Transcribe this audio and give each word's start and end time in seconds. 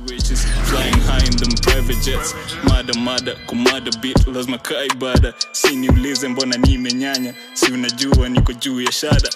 Riches 0.00 0.44
flying 0.70 0.96
high 1.04 1.24
in 1.26 1.36
them 1.36 1.52
private 1.62 2.00
jets. 2.02 2.34
Mada 2.64 2.94
mada 2.98 3.34
kumada 3.46 3.90
bit 4.00 4.26
lazima 4.26 4.58
kaa 4.58 4.84
ibada 4.84 5.34
si 5.52 5.76
niulize 5.76 6.28
mbona 6.28 6.56
nimenyanya 6.56 7.34
si 7.52 7.72
unajua 7.72 8.28
niko 8.28 8.52
juu 8.52 8.80
ya 8.80 8.92
shada. 8.92 9.28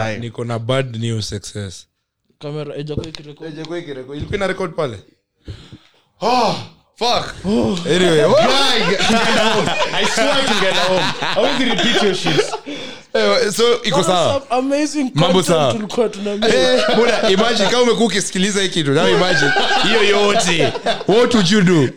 Eh, 0.00 0.20
niko 0.20 0.44
na, 0.44 0.58
bad 0.58 0.96
new 0.96 1.22
success. 1.22 1.86
Kamera 2.38 2.76
ijakuwa 2.76 3.08
ikirekodi. 3.08 4.16
Ilikuwa 4.16 4.36
ina 4.36 4.46
record 4.46 4.74
pale? 4.74 4.98
Oh, 6.20 6.54
fuck. 6.96 7.34
Anyway 7.86 8.24
what? 8.24 8.40
I 9.94 10.04
swear 10.14 10.60
get 10.60 10.76
home. 10.76 11.02
Hawezi 11.20 11.64
repeat 11.64 12.02
your 12.02 12.14
shit. 12.14 12.87
Eh, 13.14 13.50
so 13.52 13.82
iko 13.84 14.02
sawa. 14.02 14.42
Mambo 15.14 15.32
content 15.32 15.46
sawa. 15.46 15.72
tulikuwa 15.72 16.08
tunamake. 16.08 16.52
Buda 16.96 17.30
imagine 17.30 17.68
kama 17.68 17.82
umekuwa 17.82 18.06
ukisikiliza 18.06 18.62
hii 18.62 18.68
kitu 18.68 18.92
now 18.92 19.08
imagine. 19.08 19.50
Hiyo 19.82 20.02
yote. 20.04 20.72
What 21.08 21.34
would 21.34 21.50
you 21.50 21.60
do? 21.62 21.88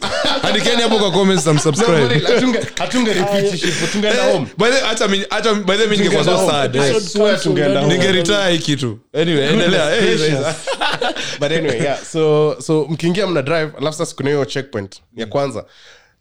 Andikeni 0.43 0.81
hapo 0.81 0.99
kwa 0.99 1.11
comments 1.11 1.45
na 1.45 1.53
No, 1.53 1.59
hatunge- 1.61 2.65
hatunge 2.79 3.13
repeat 3.13 3.55
shit, 3.59 3.91
tungeenda 3.91 4.23
home. 4.31 4.47
by 4.57 4.65
the 4.69 4.79
hata 4.85 5.07
mi- 5.07 5.25
hata 5.29 5.53
by 5.53 5.73
the 5.77 5.85
way, 5.87 5.97
ningekuwa 5.97 6.23
so 6.25 6.47
sad 6.51 6.77
home. 6.77 6.89
I 6.97 7.01
swear 7.01 7.39
tungeenda 7.41 7.79
home. 7.81 7.93
ningeretire 7.93 8.51
hii 8.51 8.59
kitu. 8.59 8.99
Anyway 9.13 9.49
endelea. 9.49 9.91
But 11.39 11.51
anyway 11.51 11.81
yeah 11.83 11.97
so 12.11 12.55
so 12.61 12.85
mkiingia 12.89 13.27
mna 13.27 13.41
drive 13.41 13.71
alafu 13.77 13.97
sasa 13.97 14.15
kuna 14.15 14.29
hiyo 14.29 14.45
checkpoint 14.45 14.95
ya 15.17 15.25
kwanza 15.25 15.65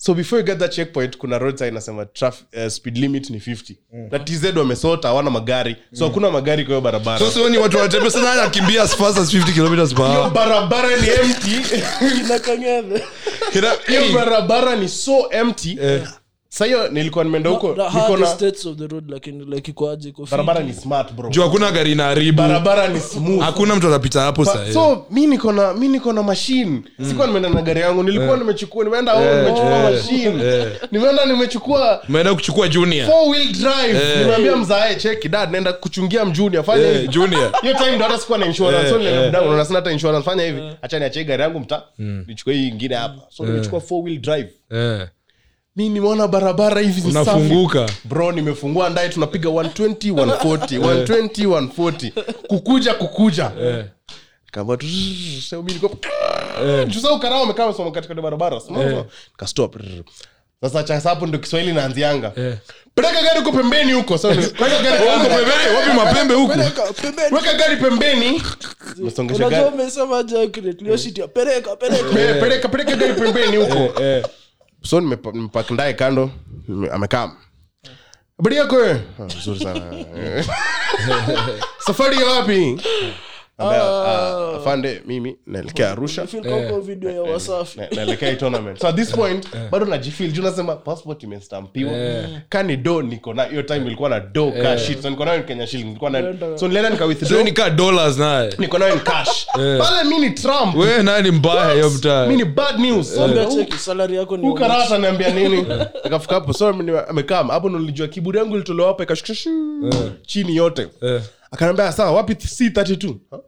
so 0.02 0.14
before 0.14 0.38
you 0.40 0.46
get 0.46 0.59
that 0.59 0.72
checkpoint 0.72 1.16
kuna 1.18 1.38
road 1.38 1.56
sign 1.59 1.68
inasema 1.68 2.06
traf, 2.06 2.42
uh, 2.56 2.68
speed 2.68 2.96
limit 2.98 3.30
ni 3.30 3.38
50 3.38 3.74
na 4.10 4.18
tz 4.18 4.56
wamesota 4.56 5.09
hawana 5.09 5.30
magari. 5.30 5.76
So 5.93 6.04
hakuna 6.04 6.30
magari 6.30 6.65
kwa 6.65 6.68
hiyo 6.68 6.80
barabara. 6.80 7.18
So 7.18 7.30
so 7.30 7.48
ni 7.48 7.59
watu 7.59 7.76
wanatembea 7.76 8.10
sana 8.10 8.32
anakimbia 8.32 8.82
as 8.82 8.96
fast 8.96 9.18
as 9.18 9.34
50 9.34 9.52
kilometers 9.52 9.95
per 9.95 10.04
hour. 10.04 10.30
barabara 10.30 10.88
ni 10.96 11.09
empty. 11.09 11.76
Kina 12.16 12.38
Kang'ethe. 12.38 13.04
Hiyo 13.87 14.02
eh, 14.02 14.15
barabara 14.15 14.76
ni 14.76 14.88
so 14.88 15.28
empty. 15.30 15.76
Sa 15.76 16.20
hiyo 16.65 16.88
nilikuwa 16.88 17.24
nimeenda 17.24 17.51
huko 17.51 17.76
barabara 20.30 20.60
ni 20.62 20.73
smart 20.73 21.12
bro. 21.12 21.30
Juu 21.30 21.43
hakuna 21.43 21.70
gari 21.70 21.93
inaharibu 21.93 22.38
barabara 22.38 22.88
ni 22.88 23.01
smooth. 23.01 23.40
Hakuna 23.43 23.76
mtu 23.76 23.88
atapita 23.88 24.20
hapo 24.20 24.45
sahi 24.45 24.73
so 24.73 25.06
mi 25.10 25.26
niko 25.26 25.52
na 25.52 25.74
mi 25.74 25.88
niko 25.88 26.12
na 26.12 26.23
machine. 26.23 26.82
Sikuwa 27.09 27.26
nimeenda 27.26 27.48
na 27.48 27.62
gari 27.62 27.80
yangu 27.80 28.02
nilikuwa 28.02 28.37
nimechukua 28.37 28.84
nimeenda 28.84 29.12
home 29.12 29.34
nimechukua 29.37 29.90
machine. 29.90 30.66
nimeenda 30.93 31.26
nimechukua 31.26 32.02
nimeenda 32.09 32.34
kuchukua 32.34 32.68
junior. 32.68 33.06
four 33.06 33.28
wheel 33.28 33.52
drive. 33.52 34.18
Nimeambia 34.18 34.56
mzae 34.56 34.95
cheki 34.95 35.28
dad 35.28 35.51
naenda 35.52 35.73
kuchungia 35.73 36.24
mjunior 36.24 36.65
fanya 36.65 36.82
yeah. 36.82 36.95
hivi. 37.01 37.09
junior. 37.09 37.52
Hiyo 37.62 37.74
time 37.74 37.96
ndo 37.96 38.04
hata 38.04 38.18
sikuwa 38.18 38.38
na 38.38 38.46
insurance. 38.46 38.90
So 38.90 38.98
nilienda 38.98 39.28
mdango 39.28 39.46
naona 39.48 39.65
sina 39.65 39.78
hata 39.78 39.93
insurance. 39.93 40.24
Fanya 40.30 40.45
hivi. 40.45 40.62
Acha 40.82 40.98
niachie 40.98 41.24
gari 41.24 41.43
yangu 41.43 41.60
mta. 41.60 41.82
Nichukue 42.26 42.54
hii 42.54 42.65
nyingine 42.71 42.95
hapa. 42.95 43.23
So 43.28 43.45
nimechukua 43.46 43.80
four 43.80 44.04
wheel 44.04 44.18
drive. 44.21 44.48
Eh, 44.71 45.06
mi 45.80 45.88
nimeona 45.88 46.28
barabara 46.28 46.80
hivi 46.80 47.09
unafunguka. 47.09 47.88
Bro 48.04 48.32
nimefungua 48.32 48.90
ndaye 48.90 49.09
tunapiga 49.09 49.48
120 49.50 50.12
140 50.12 50.78
120 50.78 51.46
140 51.46 52.12
kukuja 52.48 52.95
kukuja. 52.95 53.50
Barabara. 58.22 58.60
Sasa 60.60 60.82
cha 60.82 61.00
hapo 61.00 61.26
ndo 61.26 61.38
kiswahili 61.38 61.72
naanzianga 61.72 62.30
peleka 62.94 63.22
gari 63.22 63.38
huko 63.40 63.52
pembeni 63.52 63.92
huko 63.92 64.12
wapi 65.76 65.92
mapembe 65.97 66.34
huku 66.34 66.53
Peleka, 66.53 66.82
pembeni. 66.92 67.34
weka 67.37 67.54
gari 67.54 67.76
pembeni. 67.76 68.43
Umesongesha 68.99 69.50
gari. 69.50 69.69
umesema 69.75 70.19
aje 70.19 70.43
accurately, 70.43 70.84
hiyo 70.84 70.97
shit 70.97 71.19
ya 71.19 71.28
peleka 71.28 71.76
peleka. 71.76 72.05
Pe- 72.05 72.34
peleka 72.34 72.69
peleka 72.69 72.97
gari 72.97 73.12
pembeni 73.15 73.56
huko 73.56 74.00
so 74.83 75.01
nimepak 75.01 75.71
ndaye 75.71 75.95
kando 75.95 76.31
amekam. 76.69 76.93
Amekaa 76.95 77.33
habari 78.39 78.57
yako 78.57 78.77
we? 78.77 78.91
Ah, 78.91 79.25
vizuri 79.25 79.61
sana. 79.61 79.81
Safari 81.87 82.17
ya 82.17 82.27
wapi 82.27 82.81
Ambia, 83.60 83.82
ah, 83.82 84.56
afande 84.56 85.03
mimi 85.06 85.37
naelekea 85.47 85.91
arusha. 85.91 86.26
Na- 87.76 87.88
naelekea 87.97 88.37
tournament. 88.37 88.78
So 88.81 88.88
at 88.88 88.97
this 88.97 89.10
point 89.12 89.47
bado 89.71 89.87
najifil 89.87 90.32
juu 90.32 90.43
nasema 90.43 90.76
passport 90.76 91.22
imestampiwa. 91.22 91.93
Kani 92.49 92.76
do 92.76 93.03
niko 93.03 93.34
na 93.34 93.44
hiyo 93.44 93.62
time 93.62 93.87
ilikuwa 93.87 94.09
na 94.10 94.20
do 94.20 94.53
cash. 94.62 94.91
So 95.03 95.10
niko 95.10 95.25
nayo 95.25 95.37
in 95.41 95.44
kenya 95.44 95.66
shilling. 95.66 95.84
Nilikuwa 95.84 96.10
na 96.10 96.34
so 96.59 96.69
nilienda 96.69 96.91
nika 96.91 97.04
withdraw. 97.04 97.43
Ni 97.43 97.53
kaa 97.53 97.70
dollars 97.70 98.19
naye? 98.19 98.54
Niko 98.59 98.78
nayo 98.78 98.94
in 98.94 99.00
cash. 99.00 99.47
Pale 99.82 100.04
mi 100.09 100.19
ni 100.19 100.31
trump. 100.31 100.76
We 100.76 101.03
naye 101.03 101.22
ni 101.22 101.31
mbaya 101.31 101.72
hiyo 101.75 101.91
mtaa. 101.91 102.26
Mi 102.26 102.37
ni 102.37 102.44
bad 102.44 102.78
news. 102.78 103.19
Salary 103.78 104.16
yako 104.16 104.37
ni 104.37 104.49
huyu 104.49 104.99
niambia 105.00 105.31
nini? 105.31 105.66
Akafika 106.04 106.34
hapo 106.34 106.53
so 106.53 106.72
mimi 106.72 106.99
amekaa 107.09 107.44
hapo 107.44 107.69
nilijua 107.69 108.09
kiburi 108.09 108.38
yangu 108.38 108.54
ilitolewa 108.54 108.88
hapa 108.88 109.03
ikashukisha 109.03 109.50
chini 110.26 110.56
yote. 110.56 110.88
Eh. 111.03 111.22
akaniambia 111.50 111.93
sawa 111.93 112.12
wapi 112.12 112.32
c32 112.32 113.15
Ha? 113.31 113.38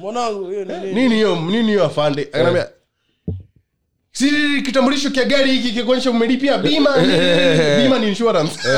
Mwanangu 0.00 0.48
nini? 0.50 0.92
Nini 0.94 1.14
hiyo? 1.14 1.36
Nini 1.36 1.66
hiyo 1.68 1.84
afande? 1.84 2.22
Akaniambia 2.22 2.68
si 4.12 4.30
kitambulisho 4.66 5.10
kya 5.10 5.24
gari 5.24 5.52
hiki 5.52 5.72
kikuonyesha 5.72 6.10
umelipia 6.10 6.58
bima 6.58 6.96
nini? 7.00 7.82
bima 7.82 7.98
ni 7.98 8.08
insurance. 8.08 8.58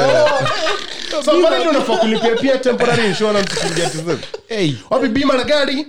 So 1.24 1.42
pale 1.42 1.58
ndio 1.58 1.70
unafaa 1.70 1.96
kulipia 1.96 2.36
pia 2.36 2.58
temporary 2.58 3.06
insurance 3.06 3.54
kuingia 3.60 3.90
TZ. 3.90 4.18
hey. 4.48 4.72
wapi 4.90 5.08
bima 5.08 5.34
la 5.34 5.44
gari? 5.44 5.86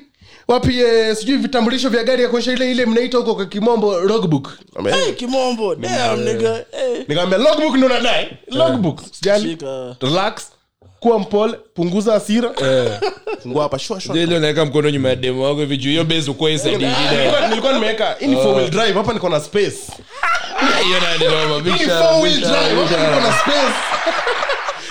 Wapi 0.48 0.80
eh, 0.80 1.16
sijui 1.16 1.38
vitambulisho 1.38 1.90
vya 1.90 2.04
gari 2.04 2.24
ya 2.24 2.30
kuonyesha 2.30 2.54
ile 2.54 2.72
ile 2.72 2.86
mnaita 2.86 3.18
huko 3.18 3.36
kwa 3.36 3.46
kimombo 3.46 4.00
logbook. 4.00 4.50
Hey, 4.92 5.14
kimombo 5.14 5.76
damn 5.76 6.20
nigga. 6.24 6.54
Hey. 6.72 6.98
nikamwambia 7.08 7.38
logbook 7.38 7.76
ndo 7.76 7.88
nadai 7.90 8.38
logbook 8.52 9.02
sijali. 9.12 9.50
Shika. 9.50 9.96
relax 10.02 10.52
kuwa 11.00 11.20
mpole 11.20 11.58
punguza 11.74 12.16
asira 12.16 12.52
fungua 13.44 13.64
hapa. 13.64 13.80
Shwa 13.80 14.02
shwa. 14.02 14.18
Ile 14.18 14.38
unaweka 14.38 14.66
mkono 14.66 14.90
nyuma 14.90 15.10
ya 15.10 15.16
demo 15.16 15.44
wako 15.44 15.60
hivi 15.60 15.78
juu. 15.78 15.90
Hiyo 15.90 16.04
base 16.04 16.32
uko 16.32 16.50
Nilikuwa- 17.50 17.74
nimeweka 17.74 18.16
hii 18.20 18.28
ni 18.28 18.36
four 18.36 18.56
wheel 18.56 18.70
drive. 18.70 18.94
Hapa 18.94 19.14
niko 19.14 19.30
na 19.30 19.40
space. 19.40 19.78
Hiyo 20.84 21.00
four 21.90 22.24
wheel 22.24 22.40
drive. 22.40 22.76
Hapa 22.76 23.08
niko 23.10 23.28
na 23.28 23.34
space. 23.34 23.74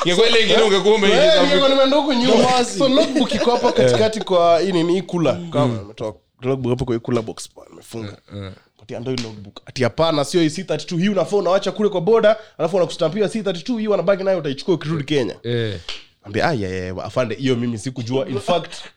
Ingekuwa 0.05 0.28
ingine 0.41 0.62
ungekuwa 0.62 0.94
Eh, 0.94 1.00
umeingiza 1.03 1.97
huko 1.97 2.15
nyuma. 2.15 2.65
So 2.65 2.88
logbook 2.88 3.34
iko 3.34 3.50
hapa 3.50 3.73
katikati 3.73 4.21
kwa 4.21 4.61
hii 4.61 4.73
nini 4.73 4.93
hii 4.93 5.03
kula 5.03 5.33
kama 5.53 5.67
nimetoa 5.78 6.15
logbook 6.43 6.71
hapo 6.71 6.84
kwa 6.84 6.97
ikula 6.97 7.23
box 7.23 7.49
pa 7.49 7.62
nimefunga 7.71 8.17
ndo 8.91 9.11
hii 9.11 9.23
ati 9.67 9.83
hapana 9.83 10.25
sio 10.25 10.41
hii 10.43 10.49
C32 10.49 10.99
hii 10.99 11.09
unafaa 11.09 11.37
unawacha 11.37 11.73
kule 11.73 11.89
kwa 11.89 12.01
boda 12.01 12.37
alafu 12.59 12.77
wanakustampia 12.77 13.27
C32 13.27 13.79
hii 13.79 13.87
wanabaki 13.89 14.25
nayo 14.25 14.39
utaichukua 14.39 14.75
ukirudi 14.75 15.05
Kenya. 15.05 15.37
Eh. 15.43 15.79
Ambia 16.23 16.49
ah 16.49 16.53
yeah, 16.53 16.73
yeah, 16.73 17.05
afande 17.07 17.35
hiyo 17.35 17.57
mimi 17.57 17.79
sikujua. 17.79 18.29
In 18.29 18.39
fact 18.41 18.73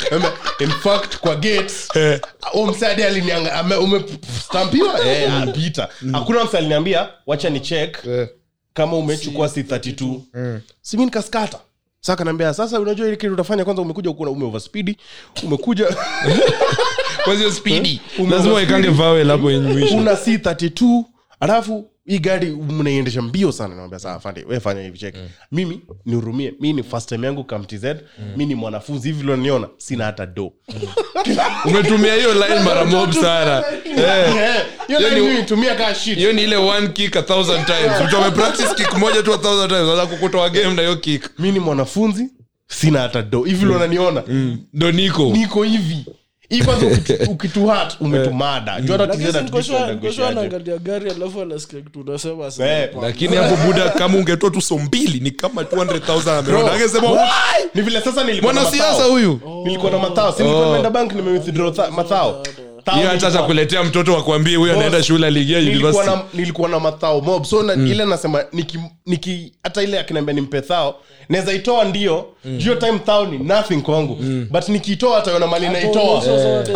fact 0.70 1.16
kwa 1.18 1.36
msadi 2.66 3.02
eh. 5.06 5.32
hakuna 6.12 6.44
msa 6.44 6.58
aliniambia 6.58 7.08
wacha 7.26 7.50
ni 7.50 7.60
check 7.60 7.98
kama 8.74 8.96
umechukua 8.96 9.46
c32 9.46 10.20
si 10.80 10.96
mimi 10.96 11.04
nikaskata 11.04 11.58
sasa 12.04 12.16
kanaambia 12.16 12.54
sasa 12.54 12.80
unajua 12.80 13.06
ile 13.08 13.16
kitu 13.16 13.32
utafanya 13.32 13.64
kwanza 13.64 13.82
umekuja 13.82 14.10
uko 14.10 14.22
ume 14.22 14.44
overspeed 14.44 14.96
umekuja 15.42 15.96
kwa 17.24 17.34
hiyo 17.34 17.52
speedy. 17.52 18.00
Ume- 18.18 18.30
lazima 18.36 18.54
waikange 18.54 18.88
vowel 18.88 19.28
hapo 19.30 19.50
mwisho. 19.50 19.96
Una 19.96 20.12
c32 20.12 21.04
alafu 21.40 21.84
hii 22.06 22.18
gari 22.18 22.50
mnaiendesha 22.50 23.22
mbio 23.22 23.52
sana 23.52 23.74
naambia 23.74 23.98
saa 23.98 24.18
fande 24.18 24.44
we 24.48 24.60
fanya 24.60 24.82
hivi 24.82 24.98
check 24.98 25.14
mimi 25.52 25.80
nihurumie 26.06 26.54
mi 26.60 26.72
ni 26.72 26.82
first 26.82 27.08
time 27.08 27.26
yangu 27.26 27.44
kamtz 27.44 27.84
mi 28.36 28.46
ni 28.46 28.54
mwanafunzi 28.54 29.08
hivi 29.08 29.22
loniona 29.22 29.68
sina 29.76 30.04
hata 30.04 30.26
do. 30.26 30.52
Umetumia 31.64 32.14
hiyo 32.14 32.34
line 32.34 32.60
mara 32.64 32.84
mob 32.84 33.12
sana. 33.12 33.64
Eh. 33.84 34.64
Hiyo 34.86 34.98
Hiyo 34.98 35.00
line 35.00 35.20
ni- 35.20 35.26
mimi 35.26 35.40
nitumia 35.40 35.74
kaa 35.74 35.94
shit. 35.94 36.18
hiyo 36.18 36.32
ni 36.32 36.42
ile 36.42 36.56
one 36.56 36.88
kick 36.88 37.16
a 37.16 37.22
thousand 37.22 37.66
times. 37.66 38.02
Mtu 38.06 38.16
amepractice 38.16 38.74
kick 38.74 38.92
moja 38.98 39.22
tu 39.22 39.34
a 39.34 39.38
thousand 39.38 39.68
times 39.68 39.82
anaweza 39.82 40.06
kukutoa 40.06 40.50
game 40.50 40.74
na 40.74 40.82
hiyo 40.82 40.96
kick. 40.96 41.30
Mi 41.38 41.52
ni 41.52 41.58
mwanafunzi 41.58 42.30
sina 42.68 43.00
hata 43.00 43.22
do. 43.22 43.42
Hivi 43.42 43.64
mm. 43.64 43.76
unaniona? 43.76 44.22
Ndo 44.72 44.92
niko. 44.92 45.22
Niko 45.22 45.62
hivi 45.62 46.06
ukitu- 46.92 47.30
ukituhat 47.30 47.96
umetumada. 48.00 48.80
Juu 48.80 48.96
Lakini 48.96 49.24
TZ 49.24 49.32
si 49.32 49.42
niko 49.44 49.56
hatujui 49.56 49.62
sure- 49.62 49.76
kwenda 49.78 49.92
niko 49.94 50.12
sure 50.12 50.26
kuishaje. 50.26 50.38
anaangalia 50.40 50.78
gari 50.78 51.10
alafu 51.10 51.40
anasikia 51.42 51.80
kitu 51.80 52.00
unasema 52.00 52.50
Eh, 52.58 52.88
lakini 53.02 53.36
hapo 53.36 53.56
buda 53.66 53.88
kama 53.90 54.18
ungetoa 54.18 54.50
tu 54.50 54.60
so 54.60 54.78
mbili 54.78 55.20
ni 55.20 55.30
kama 55.30 55.62
200000 55.62 56.38
ameona 56.38 56.72
angesema 56.72 57.10
Why? 57.10 57.18
"Why? 57.18 57.68
ni 57.74 57.82
vile 57.82 58.00
sasa 58.00 58.24
mwanasiasa 58.42 59.04
huyu. 59.04 59.40
Nilikuwa 59.64 59.92
na 59.92 59.98
nimeenda 60.66 60.90
bank 60.90 61.12
nimewithdraw 61.12 61.70
Thao 62.04 62.42
hiyo 62.90 63.08
hata 63.08 63.28
atakuletea 63.28 63.84
mtoto 63.84 64.14
wakwambie 64.14 64.56
huyo 64.56 64.72
anaenda 64.72 65.02
shule 65.02 65.26
aliingia 65.26 65.60
nilikuwa 65.60 66.04
na, 66.04 66.22
nilikuwa 66.34 66.68
na 66.68 66.80
mathao 66.80 67.20
mob. 67.20 67.44
So 67.44 67.62
na, 67.62 67.72
ile 67.74 68.04
nasema 68.04 68.44
niki, 68.52 68.78
niki 69.06 69.52
hata 69.62 69.82
ile 69.82 69.98
akinaambia 70.00 70.34
nimpe 70.34 70.60
thao 70.60 71.00
naweza 71.28 71.52
itoa 71.52 71.84
ndio. 71.84 72.26
Mm. 72.44 72.58
hiyo 72.58 72.74
time 72.74 72.98
thao 72.98 73.26
ni 73.26 73.38
nothing 73.38 73.80
kwangu. 73.80 74.14
But 74.50 74.68
nikiitoa 74.68 75.18
ataona 75.18 75.46
mali 75.46 75.68
naitoa. 75.68 76.22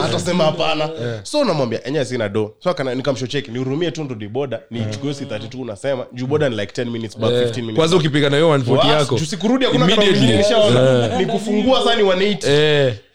atasema 0.05 0.44
hapana. 0.44 0.91
So 1.23 1.44
namwambia 1.44 1.87
enye 1.87 2.05
sina 2.05 2.29
do. 2.29 2.55
So 2.59 2.75
nikamshocheki 2.94 3.50
nihurumie 3.50 3.91
tu 3.91 4.05
ndudi 4.05 4.29
boda 4.29 4.61
nichukue 4.70 5.14
si 5.14 5.25
32 5.25 5.61
unasema 5.61 6.06
juu 6.12 6.26
boda 6.26 6.49
ni 6.49 6.56
like 6.56 6.82
10 6.82 6.91
minutes 6.91 7.17
about 7.17 7.32
15 7.32 7.56
minutes. 7.56 7.76
Kwanza 7.76 7.97
ukipiga 7.97 8.31
na 8.31 8.37
hiyo 8.37 8.56
140 8.59 8.91
yako 8.91 9.19
sikurudi 9.19 9.64
hakuna 9.64 9.87
nishaona 9.87 11.19
ni 11.19 11.26
kufungua 11.26 11.81
180 11.81 12.49
eh 12.50 12.94
Umeona? 12.94 13.06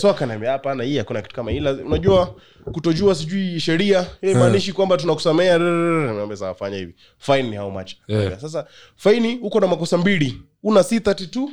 So 0.00 0.10
akaniambia 0.10 0.50
hapana 0.50 0.84
hii 0.84 0.98
hakuna 0.98 1.22
kitu 1.22 1.34
kama 1.34 1.50
hii. 1.50 1.60
Unajua 1.60 2.34
kutojua 2.72 3.14
sijui 3.14 3.60
sheria 3.60 4.06
maanishi 4.34 4.72
kwamba 4.72 4.96
tunakusamea 4.96 5.58
Niambia, 5.58 6.36
sawa 6.36 6.54
fanya 6.54 6.76
hivi. 6.76 6.94
Fine 7.18 7.42
ni 7.42 7.56
how 7.56 7.70
much. 7.70 7.92
Yeah. 8.08 8.38
sasa 8.40 8.66
faini 8.96 9.38
uko 9.42 9.60
na 9.60 9.66
makosa 9.66 9.98
mbili. 9.98 10.42
Una 10.62 10.80
c32 10.80 11.48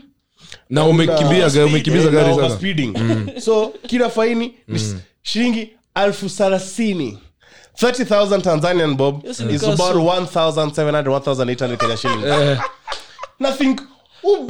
na 0.69 0.85
umekimbia 0.85 1.47
umekimbiza 1.65 2.05
eh, 2.05 2.11
gari 2.13 2.27
na 2.29 2.35
sana 2.35 2.49
mm. 2.97 3.27
so 3.39 3.73
kila 3.87 4.09
faini 4.09 4.53
ni 4.67 4.75
s- 4.75 4.95
shilingi 5.21 5.69
elfu 6.05 6.29
thelathini. 6.29 7.17
30000 7.81 8.41
tanzanian 8.41 8.95
bob 8.95 9.25
Yes, 9.25 9.39
is 9.39 9.63
about 9.63 9.95
1700 9.95 11.03
1800 11.03 11.77
kenya 11.77 11.97
shilling 11.97 12.57
nothing 13.39 13.75
uboys 13.75 13.90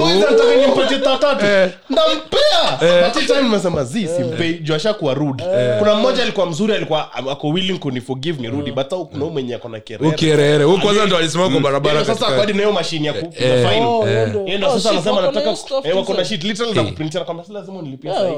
anataka 0.00 0.56
nimpatie 0.56 0.98
tatatu. 0.98 1.44
Ndampea 1.90 3.02
but 3.08 3.20
hii 3.20 3.26
time 3.26 3.42
nimesema 3.42 3.84
zi 3.84 4.08
simpei 4.08 4.54
juu 4.54 4.74
ashakuwa 4.74 5.14
rude. 5.14 5.44
Kuna 5.78 5.94
mmoja 5.94 6.22
alikuwa 6.22 6.46
mzuri 6.46 6.74
alikuwa 6.74 7.12
ako 7.14 7.48
willing 7.48 7.78
kuniforgive 7.78 8.42
ni 8.42 8.48
rudi 8.48 8.72
but 8.72 8.92
au 8.92 9.06
kuna 9.06 9.24
mwenye 9.24 9.54
akona 9.54 9.80
kerere. 9.80 10.66
Kwanza 10.78 11.06
ndo 11.06 11.16
alisimama 11.16 11.50
kwa 11.50 11.60
barabara 11.60 12.04
sasa 12.04 12.26
kwadi 12.26 12.52
na 12.52 12.58
hiyo 12.58 12.72
ya 13.06 13.12
ku- 13.12 13.32
ya 13.42 13.56
Eh, 13.56 13.68
fine. 13.68 13.86
Oh, 13.86 14.08
Eh. 14.08 14.28
ndo- 14.28 14.40
Yeye 14.46 14.58
ndo 14.58 14.68
oh, 14.68 14.72
sasa 14.72 14.90
anasema 14.90 15.20
nataka 15.20 15.40
hiyo 15.40 15.56
stuff 15.56 15.86
eh, 15.86 15.96
wako 15.96 16.14
na 16.14 16.24
shit. 16.24 16.44
Literally 16.44 16.74
na 16.74 16.82
kuprintia 16.84 17.20
kwamba 17.24 17.44
lazima 17.52 17.78
unilipie 17.78 18.12
sahi 18.14 18.34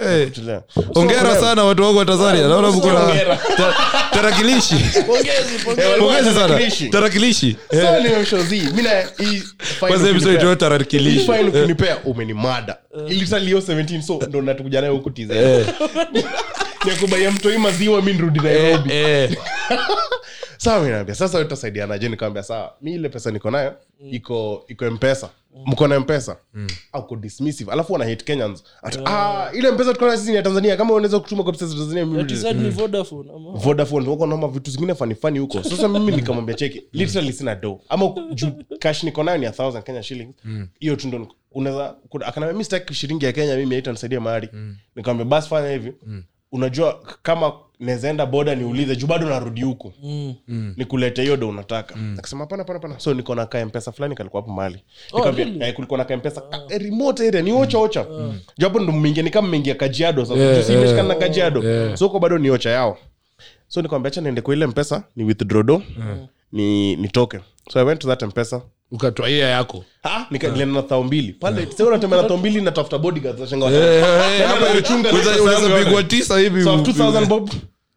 Yeah. 0.00 0.20
Eh, 0.22 0.60
hongera 0.94 1.36
sana 1.40 1.64
watu 1.64 1.82
wako 1.82 1.98
wa 1.98 2.04
tanzania. 2.04 2.48
Naona 2.48 2.70
mko 2.70 2.92
na 2.92 3.38
tarakilishi. 4.12 4.74
Pongezi, 5.06 5.58
pongezi. 5.64 5.88
Eh, 5.88 5.98
pongezi 5.98 6.24
sana. 6.34 6.48
Tarakilishi. 6.48 6.88
tarakilishi. 6.88 7.56
So, 7.70 8.00
nimemshozi. 8.00 8.60
Mimi 8.60 8.82
na 8.82 9.00
hii 9.00 9.42
fine 9.58 9.88
kwanza 9.88 10.08
episode 10.10 10.38
ukinipea- 10.38 10.56
tarakilishi. 10.56 11.26
Fine 11.26 11.94
umenimada 12.04 12.76
literally 13.08 13.54
17 13.54 14.02
so 14.02 14.20
ndo 14.28 14.42
natukuja 14.42 14.80
nayo 14.80 14.92
huku 14.92 15.10
TZ. 15.10 15.30
Nikubaia 16.84 17.30
mtoi 17.36 17.58
maziwa 17.58 18.02
mi 18.02 18.12
nirudi 18.12 18.40
nairobi. 18.40 18.90
sawa 20.56 21.04
mi 21.04 21.14
sasa 21.14 21.38
wewe 21.38 21.44
tutasaidianaje 21.44 22.08
nikamwambia 22.08 22.42
sawa 22.42 22.74
mi 22.82 22.94
ile 22.94 23.08
pesa 23.08 23.30
niko 23.30 23.50
nayo 23.50 23.74
iko 24.10 24.64
iko 24.68 24.90
mpesa 24.90 25.28
mko 25.66 25.88
na 25.88 26.00
mpesa? 26.00 26.36
Mm. 26.54 26.66
ko 27.08 27.16
dismissive? 27.16 27.72
Alafu 27.72 27.92
wana 27.92 28.04
hate 28.04 28.24
kenyans. 28.24 28.64
Ati, 28.82 28.98
ah 29.04 29.50
ile 29.54 29.70
mpesa 29.70 29.92
tukona 29.92 30.16
sisi 30.16 30.30
ni 30.30 30.36
ya 30.36 30.42
tanzania. 30.42 30.76
Kama 30.76 30.94
unaweza 30.94 31.20
kutuma 31.20 31.42
kwa 31.42 31.52
pesa 31.52 31.66
za 31.66 31.74
tanzania 31.74 32.06
mimi 32.06 32.22
ni 32.52 32.70
Vodafone, 32.70 33.30
ama? 33.36 33.50
vodafone 33.52 34.08
wako 34.08 34.26
noma 34.26 34.48
vitu 34.48 34.70
zingine 34.70 34.94
fani 34.94 35.14
fani 35.14 35.38
huko. 35.38 35.62
Sasa 35.62 35.88
mimi 35.88 36.12
nikamwambia 36.16 36.54
cheki 36.54 36.82
literally 36.92 37.32
sina 37.32 37.54
do 37.54 37.80
ama 37.88 38.14
cash 38.78 39.02
niko 39.04 39.22
nayo 39.22 39.38
ni 39.38 39.46
a 39.46 39.50
thousand 39.52 39.84
kenya 39.84 40.02
shillings. 40.02 40.34
Hiyo 40.80 40.96
tu 40.96 41.08
ndo 41.08 41.28
unaweza 41.52 41.94
akanambia 42.26 42.52
mimi 42.52 42.64
sitaki 42.64 42.94
shilingi 42.94 43.24
ya 43.24 43.32
kenya 43.32 43.56
mimi 43.56 43.74
haitanisaidia 43.74 44.20
mahali. 44.20 44.48
Nikamwambia 44.96 45.24
basi 45.36 45.48
fanya 45.48 45.70
hivi 45.70 45.92
unajua 46.52 47.00
kama 47.22 47.52
nawezaenda 47.80 48.26
boda 48.26 48.54
niulize 48.54 48.96
juu 48.96 49.06
bado 49.06 49.28
narudi 49.28 49.62
huku 49.62 49.92
nikulete 50.76 51.22
hiyo 51.22 51.36
do 51.36 51.48
unataka. 51.48 51.94
Akasema 52.18 52.40
hapana 52.40 52.62
hapana 52.62 52.78
hapana. 52.78 53.00
So 53.00 53.14
niko 53.14 53.34
na 53.34 53.46
kaempesa 53.46 53.92
fulani 53.92 54.14
kalikuwa 54.14 54.42
hapo 54.42 54.52
mahali. 54.54 54.82
Oh, 55.12 55.30
really? 55.30 55.64
eh, 55.64 55.74
kulikuwa 55.74 55.98
na 55.98 56.04
kaempesa 56.04 56.42
ah, 56.52 56.60
eh, 56.68 56.80
remote 56.82 57.28
area 57.28 57.42
ni 57.42 57.52
ocha 57.52 57.78
ocha. 57.78 58.06
Japo 58.58 58.80
ndo 58.80 58.92
mmeingia 58.92 59.22
nikama 59.22 59.48
mmeingia 59.48 59.74
kajiado 59.74 60.24
sasa. 60.24 60.40
Yeah, 60.40 60.54
yeah, 60.56 60.70
yeah, 60.70 60.94
yeah, 60.94 61.06
na 61.06 61.14
kajiado. 61.14 61.62
yeah. 61.62 61.96
so 61.96 62.06
huko 62.06 62.18
bado 62.18 62.38
ni 62.38 62.50
ocha 62.50 62.70
yao. 62.70 62.98
So 63.68 63.82
nikwambia 63.82 64.08
acha 64.08 64.20
niende 64.20 64.40
kwa 64.40 64.54
ile 64.54 64.66
mpesa 64.66 65.04
ni 65.16 65.24
withdraw 65.24 65.62
do 65.62 65.82
ni 66.52 66.96
nitoke. 66.96 67.40
So 67.72 67.80
i 67.80 67.84
went 67.84 68.00
to 68.00 68.08
that 68.08 68.22
mpesa 68.22 68.62
ukatoa 68.92 69.28
hiyo 69.28 69.48
yako. 69.48 69.84
Ah, 70.04 70.26
nikaendelea 70.30 70.82
thao 70.82 71.02
mbili. 71.02 71.32
Pale 71.32 71.66
sasa 71.66 71.86
unatembea 71.86 72.22
na 72.22 72.28
thao 72.28 72.36
mbili 72.36 72.60
natafuta 72.60 72.98
bodyguards 72.98 73.40
nashangaa 73.40 73.70
Tena 73.70 74.06
hapa 74.48 74.68
nilichunga 74.68 75.08
unaweza- 75.10 75.30
pesa 75.30 75.42
unaweza 75.42 75.66
yangu 75.68 75.84
pigwa 75.84 76.00
yote. 76.00 76.16
tisa 76.16 76.38
hivi. 76.38 76.62
2000 76.64 77.26
bob 77.26 77.50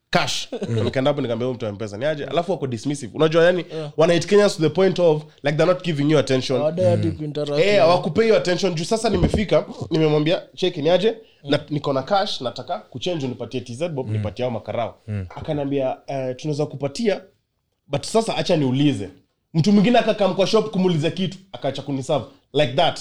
cash. 0.10 0.48
Nikaenda 0.84 1.10
hapo 1.12 1.22
nikaambia 1.22 1.48
mtu 1.48 1.66
mpesa 1.74 1.98
ni 1.98 2.06
aje? 2.06 2.26
Alafu 2.26 2.52
wako 2.52 2.68
dismissive. 2.68 3.12
Unajua 3.16 3.44
yani 3.44 3.66
wana 3.98 4.14
hate 4.14 4.28
Kenyans 4.28 4.56
to 4.58 4.64
the 4.64 4.70
point 4.70 5.00
of 5.00 5.24
like 5.44 5.58
they're 5.58 5.74
not 5.74 5.84
giving 5.84 6.12
you 6.12 6.20
attention. 6.20 6.62
Baada 6.62 6.90
hadi 6.90 7.12
kuinteract. 7.12 7.78
Hawakupei 7.80 8.24
hiyo 8.24 8.38
attention. 8.38 8.76
Juu 8.76 8.84
sasa 8.86 9.10
nimefika 9.10 9.66
nimemwambia 9.92 10.42
cheki 10.56 10.82
ni 10.82 10.90
aje? 10.90 11.16
Na 11.44 11.60
niko 11.70 11.94
na 11.94 12.02
cash 12.04 12.42
nataka 12.42 12.78
kuchange 12.80 13.26
unipatie 13.26 13.62
tz 13.62 13.84
bob 13.90 14.10
nipatie 14.10 14.46
hao 14.46 14.52
makarao. 14.52 14.98
Akaniambia 15.36 15.98
tunaweza 16.38 16.66
kupatia 16.66 17.22
but 17.88 18.04
sasa 18.06 18.38
acha 18.38 18.58
niulize 18.58 19.10
mtu 19.56 19.72
mwingine 19.72 20.00
akakam 20.00 20.36
kwa 20.36 20.48
shop 20.48 20.70
kumuuliza 20.72 21.12
kitu 21.12 21.38
akaacha 21.52 21.82
kuniserve. 21.82 22.26
Like 22.54 22.74
that. 22.74 23.00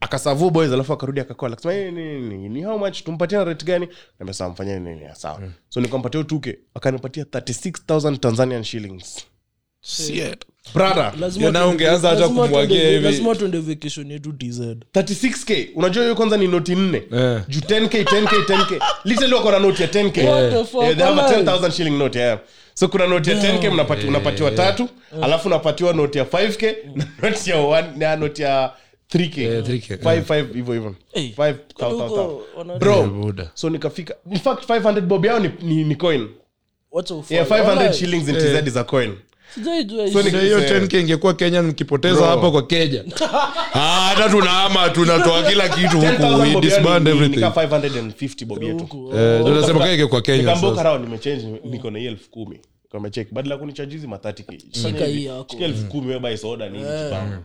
Akasavu 0.00 0.50
boys 0.50 0.72
alafu 0.72 0.92
akarudi 0.92 1.20
akakola. 1.20 1.52
Akasema 1.52 1.74
"Eh, 1.74 1.92
ni, 1.92 2.20
ni, 2.20 2.48
ni 2.48 2.62
how 2.62 2.78
much? 2.78 3.02
Tumpatie 3.02 3.38
na 3.38 3.44
rate 3.44 3.64
gani? 3.66 3.88
Nimesema 4.20 4.48
mfanyeni 4.50 4.90
nini? 4.94 5.08
Sawa. 5.14 5.40
Mm. 5.40 5.52
so 5.68 5.80
nikampatia 5.80 6.20
utuke 6.20 6.58
akanipatia 6.74 7.24
36000 7.24 8.16
tanzanian 8.18 8.64
shillings. 8.64 9.26
Brother 10.20 10.36
Lazima 11.20 11.46
Ya, 11.46 11.52
na 11.52 11.60
tuende- 11.60 11.70
ungeanza 11.70 12.08
hata 12.08 12.28
kumwagia 12.28 13.00
tuende- 13.00 13.34
tuende 13.34 13.58
vacation 13.58 14.10
yetu 14.10 14.32
tz 14.32 14.60
36k 14.92 15.68
unajua 15.74 16.02
hiyo 16.02 16.14
kwanza 16.14 16.36
ni 16.36 16.48
noti 16.48 16.74
nne? 16.74 17.02
Juu 17.48 17.60
10k 17.60 18.04
10k 18.04 18.44
10k 18.46 18.80
literally 19.04 19.34
wako 19.34 19.50
na 19.50 19.58
noti 19.58 19.82
ya 19.82 19.88
10k 19.88 20.28
What 20.28 20.50
the 20.50 20.94
they 20.94 21.04
have 21.04 21.20
a 21.20 21.42
10000 21.42 21.70
shilling 21.70 21.98
note 21.98 22.18
yeah. 22.18 22.38
so 22.74 22.88
kuna 22.88 23.06
noti 23.06 23.30
ya 23.30 23.36
10k 23.36 23.70
mnapati, 23.70 24.06
unapatiwa 24.06 24.50
tatu 24.50 24.88
alafu 25.22 25.48
unapatiwa 25.48 25.92
noti 25.92 26.18
ya 26.18 26.24
5k 26.24 26.74
na 26.94 27.06
noti 27.28 27.50
ya 27.50 27.56
one, 27.60 27.88
na 27.96 28.16
noti 28.16 28.42
ya 28.42 28.72
3k 29.14 29.60
3K, 29.62 29.96
5 29.96 30.20
5 30.22 30.54
hivyo 30.54 30.74
hivyo. 30.74 30.94
Hey, 31.12 31.28
5 31.38 31.54
kwani 31.74 31.94
huko 32.00 32.42
wana- 32.58 32.76
bro 32.78 33.34
so 33.54 33.70
nikafika 33.70 34.14
in 34.32 34.38
fact 34.38 34.70
500 34.70 35.00
bob 35.00 35.24
yao 35.24 35.38
ni, 35.40 35.50
ni, 35.62 35.84
ni 35.84 35.94
coin. 35.96 36.28
What's 36.92 37.30
yeah 37.30 37.46
500 37.46 37.92
shillings 37.92 38.28
in 38.28 38.34
tz 38.36 38.68
is 38.68 38.76
a 38.76 38.84
coin 38.84 39.12
Hiyo. 39.56 40.60
10k 40.60 41.00
ingekuwa 41.00 41.34
kenya 41.34 41.62
mkipoteza 41.62 42.26
hapa 42.26 42.50
kwa 42.50 42.66
keja 42.66 43.04
Ah, 43.74 43.78
hata 44.08 44.28
tunaama 44.28 44.88
tunatoa 44.90 45.42
kila 45.42 45.68
kitu 45.68 45.96
10000 45.96 46.10
huku 46.32 46.40
we 46.42 46.50
bob 46.52 46.62
disband 46.62 46.86
yao 46.86 46.98
ni- 46.98 47.04
ni 47.04 47.10
everything 47.10 47.36
nika 47.36 47.48
550 47.48 48.44
bob 48.46 48.62
yetu 48.62 48.78
Huku. 48.78 49.16
Eh, 49.16 49.40
ingekuwa 49.94 50.22
kenya 50.22 50.38
nikamboka 50.38 50.82
nimechange 50.98 51.60
niko 51.64 51.90
na 51.90 51.98
hii 51.98 52.06
elfu 52.06 52.30
kumi. 52.30 52.60
Kamecheki 52.92 53.34
badala 53.34 53.56
kunichajizi 53.58 54.06
matati 54.06 54.42
Shika 54.72 55.04
hii 55.04 55.24
yako. 55.24 55.46
shika 55.50 55.64
elfu 55.64 55.84
kumi 55.86 56.06
wewe 56.06 56.36
soda 56.36 56.68
nini 56.68 56.84
kipango 56.84 57.42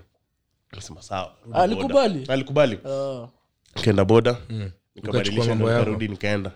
nasema 0.75 1.01
sawa. 1.01 1.32
Alikubali? 1.54 2.25
alikubali. 2.28 2.78
Boda. 4.06 4.38
Nikabadilisha 4.96 5.50
mambo 5.50 5.56
ndo 5.66 5.74
yako. 5.74 5.80
nikarudi 5.80 6.08
nikaenda 6.08 6.51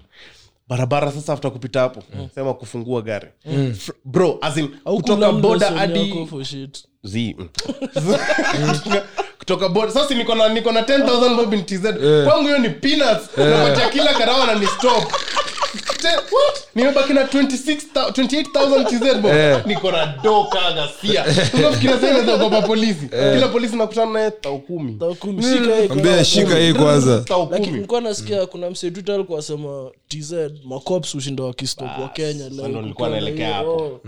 barabara 0.68 1.12
sasa 1.12 1.34
afta 1.34 1.50
kupita 1.50 1.80
hapo 1.80 2.04
sema 2.36 2.54
kufungua 2.54 3.02
gari 3.02 3.28
mm. 3.46 3.76
bro 4.06 4.38
azin 4.42 4.68
kutoka 4.96 5.32
boda 5.32 5.72
hadi. 5.72 6.28
Zi, 7.04 7.36
mm. 7.40 7.50
kutoka 9.40 9.70
boda 9.70 9.92
sasa 9.92 10.16
niko 10.16 10.36
na 10.36 10.50
niko 10.50 10.72
na 10.72 10.82
10000 10.82 11.36
bob 11.36 11.54
in 11.54 11.64
tz 11.66 11.82
kwangu 12.26 12.44
hiyo 12.48 12.58
ni 12.60 12.70
peanuts 12.70 13.30
napatia 13.38 13.90
kila 13.90 14.14
karawa 14.14 14.46
na 14.48 14.54
ni 14.56 14.68
stop? 14.68 15.14
Nimebaki 16.76 17.14
na 17.14 17.24
28000 17.24 18.86
tz 18.86 19.22
bob 19.22 19.32
Eh. 19.32 19.62
niko 19.66 19.92
na 19.92 20.06
do 20.24 20.44
kaga 20.44 20.88
sia. 21.02 21.26
Unafikira 21.54 21.94
sasa 21.94 22.08
inaweza 22.10 22.38
kuogopa 22.38 22.62
polisi? 22.62 23.08
Kila 23.10 23.48
polisi 23.48 23.76
nakutana 23.76 24.12
naye 24.12 24.32
tao 24.32 24.58
kumi. 24.58 24.94
Tao 24.94 25.14
kumi, 25.16 25.44
shika 25.44 25.76
hii 25.76 25.88
ambia 25.90 26.26
shika 26.26 26.58
hii 26.60 26.74
kwanza. 26.74 27.26
Lakini 27.52 27.72
nilikuwa 27.72 28.02
nasikia 28.02 28.46
kuna 28.46 28.72
Twitter 28.72 29.16
alikuwa 29.16 29.40
asema 29.40 29.92
tz 30.08 30.34
macops 30.66 31.16
ushinda 31.16 31.44
wakistop 31.44 32.00
wa 32.02 32.10
kenya 32.10 32.50
leo 32.50 32.68
nilikuwa 32.68 33.10
naelekea 33.10 33.54
hapo. 33.54 33.76
oh. 33.76 34.02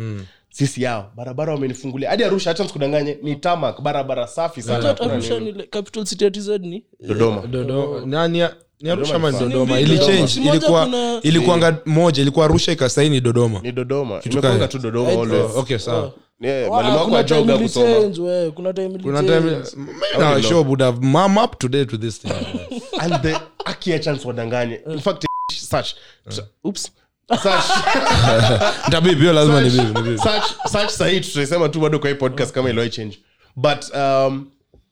sisi 0.50 0.84
yao 0.84 1.12
barabara 1.16 1.54
wamenifungulia. 1.54 2.10
Hadi 2.10 2.24
arusha 2.24 2.50
hacha 2.50 2.68
sikudanganye 2.68 3.18
ni 3.24 3.36
tamak 3.36 3.82
barabara 3.82 4.28
safi 4.28 4.62
sana. 4.62 5.00
Arusha 5.00 5.40
ni 5.40 5.54
capital 5.54 6.06
city 6.06 6.24
ya 6.24 6.32
tz 6.32 6.48
ni? 6.48 6.84
Dodoma. 7.08 7.42
Dodoma- 7.42 8.06
na 8.06 8.28
ni- 8.82 8.86
ni 8.86 8.90
arusha 8.90 9.16
ama 9.16 9.32
ni 9.32 9.40
Dodoma. 9.40 9.54
dodoma 9.54 9.80
ili 9.80 10.00
change 10.00 10.32
ilikuwa 11.24 11.78
moja 11.86 12.22
arusha 12.46 12.72
ikasaini 12.72 13.22
dodoma. 13.22 13.60
Ni 13.64 13.72
dodoma. 13.72 14.20
Kitu 14.20 14.42
tu 14.68 14.80
dodoma 14.80 15.10
always. 15.12 15.56
okay 15.56 15.78
sawa. 15.78 16.12
Yeah, 16.42 16.68
mwalimu 16.68 16.94
wako 16.96 17.06
kuna 17.06 17.18
wa 17.18 17.24
time 17.24 17.40
joga 17.40 17.54
ili 17.56 17.64
kusoma 17.64 17.86
kuna 18.52 18.74
time 18.74 19.00
kuna 19.04 19.24
time 19.24 19.40
maybe 19.40 20.18
now 20.20 20.42
sure 20.42 20.56
would 20.56 20.82
have 20.82 20.98
mom 21.02 21.38
up 21.38 21.60
to 21.60 21.98
this 21.98 22.20
thing. 22.22 22.32
And 23.00 23.22
the 23.22 23.38
akia 23.66 24.00
chance 24.00 24.28
wadanganye. 24.28 24.80
In 24.92 25.00
fact 25.00 25.26
such 25.54 25.88
oops. 26.64 26.92
Search- 27.30 28.90
lazima 29.34 29.62
ni 29.62 29.70
bip, 29.70 29.84
ni 29.98 30.02
bip. 30.02 30.20
search- 30.20 30.68
search 30.72 30.90
sahii 30.90 31.20
tutaisema 31.20 31.70
tu 31.70 31.80
bado 31.80 32.00
kwa 32.00 32.10
hii 32.10 32.16
podcast 32.16 32.52
kama 32.54 32.70
iliwai 32.70 32.90
change. 32.90 33.20
But 33.56 33.84
um, 33.96 34.48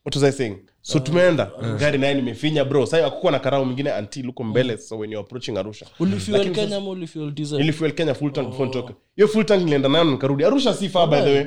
what 0.06 0.16
was 0.16 0.24
i 0.24 0.32
saying 0.32 0.56
so 0.86 1.00
tumeenda. 1.00 1.52
gari 1.80 1.98
naye 1.98 2.14
nimefinya 2.14 2.66
bro. 2.66 2.86
Sa 2.86 3.06
akukuwa 3.08 3.32
na 3.32 3.40
karao 3.40 3.66
mwingine 3.66 3.92
until 3.92 4.30
uko 4.30 4.44
mbele 4.44 4.78
so 4.78 4.98
when 4.98 5.12
you're 5.12 5.26
approaching 5.28 5.58
arusha. 5.58 5.86
Ulifuel 6.00 6.52
kenya 6.52 6.78
ama 6.78 6.90
ulifuel 6.90 7.32
diesel 7.32 7.58
nilifuel 7.58 7.92
kenya 7.92 8.14
full 8.14 8.32
tank 8.32 8.50
before 8.50 8.66
nitoke. 8.66 8.94
Hiyo 9.16 9.28
full 9.28 9.46
tank 9.46 9.64
nilienda 9.64 9.90
nayo 9.90 10.04
nikarudi. 10.04 10.46
Arusha 10.46 10.74
si 10.74 10.90
far 10.90 11.10
by 11.10 11.22
the 11.22 11.34
way. 11.34 11.46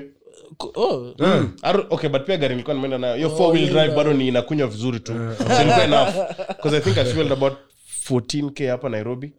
Oh, 0.75 1.14
Aru, 1.62 1.87
okay 1.90 2.11
but 2.11 2.26
pia 2.26 2.37
gari 2.37 2.55
nilikuwa 2.55 2.75
nimeenda 2.75 2.99
nayo. 2.99 3.16
Hiyo 3.16 3.31
four 3.31 3.52
wheel 3.52 3.69
drive 3.71 3.95
bado 3.97 4.12
ni 4.12 4.28
inakunywa 4.28 4.69
vizuri 4.69 5.00
tu. 5.00 5.12
So 5.38 5.62
ilikuwa 5.62 5.85
enough. 5.85 6.14
Because 6.49 6.76
i 6.76 6.81
think 6.81 6.99
i 6.99 7.05
fueled 7.05 7.33
about 7.33 7.52
14k 8.11 8.71
hapa 8.71 8.88
nairobi. 8.88 9.33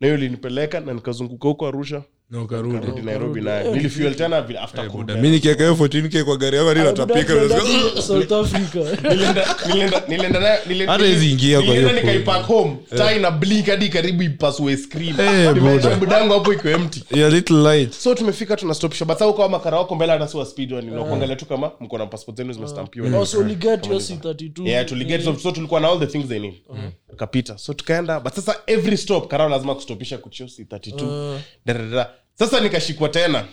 Na 0.00 0.06
hiyo 0.06 0.14
ilinipeleka 0.14 0.80
na 0.80 0.94
nikazunguka 0.94 1.48
huko 1.48 1.66
arusha 1.66 2.02
Na 2.30 2.42
ukarudi. 2.42 3.02
nairobi 3.02 3.40
nayo 3.40 3.74
nilifuel 3.74 4.14
tena 4.14 4.36
after 4.62 4.88
kurudi 4.90 5.12
mi 5.12 5.30
nikieka 5.30 5.62
hiyo 5.62 5.74
14k 5.74 6.24
kwa 6.24 6.36
gari 6.36 6.56
yangu 6.56 6.68
hadi 6.68 6.80
south 8.06 8.32
africa. 8.32 8.74
Nilienda- 9.02 9.56
nilienda- 9.68 10.02
nilienda 10.08 10.40
nayo- 10.40 10.60
nili- 10.68 10.86
Hata 10.86 11.04
hizi 11.04 11.30
ingia 11.30 11.62
kwa 11.62 11.74
hiyo 11.74 11.92
nikaipark 11.92 12.46
home. 12.46 12.76
Taa 12.96 13.12
ina 13.12 13.30
blink 13.30 13.66
hadi 13.66 13.88
karibu 13.88 14.22
ipasue 14.22 14.76
screen. 14.76 15.14
Nimeacha 15.54 15.96
Buda. 15.96 16.16
hapo 16.28 16.52
iko 16.52 16.68
empty. 16.68 17.04
You're 17.10 17.34
little 17.36 17.56
light. 17.62 17.92
So 17.92 18.14
tumefika 18.14 18.56
tunastopisha. 18.56 19.04
But 19.04 19.14
sasa 19.14 19.24
huko 19.24 19.42
kama 19.42 19.76
wako 19.76 19.94
mbele 19.94 20.12
hata 20.12 20.28
si 20.28 20.44
speed 20.44 20.72
one. 20.72 20.86
Inakuangalia 20.86 21.36
tu 21.36 21.46
kama 21.46 21.70
mko 21.80 21.98
na 21.98 22.06
passport 22.06 22.36
zenu 22.36 22.52
zimestampiwa. 22.52 23.18
Oh, 23.18 23.26
so 23.26 23.38
uliget 23.38 23.84
hiyo 23.86 23.98
C32 23.98 24.68
yeah 24.68 24.84
tuliget. 24.86 25.24
So, 25.24 25.36
so 25.38 25.52
tulikuwa 25.52 25.80
na 25.80 25.88
all 25.88 25.98
the 25.98 26.06
things 26.06 26.28
they 26.28 26.38
need. 26.38 26.54
Tukapita 27.10 27.58
so 27.58 27.74
tukaenda. 27.74 28.20
But 28.20 28.32
sasa 28.32 28.56
every 28.66 28.96
stop 28.96 29.28
karao 29.28 29.48
lazima 29.48 29.74
kustopisha 29.74 30.18
kuchiosi 30.18 30.64
32 30.64 31.38
Dadadada. 31.66 32.10
Sasa 32.40 32.60
nikashikwa 32.60 33.08
tena. 33.08 33.44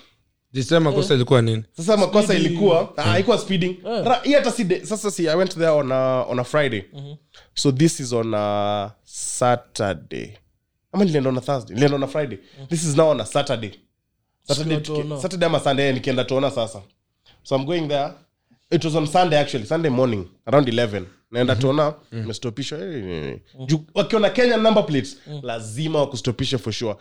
Jisema 0.53 0.91
kosa 0.91 1.13
ilikuwa 1.13 1.41
nini? 1.41 1.63
Sasa 1.77 1.97
makosa 1.97 2.33
ilikuwa 2.33 2.93
ah, 2.97 3.01
haikuwa 3.03 3.37
speeding. 3.37 3.75
Ra- 3.83 4.21
hii 4.23 4.33
hata 4.33 4.51
si 4.51 4.63
de- 4.63 4.85
sasa 4.85 5.11
si 5.11 5.27
i 5.29 5.35
went 5.35 5.53
there 5.53 5.67
on 5.69 5.91
a, 5.91 6.23
on 6.29 6.39
a 6.39 6.43
friday. 6.43 6.83
So 7.53 7.71
this 7.71 7.99
is 7.99 8.13
on 8.13 8.33
a 8.33 8.91
saturday. 9.03 10.37
Ama 10.91 11.05
nilienda 11.05 11.29
on 11.29 11.37
a 11.37 11.41
thursday 11.41 11.73
nilienda 11.75 11.95
on 11.95 12.03
a 12.03 12.07
friday. 12.07 12.37
This 12.69 12.83
is 12.83 12.95
now 12.97 13.09
on 13.09 13.21
a 13.21 13.25
saturday. 13.25 13.71
Saturday, 14.43 14.75
Siku 14.85 14.97
ya 14.97 15.03
tuki- 15.03 15.21
saturday 15.21 15.45
ama 15.47 15.59
sunday 15.59 15.93
nikienda 15.93 16.23
tuona 16.23 16.51
sasa. 16.51 16.81
So 17.43 17.55
i'm 17.55 17.65
going 17.65 17.87
there. 17.87 18.09
It 18.71 18.85
was 18.85 18.95
on 18.95 19.07
sunday 19.07 19.39
actually 19.39 19.65
sunday 19.65 19.91
morning 19.91 20.27
around 20.45 20.67
11 20.67 21.03
naenda 21.31 21.55
tuona 21.55 21.93
mestopishwa 22.11 22.79
juu 23.67 23.79
wakiona 23.93 24.29
kenya 24.29 24.57
number 24.57 24.85
plates 24.85 25.17
lazima 25.41 25.99
wakustopishe 25.99 26.57
for 26.57 26.73
sure 26.73 26.95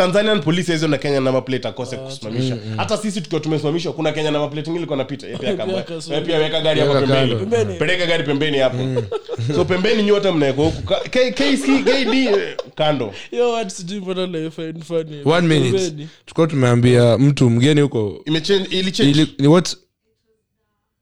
tanzanian 0.00 0.40
polisi 0.42 0.72
hizo 0.72 0.88
na 0.88 0.98
kenya 0.98 1.20
number 1.20 1.44
plate 1.44 1.68
akose 1.68 1.96
kusimamisha. 1.96 2.56
hata 2.76 2.96
sisi 2.96 3.20
tukiwa 3.20 3.40
tumesimamishwa 3.40 3.92
kuna 3.92 4.12
kenya 4.12 4.30
number 4.30 4.50
plate 4.50 4.66
ingine 4.70 4.78
ilikuwa 4.78 4.96
napita 4.98 5.26
pia 6.26 6.38
weka 6.38 6.60
gari 6.60 6.80
hapa 6.80 7.00
pembeni. 7.00 7.34
peleka 7.78 8.06
gari 8.06 8.24
pembeni 8.24 8.58
hapo. 8.58 8.78
So 9.54 9.64
pembeni 9.64 10.02
nyote 10.02 10.30
mnaekwa 10.30 10.64
huku. 10.64 10.82
Ka- 10.82 11.00
K- 11.10 11.30
KC 11.32 11.84
KD 11.84 12.14
eh, 12.14 12.56
kando. 12.74 13.14
Tulikuwa 16.24 16.46
tumeambia 16.46 17.18
mtu 17.18 17.50
mgeni 17.50 17.80
huko. 17.80 18.22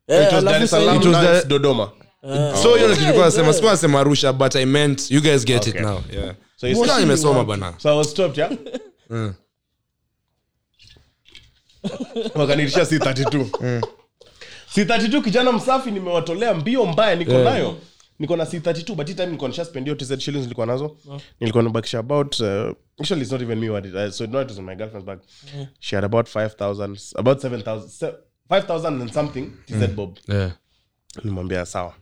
Eh, 0.08 0.26
it 0.26 0.32
was 0.32 0.32
alafu 0.32 0.44
Dar 0.44 0.62
es 0.62 0.70
sasa- 0.70 0.80
Salaam 0.80 0.96
It 0.96 1.04
was 1.04 1.12
now 1.14 1.22
Dar- 1.24 1.36
it's 1.38 1.48
Dodoma. 1.48 1.90
So 2.62 2.74
hiyo 2.76 2.88
kitu 2.88 3.00
tulikuwa 3.00 3.24
nasema 3.26 3.52
sikuwa 3.52 3.72
nasema 3.72 4.00
arusha 4.00 4.32
but 4.32 4.54
i 4.56 4.66
meant 4.66 5.10
you 5.10 5.20
guys 5.22 5.44
get 5.44 5.66
it 5.66 5.80
now 5.80 6.00
yeah 6.14 6.34
so 6.74 7.00
nimesoma 7.00 7.44
bana 7.44 7.74
so 7.78 7.90
I 7.90 7.96
was 7.98 8.10
stopped 8.10 8.38
yeah? 8.38 8.52
Wakanirisha 12.34 12.86
si 12.86 12.98
32 12.98 13.80
si 14.74 14.84
32 14.84 15.22
kijana 15.22 15.52
msafi 15.52 15.90
nimewatolea 15.90 16.54
mbio 16.54 16.86
mbaya 16.86 17.16
niko 17.16 17.32
Yeah. 17.32 17.44
nayo. 17.44 17.78
Niko 18.18 18.36
na 18.36 18.44
c32 18.44 18.94
but 18.94 19.06
time 19.06 19.12
niko 19.12 19.24
nilikuwa 19.26 19.48
nishaspend 19.48 19.86
hiyo 19.86 19.94
tz 19.96 20.18
shillings 20.18 20.42
nilikuwa 20.42 20.66
nazo. 20.66 20.96
Nilikuwa 21.40 21.64
nabakisha 21.64 21.98
about 21.98 22.40
uh, 22.40 22.46
actually 23.00 23.22
it's 23.22 23.32
not 23.32 23.42
even 23.42 23.58
me 23.58 23.70
what 23.70 23.86
it, 23.86 23.94
uh, 23.94 24.08
so 24.10 24.26
no 24.26 24.42
it 24.42 24.48
was 24.48 24.58
my 24.58 24.74
girlfriend's 24.76 25.06
bag. 25.06 25.18
She 25.80 25.96
had 25.96 26.04
about 26.04 26.26
5000 26.28 26.98
about 27.16 27.38
7000 27.44 28.14
5000 28.50 28.86
and 29.02 29.12
something 29.12 29.50
tz 29.66 29.86
bob. 29.94 30.18
Yeah. 30.28 30.52
Nimwambia 31.24 31.66
sawa. 31.66 31.94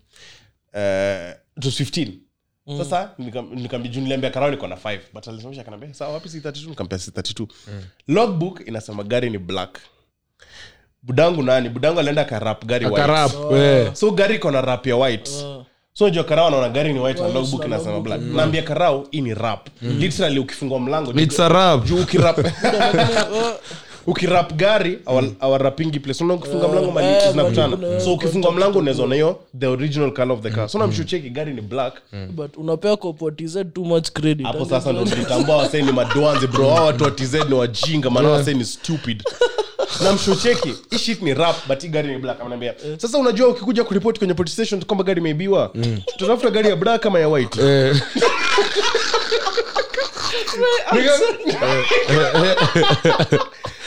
Uh, 0.75 1.31
it 1.57 1.65
was 1.65 1.81
15 1.81 2.13
sasa 2.79 3.11
nikam- 3.19 3.55
nikamwambia- 3.55 4.01
niliambia 4.01 4.31
karao 4.31 4.51
niko 4.51 4.67
na 4.69 4.77
5 4.77 5.01
but 5.15 5.29
alisimamisha 5.29 5.63
akaniambia 5.63 5.95
sawa 5.95 6.13
wapi 6.15 6.29
si 6.29 6.41
32 6.41 6.69
nikampea 6.69 6.99
c32 6.99 7.47
logbook 8.09 8.61
inasema 8.67 9.03
gari 9.03 9.31
ni 9.31 9.39
black. 9.39 9.79
Budangu 11.03 11.43
nani? 11.43 11.69
Budangu 11.69 12.01
alienda 12.01 12.25
karap 12.25 12.65
gari 12.65 12.87
white. 12.87 12.99
akarap 13.03 13.33
yeah 13.53 13.95
so 13.95 14.11
gari 14.11 14.35
iko 14.35 14.51
na 14.51 14.61
rap 14.61 14.87
ya 14.87 14.97
white. 14.97 15.31
So 15.95 16.11
jua 16.11 16.25
karao 16.25 16.47
anaona 16.47 16.69
gari 16.69 16.93
ni 16.93 16.99
white 17.01 17.21
na 17.21 17.29
logbook 17.29 17.65
inasema 17.65 18.01
black. 18.01 18.21
Naambia 18.21 18.63
karao 18.63 19.07
hii 19.11 19.21
ni 19.21 19.35
rap. 19.35 19.69
Literally 19.83 20.39
ukifungua 20.39 20.81
mlango 20.81 21.21
it's 21.21 21.41
a 21.41 21.49
rap. 21.49 21.85
juu 21.85 21.97
ukirap 22.03 22.39
ukirap 24.07 24.53
gari 24.53 24.99
awa- 25.07 25.33
awarapingi 25.41 26.01
place 26.01 26.25
unaona 26.25 26.43
ukifunga 26.43 26.69
mlango 26.69 26.91
mali 26.91 27.07
eh, 27.07 27.31
zinakutana 27.31 28.01
so 28.01 28.15
ukifunga 28.15 28.51
mlango 28.51 28.79
unaweza 28.79 29.03
ona 29.03 29.15
hiyo 29.15 29.39
the 29.59 29.67
original 29.67 30.13
color 30.13 30.33
of 30.33 30.41
the 30.41 30.51
car. 30.51 30.69
So 30.69 30.79
namshucheki 30.79 31.31
gari 31.31 31.55
ni 31.55 31.61
black. 31.61 31.95
But 32.31 32.57
unapea 32.57 32.97
kopotiz 32.97 33.57
too 33.75 33.85
much 33.85 34.11
credit. 34.11 34.47
Hapo 34.47 34.65
sasa 34.65 34.93
ndo 34.93 35.05
nilitambua 35.05 35.57
wasee 35.57 35.83
ni 35.83 35.93
madwanzi 35.93 36.47
bro. 36.47 36.71
Hao 36.71 36.87
watu 36.87 37.05
wa 37.05 37.11
tz 37.11 37.35
ni 37.49 37.55
wajinga 37.55 38.11
maana 38.11 38.29
wasee 38.29 38.55
ni 38.55 38.65
stupid. 38.65 39.23
Namshocheki 40.05 40.75
ishit 40.91 41.23
ni 41.23 41.35
rap 41.35 41.57
but 41.69 41.85
gari 41.87 42.09
ni 42.13 42.19
black 42.19 42.41
amnaambia 42.41 42.75
sasa 42.97 43.19
unajua 43.19 43.49
ukikuja 43.49 43.85
kuripoti 43.85 44.19
kwenye 44.19 44.35
police 44.35 44.53
station 44.55 44.85
kwamba 44.85 45.05
gari 45.05 45.21
imeibiwa 45.21 45.73
tutafuta 46.17 46.51
gari 46.51 46.69
ya 46.69 46.77
black 46.77 47.07
ama 47.07 47.21
ya 47.21 47.29
white? 47.29 47.59
Eh 47.61 47.97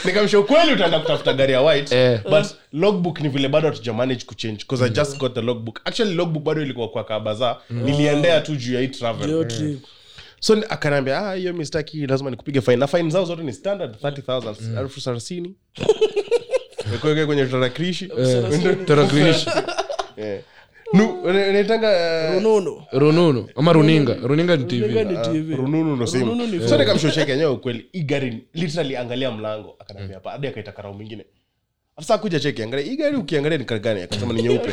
nikamsha 0.04 0.38
ukweli 0.38 0.72
utaenda 0.72 1.00
kutafuta 1.00 1.32
gari 1.32 1.52
ya 1.52 1.60
white 1.62 1.92
Eh. 1.94 2.20
but 2.30 2.46
logbook 2.72 3.20
ni 3.20 3.28
vile 3.28 3.48
bado 3.48 3.68
hatuja 3.68 3.92
manage 3.92 4.24
kuchange 4.24 4.56
because 4.56 4.84
i 4.84 4.88
just 4.90 5.16
got 5.18 5.34
the 5.34 5.42
logbook. 5.42 5.80
Actually 5.84 6.14
logbook 6.14 6.42
bado 6.44 6.62
ilikuwa 6.62 6.88
kwa 6.88 7.04
kabaza. 7.04 7.56
Niliendea 7.70 8.40
tu 8.40 8.56
juu 8.56 8.74
ya 8.74 8.80
hii 8.80 8.88
travel. 8.88 9.46
So 10.40 10.56
akanaambia 10.68 11.18
ah 11.18 11.34
hiyo 11.34 11.52
mistaki 11.52 12.06
lazima 12.06 12.30
nikupige 12.30 12.60
fine. 12.60 12.76
Na 12.76 12.86
fine 12.86 13.10
zao 13.10 13.24
zote 13.24 13.42
ni 13.42 13.52
standard 13.52 13.94
30000 14.02 14.80
elfu 14.80 15.00
thelathini. 15.00 15.54
Kwenye 17.26 17.46
tarakilishi. 17.46 18.08
Tarakilishi. 18.86 19.50
Eh. 20.16 20.40
Unaitanga 20.92 21.90
eh, 21.96 22.32
rununu. 22.34 22.82
Rununu 22.92 23.48
ama 23.56 23.72
runinga. 23.72 24.14
Runinga 24.22 24.56
ni 24.56 24.64
Runinga 24.64 25.04
tv 25.04 25.04
ni 25.04 25.16
TV. 25.40 25.56
rununu 25.56 25.96
ndo 25.96 26.06
simu 26.06 26.36
so 26.60 26.68
phone. 26.68 26.78
nikamshocheki 26.84 27.44
ukweli 27.44 27.86
hii 27.92 28.42
literally 28.54 28.96
angalia 28.96 29.30
mlango 29.30 29.76
akaniambia 29.78 30.16
hapa 30.16 30.30
hadi 30.30 30.46
akaita 30.46 30.72
karau 30.72 30.94
mwingine. 30.94 31.24
Afisa 31.96 32.18
kuja 32.18 32.40
cheki 32.40 32.62
angalia 32.62 32.86
hii 32.86 32.96
gari 32.96 33.16
ukiangalia 33.16 33.58
ni 33.58 33.64
kari 33.64 34.02
akasema 34.02 34.32
ni 34.34 34.42
nyeupe. 34.42 34.72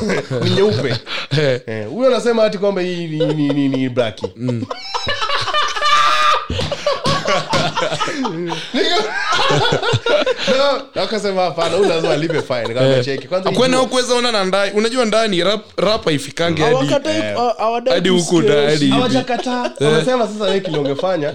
Ni 0.44 0.50
nyeupe. 0.50 0.94
Huyo 1.90 2.08
anasema 2.08 2.42
hati 2.42 2.58
kwamba 2.58 2.80
hii 2.82 3.06
ni, 3.06 3.34
ni, 3.34 3.48
ni, 3.48 3.68
ni 3.68 3.88
blaki 3.88 4.26
kwena 13.52 13.82
ukuweza 13.82 14.14
ona 14.14 14.32
na 14.32 14.44
ndani? 14.44 14.72
Unajua 14.72 15.04
ndani 15.04 15.44
rap 15.44 15.78
rap 15.80 16.04
haifikangi 16.04 16.62
hadi 16.62 16.86
hawadai 17.58 17.94
hadi 17.94 18.08
huku 18.08 18.42
sasa 20.28 20.60
kile 20.60 20.78
ungefanya 20.78 21.32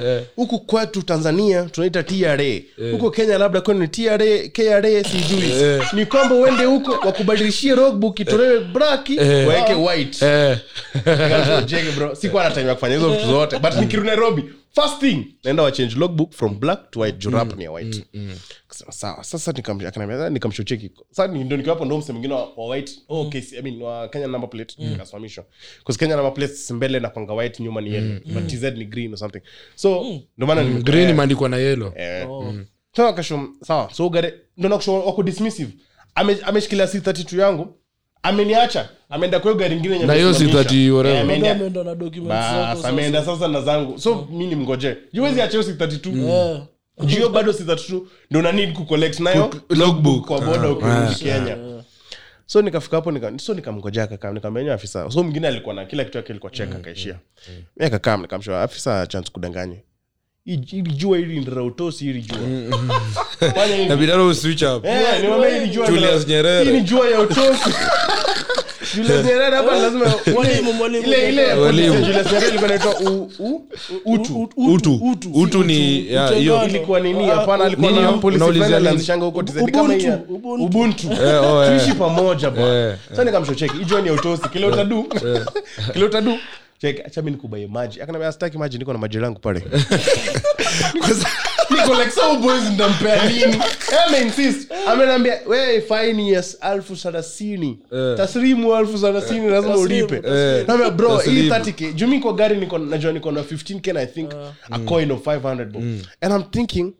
kwetu 0.60 1.02
tanzania 1.02 1.64
tunaita 1.64 2.04
tra 2.04 2.64
huko 2.92 3.12
kenya 3.12 3.38
labda 3.38 3.62
kwenu 3.62 3.80
ni 3.80 3.88
tra 3.88 4.18
kra 4.50 5.04
sijui. 5.04 5.54
Ni 5.94 6.06
kwamba 6.06 6.36
uende 6.36 6.66
huko 6.66 6.92
wakubadilishie 7.08 7.76
logbook 7.76 8.20
itolewe 8.20 8.60
braki 8.60 9.20
waweke 9.20 9.74
white. 9.74 10.22
Eh. 10.22 10.58
Jenge 11.66 11.92
bro 11.92 12.16
sikuwa 12.16 12.50
na 12.50 12.76
kufanya 12.76 12.96
hizo 12.96 13.10
vitu 13.10 13.26
zote 13.28 13.60
but 13.60 13.74
nikirudi 13.80 14.08
nairobi 14.10 14.44
first 14.76 15.00
thing 15.00 15.26
naenda 15.44 15.64
wachange 15.64 15.96
logbook 15.96 16.32
from 16.34 16.60
black 16.60 16.92
to 16.92 17.00
white 17.00 17.18
jurap 17.18 17.58
ni 17.58 17.64
ya 17.64 17.72
white. 17.72 18.06
Kasema, 18.68 18.92
sawa. 18.92 19.24
Sasa 19.24 19.52
nikam- 19.52 19.88
akaniambia, 19.88 20.30
nikamshocheki 20.30 20.92
sasa 21.12 21.28
ni- 21.34 21.44
ndo 21.44 21.58
nikiwapo 21.58 21.86
ndo 21.86 21.98
mse 21.98 22.12
mwingine 22.12 22.34
wa, 22.34 22.54
wa 22.58 22.68
white. 22.68 23.00
Oh, 23.10 23.22
okay, 23.22 23.42
I 23.58 23.62
mean, 23.62 23.82
wa 23.82 24.08
kenya 24.08 24.28
number 24.28 24.50
plate 24.50 24.76
nikasimamishwa. 24.78 25.46
Because 25.80 26.00
kenya 26.00 26.16
number 26.16 26.34
plate 26.34 26.74
mbele 26.74 27.00
na 27.00 27.10
kwanga 27.10 27.34
white 27.34 27.60
nyuma 27.64 27.82
ni 27.82 27.94
yellow. 27.94 28.20
But 28.34 28.48
tz 28.48 28.64
ni 28.64 28.86
green 28.86 29.12
or 29.14 29.18
something. 29.18 29.42
So 29.76 30.06
ndo 30.38 30.48
maana 30.48 30.64
mm. 30.64 30.84
green 30.84 31.10
imeandikwa 31.10 31.50
na 31.50 31.58
yellow. 31.58 31.94
Eh. 31.96 32.28
so 32.96 33.08
akashum 33.08 33.56
sawa. 33.64 33.94
So 33.94 34.10
gare 34.10 34.34
ndo 34.58 34.70
nakusho 34.70 34.94
wako 35.06 35.24
dismissive. 35.24 35.72
Ame- 36.16 36.38
ameshikilia 36.44 36.86
c32 36.86 37.40
yangu 37.40 37.76
ameniacha. 38.24 38.90
Ameenda 39.10 39.40
kwa 39.40 39.54
gari 39.54 39.76
ingine 39.76 40.00
Na 40.00 40.14
hiyo 40.14 40.34
si 40.34 40.44
30 40.46 40.90
whatever. 40.92 41.18
Eh, 41.18 41.22
ameenda- 41.24 41.52
ameenda 41.52 41.84
na 41.84 41.96
documents 41.96 42.52
zako 42.52 42.76
sasa. 42.76 42.90
ameenda 42.90 43.26
sasa 43.26 43.48
na 43.48 43.62
zangu. 43.62 44.00
So 44.00 44.28
mi 44.32 44.48
ni 44.48 44.56
mgoje 44.56 44.98
juwezi 45.14 45.42
acha 45.42 45.52
hiyo 45.52 45.64
si 45.64 45.74
32 45.74 46.30
Eh, 46.30 46.62
jio 47.06 47.30
bado 47.30 47.54
si 47.54 47.64
32 47.64 48.02
ndo 48.32 48.40
una 48.40 48.52
need 48.52 48.74
kucollect 48.74 49.20
nayo. 49.20 49.50
Logbook. 49.70 50.26
kwa 50.26 50.42
boda 50.42 50.62
Ah, 50.64 50.70
ukirudi 50.72 51.16
kenya. 51.16 51.58
So 52.46 52.62
nikafika 52.62 52.96
hapo 52.98 53.12
nika, 53.12 53.32
so 53.40 53.54
nikamngojea 53.54 54.08
kakaa 54.08 54.32
nikamenya 54.32 54.74
afisa. 54.74 55.12
So 55.12 55.24
mwingine 55.24 55.48
alikuwa 55.48 55.76
na 55.76 55.86
kila 55.86 56.04
kitu 56.04 56.18
yake 56.18 56.30
ilikuwa 56.34 56.52
cheka 56.52 56.76
akaishia. 56.78 57.16
mi 57.78 57.86
akakaa 57.86 58.18
nikamshoa 58.18 58.62
afisa 58.64 59.08
chance 59.08 59.32
kudanganye 59.32 59.84
Hili 60.50 60.82
jua 60.92 61.18
hili 61.18 61.40
ndira 61.40 61.64
utosi 61.64 62.04
jua. 62.22 62.38
Uswitch 64.26 64.64
up. 64.64 64.86
Eh, 64.86 65.70
Julius 65.88 66.28
Nyerere. 66.28 66.82
jua 66.82 67.10
ya 67.10 67.20
utosi. 67.22 67.70
Julius 68.96 69.26
Nyerere 69.26 69.56
hapa 69.56 69.76
lazima 69.80 70.14
Mwalimu, 70.34 70.74
mwalimu. 70.74 71.04
ile 71.08 71.30
ile. 71.30 71.56
Julius 71.92 72.26
Nyerere 72.32 72.48
ilikuwa 72.50 72.66
inaitwa 72.70 73.00
u- 73.00 73.32
u- 73.40 73.62
utu. 74.06 74.50
Utu. 74.58 75.00
Utu. 75.34 75.64
Ni 75.64 76.06
hiyo. 76.38 76.66
Ilikuwa 76.66 77.00
nini? 77.00 77.26
Hapana 77.28 77.66
alikuwa 77.66 77.92
na 77.92 77.98
hiyo? 77.98 78.20
fulani 78.54 78.74
alianzishanga 78.76 79.26
huko 79.26 79.44
TZ, 79.44 79.72
kama 79.72 79.94
hii 79.94 80.08
Ubuntu, 80.30 80.64
ubuntu. 80.64 81.08
Eh, 81.12 81.44
eh. 81.44 81.80
tuishi 81.80 81.94
pamoja 81.98 82.50
bwana. 82.50 82.90
Eh, 82.90 82.96
sasa 83.10 83.24
nikamshocheki 83.24 83.78
ijua 83.82 84.02
ni 84.02 84.12
utosi. 84.12 84.50
Kile 84.50 84.66
utadu 84.68 85.04
kile 85.94 86.06
utadu 86.06 86.32
cheki 86.32 86.40
acha 86.88 87.22
mimi 87.22 87.32
nikubaye 87.32 87.68
maji. 87.68 88.02
Akaniambia 88.02 88.32
sitaki 88.32 88.58
maji 88.58 88.78
niko 88.78 88.94
na 88.94 89.00
maji 89.00 89.18
langu 89.18 89.40
pale. 89.40 89.64
Niko 91.70 91.94
like 91.94 92.12
so 92.12 92.36
boys 92.40 92.64
ndampea 92.74 93.30
nini? 93.30 93.62
Ame 94.08 94.22
insist 94.22 94.72
ameniambia 94.88 95.40
wewe 95.48 95.84
alfu 96.62 96.96
thelathini 96.96 97.80
taslimu 98.18 98.76
alfu 98.76 98.98
thelathini 98.98 99.50
lazima 99.50 99.78
ulipe. 99.78 100.20
Naambia, 100.68 100.90
bro 100.90 101.18
hii 101.18 101.50
30k 101.50 101.94
juu 101.94 102.08
mi 102.08 102.20
kwa 102.20 102.34
gari 102.34 102.58
niko 102.58 102.78
najua 102.78 103.12
niko 103.12 103.32
na 103.32 103.42
15k 103.42 103.94
na 103.94 104.02
i 104.02 104.08
think 104.08 104.32
a 104.72 104.80
coin 104.80 105.12
of 105.12 105.28
500 105.28 105.66
bob 105.66 105.84
and 106.22 106.34
i'm 106.34 106.44
thinking 106.52 106.94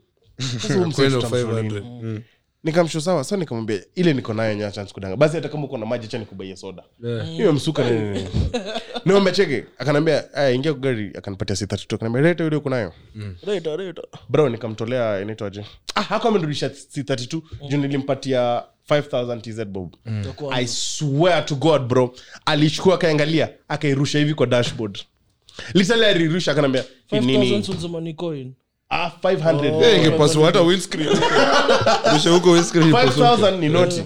sasa 2.64 2.80
huyu 2.80 2.84
msee 2.84 2.92
Coin 2.92 2.94
of 2.94 2.94
tutamshow 2.94 2.94
nini? 2.94 2.94
500. 2.94 2.94
Mm. 2.94 2.94
nikamsho 2.94 3.00
sawa 3.00 3.24
sa 3.24 3.36
nikamwambia 3.36 3.80
ile 3.94 4.14
niko 4.14 4.34
nayo 4.34 4.54
nya 4.54 4.70
chance 4.70 4.94
kudanga 4.94 5.16
basi 5.16 5.36
hata 5.36 5.48
kama 5.48 5.64
uko 5.64 5.78
na 5.78 5.86
maji 5.86 6.08
cha 6.08 6.26
soda. 6.56 6.82
Hiyo 7.24 7.52
msuka 7.52 7.90
niombe 9.04 9.32
cheke. 9.32 9.64
Akanambia 9.78 10.34
aya 10.34 10.50
ingia 10.50 10.72
kwa 10.72 10.80
gari. 10.80 11.12
Akanipatia 11.18 11.56
si 11.56 11.64
32 11.64 11.94
akanambia 11.94 12.22
leta 12.22 12.44
ile 12.46 12.56
uko 12.56 12.70
nayo. 12.70 12.92
Reta. 13.42 14.02
bro 14.28 14.48
nikamtolea 14.48 15.20
inaitwaje 15.20 15.64
ah 15.94 16.02
hako 16.02 16.28
amenirudisha 16.28 16.70
si 16.70 17.02
32 17.02 17.42
juu 17.68 17.76
nilimpatia 17.78 18.62
5000 18.88 19.40
tz 19.40 19.64
bob 19.64 19.96
mm. 20.06 20.24
i 20.50 20.66
swear 20.66 21.46
to 21.46 21.54
god 21.54 21.82
bro. 21.82 22.14
Alichukua 22.46 22.94
akaangalia 22.94 23.48
akairusha 23.68 24.18
hivi 24.18 24.34
kwa 24.34 24.46
dashboard. 24.46 24.98
Literally 25.74 26.04
alirusha 26.04 26.52
akanambia 26.52 26.84
5,000 27.12 27.20
nini. 27.20 28.54
Ah 28.90 29.10
500 29.22 29.82
Eh, 29.82 29.98
ingepasua 29.98 30.46
hata 30.46 30.60
windscreen. 30.60 31.08
Huko 32.34 32.50
windscreen 32.50 32.88
ipasuke. 32.88 33.20
5000 33.20 33.58
ni 33.58 33.68
noti. 33.68 34.04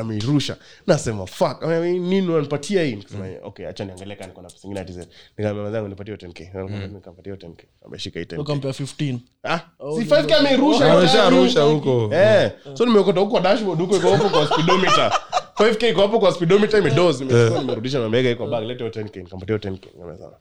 Ameirusha. 0.00 0.56
Nasema 0.86 1.26
fuck 1.26 1.62
nini 1.82 2.28
unanipatia 2.28 2.82
hii? 2.82 2.98
Okay 3.42 3.68
acha 3.68 3.84
niangalie 3.84 4.16
kama 4.16 4.28
niko 4.28 4.42
pesa 4.42 4.56
ingine 4.64 4.80
atize 4.80 5.00
nikamwambia 5.38 5.62
mwenzangu 5.62 5.88
nipatie 5.88 6.14
10k 6.14 6.88
nikampatia 6.92 7.34
10k 7.34 7.64
ameshika 7.86 8.20
10k 8.20 8.40
Ukampea 8.40 8.70
15. 8.70 9.18
ah 9.44 9.58
si 9.98 10.04
5k 10.04 10.34
ameirusha 10.34 10.92
amesharusha 10.92 11.62
huko. 11.62 12.10
eh 12.14 12.50
so 12.74 12.84
nimeokota 12.86 13.20
huko 13.20 13.40
dashboard 13.40 13.80
huko 13.80 13.96
iko 13.96 14.10
hapo 14.10 14.28
kwa 14.28 14.46
speedometer. 14.46 15.12
5k 15.58 15.90
iko 15.90 16.00
hapo 16.02 16.18
kwa 16.18 16.32
speedometer 16.32 16.80
imedoze 16.80 17.24
nimerudisha 17.24 17.98
nimeweka 17.98 18.30
iko 18.30 18.46
bag 18.46 18.64
leta 18.64 18.84
10k 18.88 19.16
nikampatia 19.22 19.56
10k 19.56 19.70
Nikamwambia, 19.70 20.18
sawa 20.18 20.38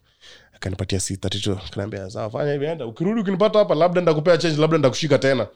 akanipatia 0.57 0.99
si 0.99 1.15
32 1.15 1.69
kanaambia 1.69 2.09
sawa 2.09 2.29
fanya 2.29 2.51
hivi 2.53 2.65
enda 2.65 2.85
ukirudi 2.85 3.21
ukinipata 3.21 3.59
hapa 3.59 3.75
labda 3.75 4.01
ndakupea 4.01 4.37
change 4.37 4.61
labda 4.61 4.77
ndakushika 4.77 5.17
tena. 5.17 5.47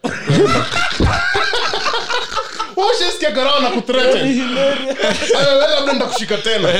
Ushesikia 2.91 3.31
karao 3.31 3.60
na 3.60 3.69
kuthreaten. 3.69 4.41
Ndakushika 5.95 6.38
tena. 6.38 6.73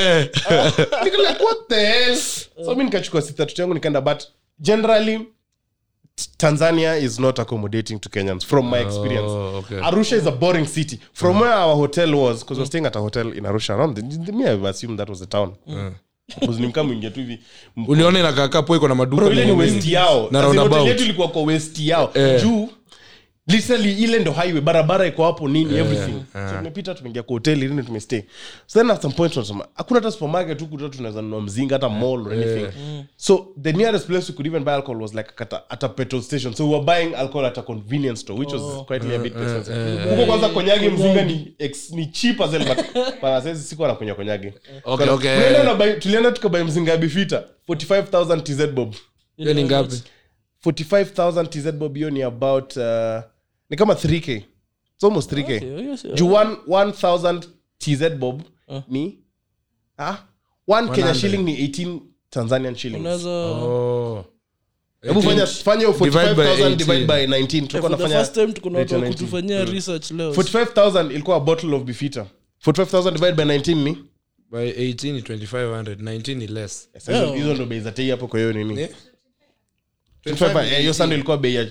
Niko 1.04 1.44
what 1.44 1.68
the 1.68 1.86
hell? 1.86 2.16
So 2.64 2.74
mi 2.74 2.84
nikachukua 2.84 3.22
si 3.22 3.32
32 3.32 3.60
yangu 3.60 3.74
nikaenda 3.74 4.00
but 4.00 4.22
generally 4.58 5.28
tanzania 6.36 6.96
is 6.96 7.18
not 7.18 7.38
accommodating 7.38 7.98
to 8.00 8.08
kenyans 8.08 8.46
from 8.46 8.70
my 8.70 8.80
experience. 8.80 9.30
Oh, 9.30 9.56
okay. 9.58 9.80
arusha 9.80 10.16
is 10.16 10.26
a 10.26 10.30
boring 10.30 10.66
city. 10.66 11.00
From 11.12 11.40
where 11.40 11.54
our 11.54 11.76
hotel 11.76 12.14
was 12.14 12.40
because 12.40 12.58
we're 12.58 12.66
staying 12.66 12.86
at 12.86 12.96
a 12.96 13.00
hotel 13.00 13.32
in 13.32 13.44
arusha 13.44 13.74
around 13.74 13.96
the, 13.96 14.02
the, 14.02 14.32
me 14.32 14.44
i 14.46 14.68
assume 14.68 14.96
that 14.96 15.08
was 15.08 15.20
the 15.20 15.26
town. 15.26 15.54
Because 15.66 15.92
ni 16.58 16.66
mkaa 16.66 16.82
mwingia 16.82 17.10
tu 17.10 17.20
hivi 17.20 17.38
uliona 17.88 18.18
inakaakapo 18.18 18.76
iko 18.76 18.88
na 18.88 18.94
maduka 18.94 19.22
Na 20.30 20.42
roundabout. 20.42 21.00
ilikuwa 21.04 21.28
kwa 21.28 21.42
west 21.42 21.78
yao 21.78 22.10
Eh. 22.14 22.42
juu 22.42 22.68
literally 23.46 23.92
ile 23.92 24.18
ndo 24.18 24.32
highway 24.32 24.60
barabara 24.60 25.06
iko 25.06 25.24
hapo 25.24 25.48
nini 25.48 25.76
everything. 25.78 26.22
so 26.32 26.56
tumepita 26.58 26.94
tumeingia 26.94 27.22
kwa 27.22 27.34
hoteli 27.34 27.68
nini 27.68 27.82
tumestay. 27.82 28.22
So 28.66 28.78
then 28.80 28.90
at 28.90 29.02
some 29.02 29.14
point 29.14 29.32
tunasema 29.32 29.66
hakuna 29.74 30.00
hata 30.00 30.10
supermarket 30.10 30.60
huku 30.60 30.78
tu 30.78 30.88
tunaweza 30.88 31.22
nunua 31.22 31.40
mzinga 31.40 31.74
hata 31.74 31.88
mall 31.88 32.26
or 32.26 32.32
anything. 32.32 32.66
So 33.16 33.46
the 33.62 33.72
nearest 33.72 34.06
place 34.06 34.26
we 34.28 34.34
could 34.34 34.46
even 34.46 34.64
buy 34.64 34.72
alcohol 34.72 35.02
was 35.02 35.14
like 35.14 35.30
at 35.36 35.52
a, 35.52 35.62
at 35.70 35.84
a 35.84 35.88
petrol 35.88 36.22
station. 36.22 36.54
So 36.54 36.64
we 36.68 36.74
were 36.74 36.84
buying 36.84 37.14
alcohol 37.14 37.46
at 37.46 37.58
a 37.58 37.62
convenience 37.62 38.20
store 38.20 38.38
which 38.40 38.52
was 38.52 38.62
quite 38.86 39.14
a 39.14 39.18
bit 39.18 39.32
expensive 39.36 40.10
huko 40.10 40.26
kwanza 40.26 40.48
konyagi 40.48 40.88
mzinga 40.88 41.24
ni 41.24 41.54
ex, 41.58 41.90
ni 41.90 42.06
cheap 42.06 42.40
as 42.40 42.50
hell 42.50 42.64
but 42.64 42.76
but 42.94 43.20
sasa 43.20 43.54
sikuwa 43.54 43.88
na 43.88 43.94
kunywa 43.94 44.14
konyagi. 44.14 44.52
Okay, 44.84 45.08
okay. 45.08 45.36
Tulienda 45.36 45.62
na 45.64 45.74
buy- 45.74 45.98
tulienda 45.98 46.32
tukabai 46.32 46.64
mzinga 46.64 46.96
bifita 46.96 47.44
45000 47.68 48.42
tz 48.42 48.66
bob. 48.66 48.94
Hiyo 49.36 49.54
ni 49.54 49.64
ngapi? 49.64 50.02
45000 50.66 51.46
tz 51.48 51.72
bob 51.72 51.94
hiyo 51.96 52.10
ni 52.10 52.22
about 52.22 52.76
uh, 52.76 52.82
ni 53.72 53.76
kama 53.78 53.94
3k 53.94 54.36
It's 54.94 55.04
almost 55.04 55.32
3k 55.32 55.56
Okay, 55.56 55.88
yes, 55.88 56.04
yeah. 56.04 56.16
juu 56.18 56.28
1000 56.28 57.42
tz 57.78 58.08
bob 58.18 58.42
ni 58.88 59.18
ah, 59.98 60.16
one 60.68 60.90
kenya 60.90 61.14
shilling 61.14 61.42
ni 61.42 61.66
18 61.66 61.98
tanzanian 62.30 62.74
shillings. 62.76 63.24
Oh. 63.24 64.24
Hebu 65.02 65.22
fanya 65.22 65.46
fanya 65.46 65.86
by 65.86 65.92
45000 66.08 66.76
divide 66.76 67.06
by 67.06 67.26
19 67.26 67.56
Eh, 67.56 67.66
tulikuwa 67.68 67.90
nafanya 67.90 68.16
first 68.18 68.34
time 68.34 68.52
tuko 68.52 68.70
na 68.70 68.78
watu 68.78 69.02
kutufanyia 69.02 69.64
research 69.64 70.10
leo. 70.10 70.30
45000 70.32 71.10
ilikuwa 71.10 71.36
a 71.36 71.40
bottle 71.40 71.74
of 71.74 71.82
bifita. 71.82 72.26
45000 72.66 73.10
divide 73.12 73.32
by 73.32 73.42
19 73.44 73.74
ni? 73.84 73.98
By 74.50 74.70
18 74.70 75.20
2500 75.20 75.94
19 75.94 76.34
ni 76.36 76.46
less. 76.46 76.88
Hizo- 77.06 77.54
ndo 77.54 77.66
bei 77.66 77.80
za 77.80 77.92
tei 77.92 78.10
hapo 78.10 78.28
kwa 78.28 78.40
hiyo 78.40 78.52
nini? 78.52 78.80
Eh? 78.80 78.90
25, 80.26 80.78
hiyo 80.78 80.92
sana 80.94 81.14
ilikuwa 81.14 81.38
bei 81.38 81.54
ya 81.54 81.64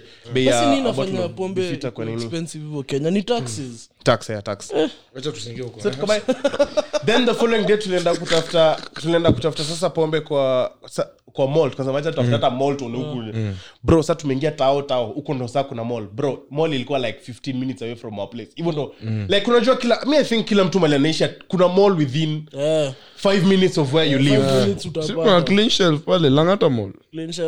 pombe 1.29 1.79
expensive 2.13 2.63
hivyo 2.65 2.83
kenya 2.83 3.11
ni 3.11 3.23
taxes 3.23 3.89
tax 4.03 4.29
ya 4.29 4.41
tax. 4.41 4.73
Wacha 5.15 5.31
tusingie 5.31 5.63
huko. 5.63 5.89
Tukabai- 5.89 6.21
then 7.05 7.25
the 7.25 7.33
following 7.33 7.65
day 7.65 7.77
tulienda 7.77 8.15
kutafuta 8.15 8.77
tulienda 9.01 9.31
kutafuta 9.31 9.63
sasa 9.63 9.89
pombe 9.89 10.21
kwa 10.21 10.71
sa, 10.89 11.07
kwa 11.33 11.47
mall 11.47 11.71
tukasema 11.71 11.97
acha 11.99 12.09
tutafuta 12.09 12.35
hata 12.35 12.49
mall 12.49 12.77
tuone 12.77 12.97
huku 12.97 13.23
bro 13.83 14.03
sasa 14.03 14.15
tumeingia 14.15 14.51
tao 14.51 14.81
tao 14.81 15.05
huko 15.05 15.33
ndo 15.33 15.47
sasa 15.47 15.63
kuna 15.63 15.83
mall. 15.83 16.07
Bro 16.07 16.43
mall 16.49 16.73
ilikuwa 16.73 16.99
like 16.99 17.31
15 17.31 17.53
minutes 17.53 17.81
away 17.81 17.95
from 17.95 18.19
our 18.19 18.29
place. 18.29 18.51
Hivyo 18.55 18.71
ndo 18.71 18.95
like 19.27 19.51
unajua 19.51 19.75
kila 19.75 20.05
me 20.05 20.17
i 20.17 20.23
think 20.23 20.45
kila 20.45 20.63
mtu 20.63 20.79
mali 20.79 21.15
kuna 21.47 21.67
mall 21.67 21.97
within 21.97 22.45
Eh, 22.57 22.91
5 23.23 23.45
minutes 23.45 23.77
of 23.77 23.93
where 23.93 24.11
you 24.11 24.19
live. 24.19 24.37
minutes 24.61 24.83
Si 25.07 25.43
clean 25.45 25.69
shelf 25.69 26.01
pale 26.01 26.29
langata 26.29 26.69
mall. 26.69 26.91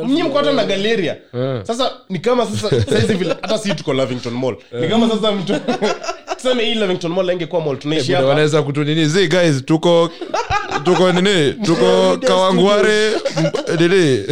Mnyi 0.06 0.24
mko 0.24 0.38
hata 0.38 0.52
na 0.54 0.66
galeria. 0.66 1.18
Sasa 1.64 1.92
ni 2.10 2.20
kama 2.20 2.46
sasa 2.46 2.82
saizi 2.84 3.14
vile 3.14 3.30
hata 3.42 3.58
si 3.58 3.76
tuko 3.76 3.94
lavington 3.94 4.34
mall. 4.34 4.58
Ni 4.82 4.88
kama 4.88 5.10
sasa 5.10 5.32
mtu 5.32 5.54
tuseme 6.44 6.64
hii 6.66 6.74
lavington 6.74 7.12
mall 7.12 7.30
ingekuwa 7.30 7.62
mall 7.62 7.78
tunaishi 7.80 8.14
hapa. 8.14 8.28
wanaweza 8.28 8.64
kutunini. 8.64 9.06
Zi 9.06 9.28
guys 9.28 9.66
tuko 9.66 10.10
tuko 10.84 11.12
nini? 11.12 11.54
Tuko 11.54 12.18
kawangware 12.28 13.12
nini? 13.80 14.26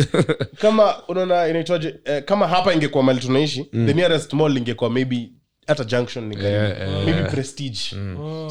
Kama 0.61 0.95
unaona 1.07 1.47
inaitwaje 1.47 1.95
eh, 2.05 2.23
kama 2.23 2.47
hapa 2.47 2.73
ingekuwa 2.73 3.03
mali 3.03 3.19
tunaishi 3.19 3.63
the 3.63 3.93
nearest 3.93 4.33
mall 4.33 4.57
ingekuwa 4.57 4.89
maybe 4.89 5.29
hata 5.67 5.83
junction 5.83 6.25
ni 6.27 6.35
karibu. 6.35 6.55
Yeah, 6.55 6.79
yeah, 6.79 7.05
maybe 7.05 7.23
prestige. 7.23 7.79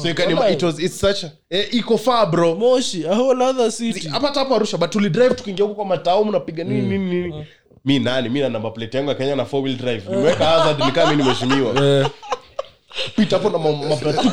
So 0.01 0.07
you 0.09 0.15
can 0.15 0.31
ima- 0.31 0.49
it 0.51 0.63
was 0.63 0.79
it's 0.79 0.99
such 0.99 1.23
a, 1.23 1.31
eh, 1.49 1.67
iko 1.71 1.97
far 1.97 2.31
bro. 2.31 2.55
Moshi 2.55 3.05
a 3.07 3.15
whole 3.15 3.43
other 3.43 3.71
city. 3.71 4.07
Hapa 4.07 4.27
hata 4.27 4.39
hapo 4.39 4.55
arusha 4.55 4.77
but 4.77 4.89
tulidrive 4.89 5.35
tukiingia 5.35 5.65
huko 5.65 5.75
kwa 5.75 5.85
matao 5.85 6.23
mnapiga 6.23 6.63
nini 6.63 6.81
nini 6.81 7.21
nini. 7.21 7.45
Mi 7.85 7.99
nani 7.99 8.29
mi 8.29 8.39
na 8.39 8.49
namba 8.49 8.71
plate 8.71 8.97
yangu 8.97 9.09
ya 9.09 9.15
kenya 9.15 9.35
na 9.35 9.45
four 9.45 9.63
wheel 9.63 9.77
drive. 9.77 10.09
Nimeweka 10.09 10.45
hazard 10.45 10.79
nikaa 10.85 11.09
mi 11.11 11.15
nimeshimiwa 11.15 11.73
pita 13.15 13.37
hapo 13.37 13.49
na 13.49 13.57
ma- 13.57 13.71
matatu 13.89 14.23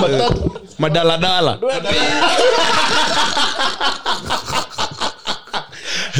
matatu. 0.00 0.60
Madaladala. 0.78 1.58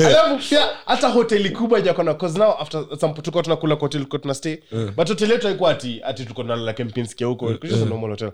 Alafu 0.06 0.48
pia 0.48 0.68
hata 0.87 1.09
hoteli 1.09 1.50
kubwa 1.50 1.80
jakona 1.80 2.14
cause 2.14 2.42
after 2.44 2.85
some 3.00 3.14
tulikuwa 3.14 3.42
tunakula 3.42 3.76
kwa 3.76 3.82
hoteli 3.82 4.04
tulikuwa 4.04 4.18
tuna 4.22 4.35
stay 4.35 4.56
but 4.96 5.09
hoteli 5.09 5.32
yetu 5.32 5.46
haikuwa 5.46 5.70
ati 5.70 6.00
ati 6.04 6.22
tulikuwa 6.22 6.44
tunalala 6.44 6.72
kempinski 6.72 7.24
huko 7.24 7.50
it's 7.52 7.62
just 7.70 7.82
a 7.82 7.87
normal 7.87 8.11
hotel. 8.11 8.32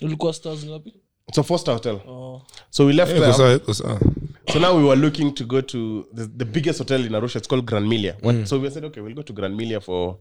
Ilikuwa 0.00 0.32
stars 0.32 0.64
ngapi? 0.66 0.94
It's 1.28 1.38
a 1.38 1.42
foster 1.42 1.74
hotel. 1.74 1.98
Oh. 2.08 2.42
so 2.70 2.84
we 2.86 2.92
left 2.92 3.10
Iko 3.12 3.20
there. 3.20 3.32
sawa, 3.32 3.52
iko 3.54 3.74
so 3.74 4.58
now 4.60 4.76
we 4.76 4.84
were 4.84 5.00
looking 5.00 5.34
to 5.34 5.44
go 5.44 5.60
to 5.60 6.04
the, 6.14 6.26
the 6.26 6.44
biggest 6.44 6.78
hotel 6.78 7.06
in 7.06 7.14
arusha. 7.14 7.38
It's 7.38 7.48
called 7.48 7.64
grand 7.64 7.86
milia 7.88 8.14
What- 8.22 8.46
so 8.46 8.58
we 8.60 8.70
said 8.70 8.84
okay 8.84 9.02
we'll 9.02 9.14
go 9.14 9.22
to 9.22 9.32
grand 9.32 9.56
milia 9.60 9.80
for 9.80 10.16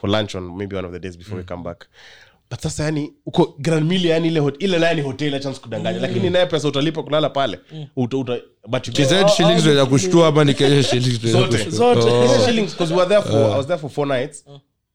for 0.00 0.10
lunch 0.10 0.34
on 0.34 0.56
maybe 0.56 0.76
one 0.76 0.86
of 0.86 0.92
the 0.92 0.98
days 0.98 1.16
before 1.18 1.36
we 1.38 1.44
come 1.44 1.62
back 1.62 1.86
but 2.50 2.60
sasa 2.60 2.84
yani 2.84 3.12
uko 3.26 3.54
grand 3.58 3.86
milia 3.86 4.14
yani 4.14 4.28
ile 4.28 4.40
hot- 4.40 4.56
ile 4.64 4.78
naye 4.78 4.94
ni 4.94 5.00
hotel 5.02 5.34
acha 5.34 5.54
sikudanganya 5.54 6.00
lakini 6.00 6.30
naye 6.30 6.46
pesa 6.46 6.68
utalipa 6.68 7.02
kulala 7.02 7.30
pale 7.30 7.60
uta, 7.96 8.16
uta, 8.16 8.38
but 8.68 8.88
you 8.88 8.94
get 8.94 9.28
shillings 9.36 9.66
ndio 9.66 9.86
kushtua 9.86 10.28
ama 10.28 10.44
ni 10.44 10.54
Kenya 10.54 10.82
shillings 10.82 11.20
Zote. 11.26 11.70
Zote. 11.70 12.00
Oh. 12.10 12.22
Kenya 12.28 12.44
shillings 12.46 12.72
because 12.72 12.94
we 12.94 12.98
were 13.00 13.08
there 13.08 13.22
for 13.22 13.52
I 13.52 13.56
was 13.58 13.66
there 13.66 13.78
for 13.78 13.90
four 13.90 14.06
nights. 14.06 14.44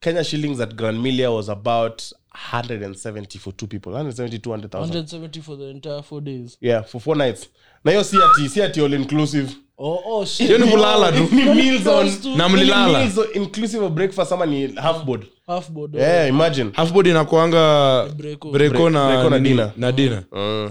Kenya 0.00 0.24
shillings 0.24 0.60
at 0.60 0.74
Grand 0.74 0.98
Milia 0.98 1.30
was 1.30 1.48
about 1.48 2.02
170 2.34 3.38
for 3.38 3.52
two 3.56 3.66
people. 3.66 3.90
170 3.92 4.38
200,000. 4.38 4.80
170 4.80 5.40
for 5.42 5.56
the 5.58 5.70
entire 5.70 6.02
four 6.02 6.20
days 6.22 6.56
Yeah, 6.60 6.82
for 6.84 7.00
four 7.00 7.16
nights. 7.16 7.48
Na 7.84 7.90
hiyo 7.90 8.04
si 8.04 8.16
ati 8.16 8.48
si 8.48 8.62
ati 8.62 8.80
all 8.80 8.92
inclusive. 8.94 9.48
oh, 9.78 10.00
oh, 10.06 10.24
shit. 10.24 10.46
Hiyo 10.46 10.58
ni 10.58 10.70
kulala 10.70 11.12
tu 11.12 11.28
Ni 11.32 11.44
meals 11.44 11.86
on 11.86 12.36
Na 12.36 12.48
mlilala? 12.48 12.98
meals 12.98 13.18
inclusive 13.34 13.84
of 13.84 13.92
breakfast 13.92 14.32
ama 14.32 14.46
ni 14.46 14.72
half 14.74 15.04
board. 15.04 15.26
half 15.46 15.70
board 15.70 15.94
Yeah, 15.94 16.28
imagine. 16.28 16.70
halfboard 16.74 17.06
inakuanga 17.06 18.06
Breko. 18.16 18.50
breko 18.50 18.90
na 18.90 19.06
Breko 19.08 19.30
na 19.30 19.38
nini? 19.38 19.48
dinner. 19.48 19.72
na 19.76 19.92
dinner 19.92 20.22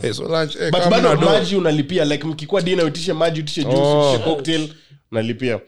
Eh, 0.04 0.14
so 0.14 0.24
lunch 0.24 0.56
eh, 0.56 0.72
But 0.72 0.90
bado 0.90 1.16
do- 1.16 1.26
maji 1.30 1.56
unalipia 1.56 2.06
like 2.06 2.28
mkikuwa 2.28 2.62
dinner 2.62 2.86
uitishe 2.86 3.14
maji 3.14 3.40
utishe 3.40 3.64
juice 3.64 3.78
Oh. 3.82 4.10
utishe 4.12 4.24
cocktail 4.30 4.70
unalipia. 5.12 5.60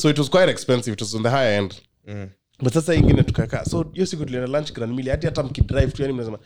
So 0.00 0.10
it 0.10 0.18
was 0.18 0.30
quite 0.30 0.50
expensive. 0.50 0.94
It 0.94 1.00
was 1.00 1.14
on 1.14 1.22
the 1.22 1.28
higher 1.30 1.58
end. 1.58 1.74
But 2.62 2.72
sasa 2.72 2.94
ingine 2.94 3.22
tukakaa. 3.22 3.64
So 3.64 3.86
hiyo 3.92 4.06
siku 4.06 4.24
tulienda 4.24 4.58
lunch 4.58 4.72
Grand 4.72 4.94
Milia 4.94 5.12
hadi 5.12 5.26
hata 5.26 5.42
mkidrive 5.42 5.86
tu 5.92 6.02
yani 6.02 6.14
mnasema 6.14 6.38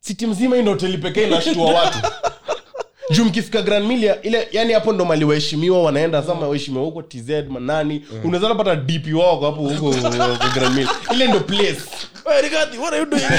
city 0.00 0.26
mzima 0.26 0.56
hii 0.56 0.62
ndo 0.62 0.70
hoteli 0.72 0.98
pekee 0.98 1.26
inashtua 1.26 1.72
watu 1.74 1.98
juu 3.10 3.24
mkifika 3.24 3.62
grand 3.62 3.86
milia 3.86 4.22
ile 4.22 4.48
yani 4.52 4.72
hapo 4.72 4.92
ndo 4.92 5.04
mali 5.04 5.24
waheshimiwa 5.24 5.82
wanaenda. 5.82 6.22
Sama 6.22 6.46
waheshimiwa 6.48 6.84
huko 6.84 7.02
tz 7.02 7.30
manani 7.48 8.04
unaweza 8.24 8.48
napata 8.48 8.76
dp 8.76 9.14
wako 9.14 9.46
hapo 9.46 9.60
huko 9.68 9.90
grand 10.54 10.74
milia 10.74 10.90
ile 11.14 11.26
ndo 11.26 11.40
place. 11.40 11.80
Hey, 12.32 12.42
Rigathi, 12.42 12.78
what 12.78 12.92
are 12.92 12.98
you 13.02 13.06
doing 13.10 13.22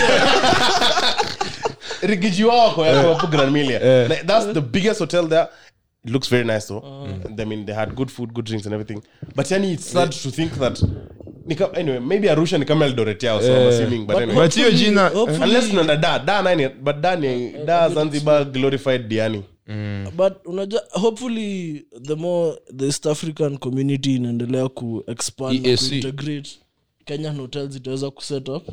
rigiji 2.01 2.43
wako 2.43 2.84
hapo 2.84 3.28
grand 3.28 3.51
milia 3.51 4.08
Like, 4.08 4.23
that's 4.23 4.54
the 4.54 4.62
biggest 4.62 4.99
hotel 4.99 5.28
there. 5.30 5.47
It 6.06 6.12
looks 6.12 6.30
very 6.30 6.43
nice 6.43 6.67
though. 6.67 6.84
I 7.39 7.45
mean 7.45 7.65
they 7.65 7.73
had 7.75 7.95
good 7.95 8.12
food 8.12 8.34
good 8.34 8.45
drinks 8.45 8.65
and 8.67 8.73
everything. 8.73 9.01
But 9.36 9.51
yani 9.51 9.73
it's 9.73 9.91
sad 9.91 10.12
to 10.12 10.32
think 10.32 10.51
that 10.60 10.80
anyway 11.75 11.99
maybe 11.99 12.30
arusha 12.30 12.58
ni 12.58 12.65
kama 12.65 12.86
eldoret 12.86 13.23
yao 13.23 13.41
so 13.41 13.47
i'm 13.62 13.67
assuming 13.67 14.06
but 14.06 14.15
anyway. 14.15 14.36
but 14.36 14.56
hiyo 14.56 14.71
jina 14.71 15.12
unless 15.13 15.69
tunaenda 15.69 15.95
da 15.95 16.19
da 16.19 16.41
nani 16.41 16.69
but 16.69 16.95
da 17.01 17.15
ni 17.15 17.54
da 17.65 17.89
zanzibar 17.89 18.45
glorified 18.45 19.08
diani 19.08 19.43
but 20.15 20.34
unajua 20.45 20.82
hopefully 20.91 21.86
the 22.01 22.15
more 22.15 22.58
the 22.78 22.86
east 22.86 23.06
african 23.06 23.58
community 23.58 24.15
inaendelea 24.15 24.69
ku 24.69 25.04
expand 25.08 25.62
kuintegrate 25.62 26.49
kenyan 27.06 27.38
hotels 27.38 27.75
itaweza 27.75 28.12
kuset 28.12 28.49
up. 28.49 28.69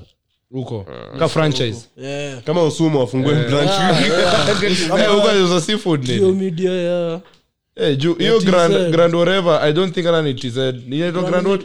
Huko. 0.50 0.87
Ka 1.18 1.28
franchise. 1.28 1.88
yeah. 1.96 2.42
kama 2.42 2.64
usumo 2.64 3.00
wafungue 3.00 3.35
branch 3.35 3.70
yeah. 3.70 5.11
huko 5.14 5.28
there's 5.28 5.50
a 5.50 5.61
seafood 5.61 6.09
media 6.35 6.72
ya 6.72 7.20
Eh, 7.76 7.98
juu 7.98 8.14
hiyo 8.14 8.40
grand 8.40 8.90
grand 8.90 9.14
whatever 9.14 9.61
i 9.62 9.72
don't 9.72 9.94
think 9.94 10.06
ana 10.06 10.22
ni 10.22 10.35
tz 10.35 10.56
inaitwa 10.87 11.22
grand 11.22 11.46
what 11.46 11.62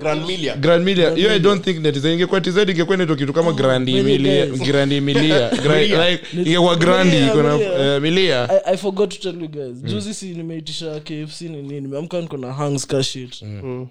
grand 0.00 0.26
milia 0.26 0.56
grand 0.56 0.84
milia 0.84 1.14
hiyo 1.14 1.34
i 1.34 1.38
don't 1.38 1.64
think 1.64 1.78
ni 1.78 1.92
tz 1.92 2.04
ingekuwa 2.04 2.40
tz 2.40 2.56
ingekuwa 2.56 2.94
inaitwa 2.94 3.16
kitu 3.16 3.32
kama 3.32 3.52
grand 3.52 3.88
milia 3.88 4.46
days. 4.46 4.60
grand 4.62 4.92
milia 5.02 5.50
Gra- 5.50 6.10
like 6.10 6.24
ingekuwa 6.36 6.76
grandi 6.76 7.16
Milia, 7.16 7.28
iko 7.32 7.42
na 7.42 7.56
Milia. 7.58 7.94
eh, 7.94 8.02
milia 8.02 8.50
I, 8.66 8.74
i 8.74 8.76
forgot 8.76 9.10
to 9.10 9.18
tell 9.32 9.42
you 9.42 9.48
guys. 9.48 9.82
Juzi 9.82 10.14
si 10.14 10.26
nimeitisha 10.26 11.00
kfc 11.00 11.40
ni 11.40 11.48
nini? 11.62 11.80
Nimeamka 11.80 12.20
niko 12.20 12.36
na 12.36 12.52
hangs 12.52 12.86
ka 12.86 13.02
shit. 13.02 13.44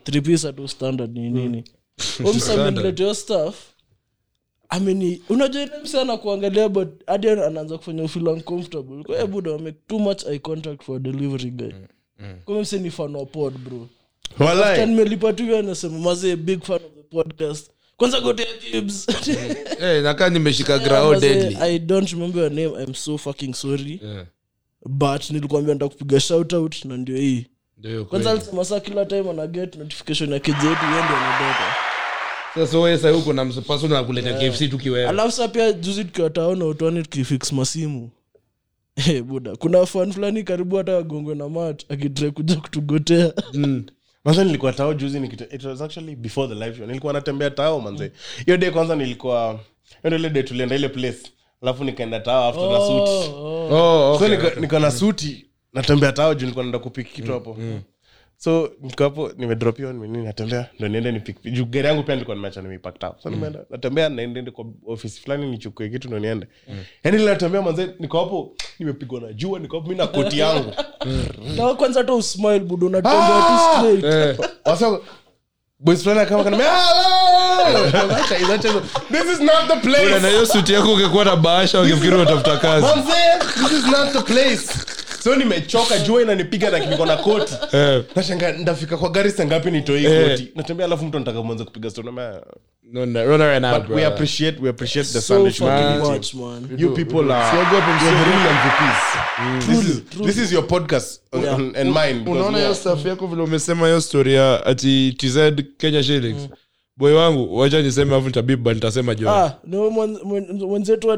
Three 0.04 0.22
piece 0.22 0.48
atu 0.48 0.68
standard 0.68 1.18
ni 1.18 1.30
nini? 1.30 1.64
Omsamenileteo 2.26 3.14
staff 3.14 3.56
ameni 4.74 5.22
unajua 5.30 5.62
ile 5.62 5.72
mse 5.84 6.70
but 6.70 6.90
hadi 7.08 7.30
anaanza 7.30 7.78
kufanya 7.78 8.08
feel 8.08 8.28
uncomfortable. 8.28 9.04
Kwa 9.04 9.16
hiyo 9.16 9.28
buda 9.28 9.52
wamake 9.52 9.78
too 9.88 10.00
much 10.00 10.24
eye 10.26 10.40
contact 10.40 10.84
for 10.84 11.00
delivery 11.00 11.52
guy. 11.52 11.72
Kama 12.46 12.60
mse 12.62 12.80
ni 12.80 12.92
fan 12.92 13.16
wa 13.16 13.26
pod 13.26 13.54
bro. 13.58 13.88
Walai 14.40 14.86
nimelipa 14.86 15.34
tu 15.34 15.44
hiyo 15.44 15.58
anasema 15.60 16.00
mazee 16.00 16.36
big 16.36 16.62
fan 16.64 16.76
of 16.76 16.94
the 16.96 17.04
podcast. 17.04 17.72
Kwanza 17.98 18.20
gotea 18.22 18.46
kibs 18.72 19.08
eh 19.82 20.04
nakaa 20.04 20.30
nimeshika 20.30 20.80
grao 20.80 21.16
deadly. 21.16 21.58
I 21.62 21.80
don't 21.80 22.10
remember 22.10 22.42
your 22.42 22.52
name. 22.52 22.84
I'm 22.84 22.94
so 22.94 23.18
fucking 23.18 23.54
sorry. 23.54 24.00
Yeah. 24.04 24.26
but 24.86 25.30
nilikuambia 25.30 25.74
nitakupiga 25.74 26.20
shout 26.20 26.54
out 26.54 26.86
na 26.86 26.98
ndio 26.98 27.18
hii. 27.18 27.46
Kwanza 28.10 28.32
alisema 28.32 28.66
saa 28.66 28.80
kila 28.80 29.06
time 29.06 29.30
ana 29.30 29.48
get 29.48 29.76
notification 29.76 30.32
ya 30.34 30.40
keji 30.40 30.68
yetu 30.68 30.86
yeye 30.86 31.04
ndio 31.04 31.18
anadata 31.18 31.93
sasa 32.56 32.80
wewe 32.80 32.98
sasa 32.98 33.10
huko 33.10 33.34
na 33.34 33.46
msepaso 33.46 33.88
na 33.88 34.04
kuleta 34.04 34.34
kfc 34.34 34.70
tukiwewe 34.70 35.08
alafu 35.10 35.32
sa 35.32 35.48
pia 35.48 35.72
juzi 35.72 36.06
tukiwa 36.06 36.30
taona 36.30 37.02
tukifix 37.04 37.52
masimu. 37.52 38.10
Hey, 38.96 39.22
buda. 39.30 39.56
Kuna 39.56 39.86
fan 39.86 40.12
fulani 40.12 40.44
karibu 40.44 40.76
hata 40.76 40.98
agongwe 40.98 41.36
na 41.36 41.50
mat 41.50 41.86
akitre 41.92 42.32
kuja 42.32 42.56
kutugotea. 42.56 43.34
Manze 44.26 44.44
nilikuwa 44.44 44.74
tao 44.74 44.94
juzi 44.94 45.20
nikita, 45.20 45.46
it 45.56 45.64
was 45.64 45.82
actually 45.82 46.16
before 46.16 46.48
the 46.56 46.66
live 46.66 46.78
show. 46.78 46.88
Nilikuwa 46.88 47.14
natembea 47.14 47.50
tao 47.50 47.80
manze. 47.82 48.12
Hiyo 48.46 48.58
day 48.58 48.72
kwanza 48.72 48.96
nilikuwa 48.96 49.60
hiyo 50.04 50.16
ile 50.16 50.30
day 50.30 50.44
tulienda 50.44 50.76
ile 50.76 50.90
place. 50.90 51.32
Alafu 51.62 51.84
nikaenda 51.84 52.20
tao 52.20 52.48
after 52.50 52.70
na 52.72 52.80
suit 52.80 53.34
oh. 53.36 53.68
So 53.70 54.14
okay. 54.14 54.28
niko, 54.30 54.60
niko 54.60 54.80
na 54.80 54.92
suti 54.92 55.46
natembea 55.74 56.12
tao 56.12 56.34
juu 56.34 56.40
nilikuwa 56.42 56.64
naenda 56.66 56.80
kupiki 56.80 57.14
kitu 57.14 57.32
hapo 57.34 57.58
so 58.44 58.72
niko 58.82 59.04
hapo 59.04 59.32
nimedrop 59.38 59.80
nini 59.80 60.24
natembea 60.24 60.66
ndo 60.80 60.88
niende 60.88 61.12
nipik 61.12 61.38
gari 61.70 61.88
yangu 61.88 62.04
pia 62.04 62.16
nilikuwa 62.16 62.36
nimeacha 62.36 62.62
nimepakta 62.62 63.14
so 63.24 63.30
nimeenda 63.30 63.60
natembea 63.70 64.10
naende 64.10 64.52
kwa 64.52 64.66
ofisi 64.88 65.22
fulani 65.22 65.52
nichukue 65.52 65.90
kitu 65.90 66.08
ndo 66.08 66.20
niende. 66.20 66.48
Mm. 66.70 66.84
yani 67.04 67.18
linatembea 67.18 67.62
manze 67.62 67.90
niko 68.00 68.20
hapo 68.20 68.56
nimepigwa 68.80 69.22
na 69.22 69.34
jua 69.34 69.60
niko 69.60 69.78
hapo 69.78 69.90
mimi 69.90 70.02
na 70.02 70.08
koti 70.08 70.40
yangu. 70.40 70.74
Na 71.58 71.74
kwanza 71.74 72.00
hata 72.00 72.14
usmile 72.14 72.60
budo 72.60 72.90
natembea 72.90 73.44
tu 73.48 73.78
straight. 73.78 74.04
Eh, 74.04 74.50
Wasa- 74.66 75.00
boys 75.80 76.04
fulani 76.04 76.30
kama 76.30 76.44
kana 76.44 76.58
hiyo 80.28 80.46
suti 80.46 80.74
yako 80.74 80.94
ungekuwa 80.94 81.26
na 81.26 81.36
bahasha 81.36 81.80
wangefikiri 81.80 82.16
unatafuta 82.16 82.58
kazi 82.58 82.88
so 85.24 85.36
nimechoka 85.36 86.00
jua 86.00 86.22
inanipiga 86.22 86.70
na 86.70 86.80
niko 86.80 87.06
na 87.06 87.18
koti. 87.18 87.54
Eh, 87.78 88.04
nashanga 88.16 88.52
ndafika 88.52 88.98
kwa 88.98 89.10
gari 89.10 89.32
sangapi 89.32 89.72
nitoi 89.72 90.06
Eh. 90.06 90.30
koti? 90.30 90.52
Natembea 90.56 90.86
alafu 90.86 91.06
mtu 91.06 91.18
anataka 91.18 91.44
mwanza 91.44 91.66
kupiga 91.66 91.90
story. 91.90 92.10
No, 92.92 93.06
no, 93.06 93.26
run 93.26 93.42
around 93.42 93.62
now, 93.66 93.80
but 93.80 93.90
we 93.90 94.06
appreciate 94.06 94.60
we 94.62 94.70
appreciate 94.70 95.08
the 95.14 95.22
so 95.22 95.34
Sunday 95.36 95.52
fucking 95.52 95.68
community 95.68 96.12
much 96.12 96.34
man. 96.34 96.80
you 96.80 96.94
people 96.94 97.32
are 97.32 97.58
you're 97.58 97.70
the 97.72 98.26
real 98.30 98.44
MVPs 98.54 99.66
this 99.68 99.90
is 99.90 100.02
this 100.26 100.38
is 100.38 100.52
your 100.52 100.68
podcast 100.68 101.22
on- 101.32 101.46
on- 101.48 101.76
and 101.76 101.90
mine 101.94 102.20
because 102.20 102.32
unaona 102.40 102.58
we 102.58 102.64
hiyo 102.64 102.72
are- 102.72 102.76
staff 102.80 103.06
yako 103.06 103.28
vile 103.28 103.42
umesema 103.42 103.88
hiyo 103.88 104.02
story 104.02 104.34
ya 104.34 104.66
ati 104.66 105.14
tz 105.18 105.38
kenya 105.78 106.04
shillings? 106.04 106.50
Boy 106.98 107.14
wangu 107.14 107.58
wacha 107.58 107.82
niseme 107.82 108.16
afu 108.16 108.26
nitabiba 108.26 108.74
nitasema 108.74 109.16
jo 109.16 109.30
ah 109.30 109.54
no, 109.68 109.90
mwen- 109.90 110.20
mwen- 110.24 110.66
mwenzetu 110.68 111.08
wa 111.08 111.18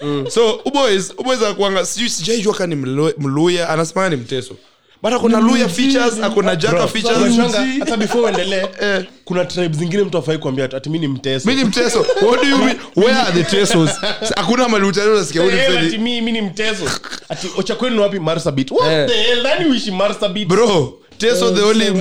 tz 0.00 0.28
so 0.34 0.60
uboys 0.64 1.12
uboys 1.18 1.42
akuanga 1.42 1.86
sijui 1.86 2.08
sijaijua 2.08 2.54
ka 2.54 2.66
ni 2.66 2.74
mluya 3.18 3.68
anasema 3.68 4.08
ni 4.08 4.16
mteso. 4.16 4.56
But 5.02 5.12
akona 5.12 5.40
luya 5.40 5.68
features 5.68 6.18
akona 6.22 6.56
jaka 6.56 6.88
features. 6.88 7.36
Before 7.98 8.24
uendelee 8.24 8.66
kuna 9.24 9.44
tribe 9.44 9.76
zingine 9.76 10.02
mtu 10.02 10.18
afai 10.18 10.38
kuambia 10.38 10.64
ati 10.64 10.90
mi 10.90 10.98
ni 10.98 11.08
mteso. 11.08 11.48
Mi 11.48 11.54
ni 11.54 11.64
mteso. 11.64 12.06
What 12.22 12.42
do 12.42 12.48
you 12.48 12.58
mean? 12.58 12.76
Where 12.96 13.14
are 13.14 13.32
the 13.32 13.44
tesos? 13.44 13.90
Hakuna 14.36 14.68
ni 14.68 15.52
Eh, 15.58 16.00
ni 16.32 16.42
mteso. 16.42 16.84
Ati 17.28 17.46
ocha 17.56 17.74
kwenu 17.74 18.02
wapi? 18.02 18.18
Marsabit. 18.18 18.70
What 18.70 18.86
Eh. 18.92 19.06
the 19.08 19.14
hell? 19.22 19.42
Nani 19.42 19.70
uishi 19.70 19.90
marsabit? 19.90 20.48
Bro 20.48 20.98
teso 21.18 21.50
the 21.50 21.62
only 21.62 21.84
hizo 21.84 21.94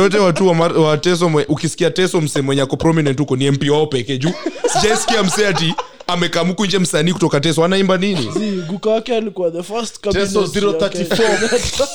wote 0.00 0.18
watu 0.18 0.46
wa, 0.48 0.54
teso 0.98 1.30
ukisikia 1.48 1.90
teso 1.90 2.20
msee 2.20 2.42
mwenye 2.42 2.62
ako 2.62 2.76
prominent 2.76 3.18
huko 3.18 3.36
ni 3.36 3.50
mp 3.50 3.70
wao 3.70 3.86
pekee 3.86 4.18
juu. 4.18 4.30
Sijaisikia 4.72 5.22
msee 5.22 5.46
ati 5.48 5.74
amekamuku 6.06 6.64
nje 6.66 6.78
msanii 6.78 7.12
kutoka 7.12 7.40
teso 7.40 7.64
anaimba 7.64 7.96
nini 7.96 8.30
guka 8.68 8.90
wake 8.90 9.16
alikuwa 9.16 9.50
the 9.50 9.62
first 9.62 10.00
Teso 10.00 10.40
034. 10.42 10.88
Kenya. 10.88 11.88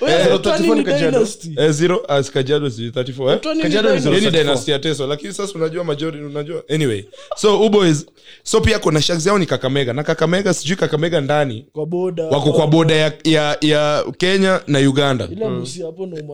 Wewe, 0.00 0.24
034 0.24 0.32
Otwani 0.34 0.68
ni 0.68 0.74
ni 0.74 0.84
Kajiado. 0.84 1.10
dynasty. 1.18 1.54
eh, 1.58 1.70
zero 1.70 2.02
as 2.08 2.30
kajado 2.30 2.70
si 2.70 2.90
34 2.90 3.28
eh? 3.30 3.36
Otwani 3.36 3.56
ni 3.56 3.62
Kajiado 3.62 3.94
ni 3.94 4.00
dynasty. 4.00 4.20
Hii 4.20 4.26
ni 4.26 4.30
34. 4.32 4.42
dynasty 4.44 4.70
ya 4.70 4.78
teso 4.78 5.06
lakini 5.06 5.32
sasa 5.32 5.52
unajua 5.54 5.84
majority 5.84 6.24
unajua 6.24 6.62
anyway 6.74 7.04
so 7.36 7.60
uboys 7.60 8.06
so 8.42 8.60
pia 8.60 8.78
kuna 8.78 9.02
shaks 9.02 9.26
yao 9.26 9.38
ni 9.38 9.46
kakamega 9.46 9.92
na 9.92 10.02
kakamega 10.02 10.54
sijui 10.54 10.76
kakamega 10.76 11.20
ndani 11.20 11.66
kwa 11.72 11.86
boda 11.86 12.24
wako 12.24 12.52
kwa 12.52 12.66
boda 12.66 12.94
ya, 12.94 13.12
ya, 13.24 13.56
ya 13.60 14.04
kenya 14.18 14.60
na 14.66 14.78
uganda 14.78 15.28
mwanzo 15.36 15.82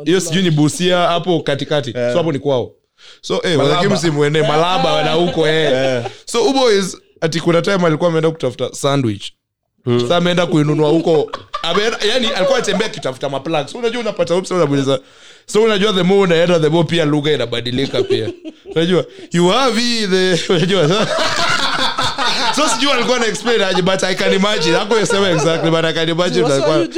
hiyo 0.04 0.20
sijui 0.20 0.42
ni 0.42 0.50
busia 0.50 0.98
hapo 0.98 1.40
katikati 1.40 1.92
so 1.92 1.98
hapo 2.16 2.32
ni 2.32 2.38
kwao 2.38 2.72
so 3.20 3.34
eh, 3.44 3.56
Malaba. 3.56 3.64
walaki 3.76 3.94
msimuende 3.94 4.42
malaba 4.42 5.02
na 5.04 5.12
huko 5.12 5.48
eh. 5.48 6.04
so 6.24 6.42
uboys 6.44 6.96
ati 7.20 7.40
kuna 7.40 7.62
time 7.62 7.86
alikuwa 7.86 8.08
ameenda 8.10 8.30
kutafuta 8.30 8.74
sandwich. 8.74 9.32
Sa 10.08 10.16
ameenda 10.16 10.46
kuinunua 10.46 10.88
huko. 10.88 11.30
Ameenda, 11.62 11.98
yani 12.12 12.26
alikuwa 12.26 12.58
atembea 12.58 12.86
akitafuta 12.86 13.28
maplug 13.28 13.66
so 13.66 13.78
unajua 13.78 14.00
unapata 14.00 14.34
ups 14.36 14.48
so 15.46 15.62
unajua 15.62 15.92
the 15.92 16.02
more 16.02 16.20
unaenda 16.20 16.60
the 16.60 16.68
more 16.68 16.88
pia 16.88 17.04
lugha 17.04 17.32
inabadilika 17.32 18.02
pia. 18.02 18.32
Unajua 18.74 19.04
you 19.32 19.48
have 19.48 19.80
the 20.06 20.52
unajua 20.52 21.06
so 22.56 22.68
sijui 22.68 22.90
alikuwa 22.92 23.18
na 23.18 23.26
explain 23.26 23.62
aje 23.62 23.82
but 23.82 24.02
i 24.02 24.14
can 24.14 24.34
imagine. 24.34 24.76
Hako 24.76 25.06
sema 25.06 25.30
exactly 25.30 25.70
but 25.70 25.84
i 25.84 25.92
can 25.92 26.08
imagine 26.08 26.46
alikuwa 26.46 26.78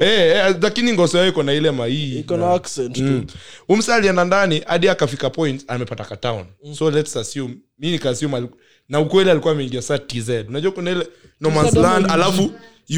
eh 0.00 0.36
eh, 0.36 0.56
lakini 0.62 0.92
ngoso 0.92 1.18
yao 1.18 1.28
iko 1.28 1.42
na 1.42 1.52
ile 1.52 1.70
maii 1.70 2.18
iko 2.18 2.36
na 2.36 2.52
accent 2.52 2.96
tu. 2.96 3.22
Umsa 3.68 4.00
ndani 4.00 4.62
hadi 4.66 4.88
akafika 4.88 5.30
point 5.30 5.64
amepata 5.68 6.04
katown 6.04 6.44
so 6.78 6.90
let's 6.90 7.16
assume 7.16 7.56
mi 7.78 7.90
nikaassume 7.90 8.36
aliku- 8.36 8.56
na 8.90 9.00
ukweli 9.00 9.30
alikuwa 9.30 9.52
ameingia 9.52 9.82
saa 9.82 9.98
tz 9.98 10.28
unajua 10.48 10.72
kuna 10.72 10.90
ile 10.90 11.06
no 11.40 11.50
land 11.74 12.06
alafu 12.10 12.42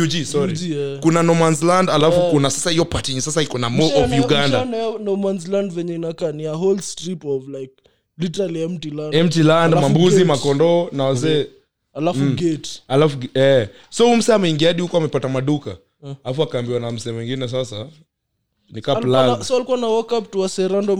ug 0.05 0.25
sorry. 0.25 0.53
UG, 0.53 0.63
yeah. 0.63 1.01
kuna 1.01 1.23
no 1.23 1.35
man's 1.35 1.63
land 1.63 1.91
alafu 1.91 2.21
kuna 2.31 2.51
sasa 2.51 2.71
hiyo 2.71 2.85
part 2.85 3.09
sasa 3.21 3.43
iko 3.43 3.59
na 3.59 3.71
more 3.71 3.95
of 4.05 4.25
uganda. 4.25 4.65
no 4.99 5.17
land 5.49 5.73
venye 5.73 5.95
inakaa 5.95 6.33
ni 6.33 6.47
a 6.47 6.53
whole 6.53 6.83
strip 6.83 7.25
of 7.25 7.49
like 7.49 7.73
literally 8.19 8.63
empty 8.63 8.91
land. 8.91 9.15
Empty 9.15 9.43
land 9.43 9.73
Alafu 9.73 9.83
mambuzi 9.89 10.17
gates. 10.17 10.27
makondoo 10.29 10.89
na 10.93 11.05
wazee. 11.05 11.47
Alafu 11.95 12.19
gate. 12.21 12.71
Alafu 12.89 13.19
eh. 13.35 13.69
so 13.91 14.11
umse 14.11 14.33
ameingia 14.35 14.69
hadi 14.69 14.83
huko 14.83 14.97
amepata 14.97 15.29
maduka. 15.29 15.77
Alafu 16.25 16.43
akaambiwa 16.43 16.81
na 16.81 16.91
mse 16.91 17.13
mwingine 17.13 17.49
sasa 17.49 17.77
nika 17.77 17.87
Alikuwa 17.87 17.89
na- 17.89 17.89
plug 17.89 18.62
so 19.45 19.57
alikuwa 19.57 19.79
na 19.79 19.87
walk 19.87 20.13
up 20.13 20.31
to 20.31 20.45
a 20.45 20.49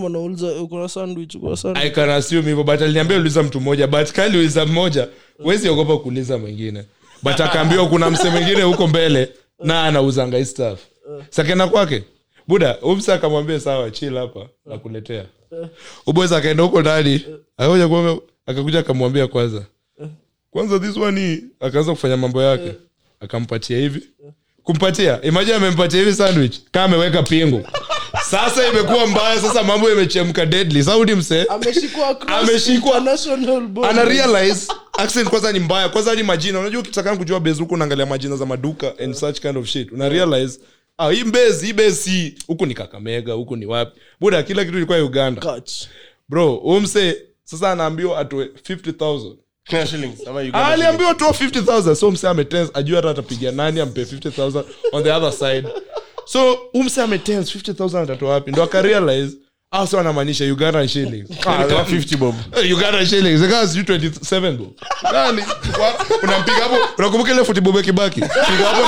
anauliza 0.07 0.47
"Eh, 0.47 0.63
sandwich 0.89 1.35
uko 1.35 1.57
sandwich. 1.57 1.85
I 1.85 1.91
can 1.91 2.11
assume 2.11 2.43
hivyo 2.43 2.65
but 2.65 2.83
aliniambia 2.83 3.17
uliza 3.17 3.43
mtu 3.43 3.61
mmoja 3.61 3.87
but 3.87 4.13
kaliuliza 4.13 4.67
mmoja. 4.67 5.09
Wezi 5.39 5.69
ogopa 5.69 5.99
kuuliza 5.99 6.39
mwingine. 6.39 6.85
But 7.23 7.41
akaambiwa 7.41 7.89
kuna 7.89 8.11
mse 8.11 8.31
mwingine 8.31 8.63
huko 8.63 8.87
mbele 8.89 9.29
na 9.65 9.85
anauzanga 9.85 10.39
hii 10.39 10.45
stuff. 10.45 10.81
Sakena 11.31 11.69
kwake. 11.69 12.05
Buda 12.49 12.79
umsa 12.83 13.15
akamwambia 13.15 13.61
sawa 13.61 13.91
chill 13.91 14.15
hapa 14.17 14.49
nakuletea. 14.67 15.25
Ubweza 16.07 16.37
akaenda 16.37 16.63
huko 16.63 16.81
ndani 16.81 17.21
akakuja 18.47 18.79
akamwambia 18.79 19.27
kwanza. 19.27 19.65
Kwanza 20.51 20.79
this 20.79 20.97
one 20.97 21.43
akaanza 21.61 21.91
kufanya 21.93 22.17
mambo 22.17 22.43
yake. 22.43 22.73
Akampatia 23.21 23.79
hivi 23.79 24.03
kumpatia. 24.65 25.23
Imagine 25.23 25.57
amempatia 25.57 26.01
hivi 26.01 26.13
sandwich 26.15 26.61
kama 26.71 26.85
ameweka 26.85 27.23
pingu. 27.23 27.67
Sasa 28.31 28.69
imekuwa 28.69 29.07
mbaya 29.07 29.41
sasa 29.41 29.63
mambo 29.63 29.91
imechemka 29.93 30.47
deadly. 30.47 30.85
Saudi 30.85 31.15
mse 31.15 31.47
ameshikwa 32.29 32.97
ana 33.91 34.05
realize 34.05 34.67
accent 34.99 35.29
kwanza 35.29 35.53
ni 35.53 35.59
mbaya 35.61 35.89
kwanza 35.89 36.15
ni 36.15 36.23
majina. 36.23 36.61
Unajua 36.61 36.81
ukitaka 36.81 37.17
kujua 37.17 37.41
base 37.41 37.63
unaangalia 37.71 38.07
majina 38.07 38.37
za 38.37 38.47
maduka 38.47 38.93
and 38.99 39.15
such 39.15 39.41
kind 39.41 39.57
of 39.57 39.67
shit. 39.67 39.93
Una 39.93 40.09
realize 40.09 40.61
ah 40.99 41.11
hii 41.11 41.25
base 41.25 41.67
hii 41.67 41.73
base 41.73 42.35
huku 42.47 42.67
ni 42.67 42.75
kakamega 42.75 43.33
huku 43.33 43.57
ni 43.57 43.67
wapi? 43.67 44.01
Buda 44.21 44.43
kila 44.43 44.65
kitu 44.65 44.77
ilikuwa 44.77 44.99
uganda. 44.99 45.43
Catch. 45.43 45.73
bro 46.29 46.57
umse 46.57 47.17
sasa 47.45 47.73
anaambiwa 47.73 48.19
atoe 48.19 48.45
50000 48.45 49.37
Aliambiwa 50.53 51.15
toa 51.15 51.31
50000 51.31 51.95
so 51.95 52.11
mse 52.11 52.29
ametens 52.29 52.71
ajua 52.75 52.97
hata 52.97 53.11
atapiga 53.11 53.53
nani 53.53 53.81
ampe 53.81 54.03
50000 54.05 54.65
on 54.93 55.03
the 55.03 55.13
other 55.13 55.33
side. 55.33 55.69
So 56.25 56.53
umse 56.75 57.03
ametens 57.03 57.57
50000 57.57 58.03
atatoa 58.03 58.31
wapi? 58.31 58.51
Ndo 58.51 58.63
akarealize 58.63 59.37
ah 59.75 59.87
so 59.87 59.99
anamaanisha 60.01 60.45
ugandan 60.53 60.89
shillings. 60.89 61.29
Ah, 61.47 61.65
50 61.85 62.17
bob. 62.17 62.35
Eh, 62.57 62.71
shillings. 63.07 63.43
Ikawa 63.43 63.67
sijui 63.69 63.85
27 63.99 64.57
bo 64.57 64.73
Nani? 65.13 65.43
Unampiga 66.23 66.57
hapo 66.63 66.77
unakumbuka 66.99 67.33
ile 67.33 67.45
futibobe 67.45 67.83
kibaki? 67.83 68.21
Piga 68.21 68.67
hapo 68.69 68.83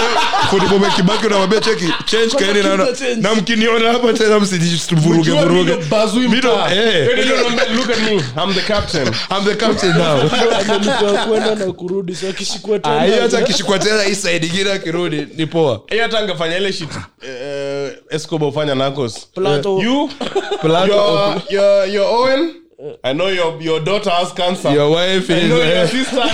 na 0.50 0.90
kibaki 0.90 1.26
unamwambia 1.26 1.60
cheki 1.60 1.84
change 2.04 2.36
kaeni 2.36 2.62
na 2.62 2.76
na- 3.20 3.34
mkiniona 3.34 3.92
hapa 3.92 4.12
tena 4.12 4.40
msijivuruge 4.40 5.30
vuruge 5.30 5.76
mimi 6.20 6.36
eh. 6.74 7.06
Wewe 7.08 7.22
ndio 7.24 7.36
unaambia, 7.36 7.64
look 7.76 7.90
at 7.90 7.98
me, 7.98 8.12
I'm 8.44 8.54
the 8.54 8.60
captain. 8.60 9.06
I'm 9.30 9.44
the 9.44 9.54
captain 9.56 9.92
now. 9.98 10.20
Amelipa 10.60 11.26
kwenda 11.28 11.54
na 11.54 11.72
kurudi 11.72 12.14
so 12.14 12.28
akishikwa 12.28 12.78
tena- 12.78 13.00
Ah, 13.00 13.22
hata 13.22 13.38
akishikwa 13.38 13.78
tena 13.78 14.02
hii 14.02 14.14
side 14.14 14.46
ingine 14.46 14.72
akirudi 14.72 15.26
ni 15.36 15.46
poa. 15.46 15.82
Hiyo 15.90 16.02
hata 16.02 16.18
angefanya 16.18 16.56
ile 16.56 16.72
shit 16.72 16.88
eh, 17.22 17.92
Escobar 18.10 18.48
hufanya 18.48 18.74
Narcos. 18.74 19.28
You, 20.80 20.86
Plato 20.86 21.42
you're, 21.50 21.62
Your, 21.62 21.86
your 21.86 22.06
Owen. 22.06 22.60
I 23.04 23.12
know 23.14 23.28
your, 23.28 23.62
your 23.62 23.80
daughter 23.84 24.10
has 24.10 24.32
cancer. 24.32 24.70
your 24.74 24.90
wife 24.90 25.30
I 25.30 25.34
is 25.34 25.48
know 25.48 25.56
your 25.56 25.66
eh, 25.66 25.86
sister. 25.86 26.22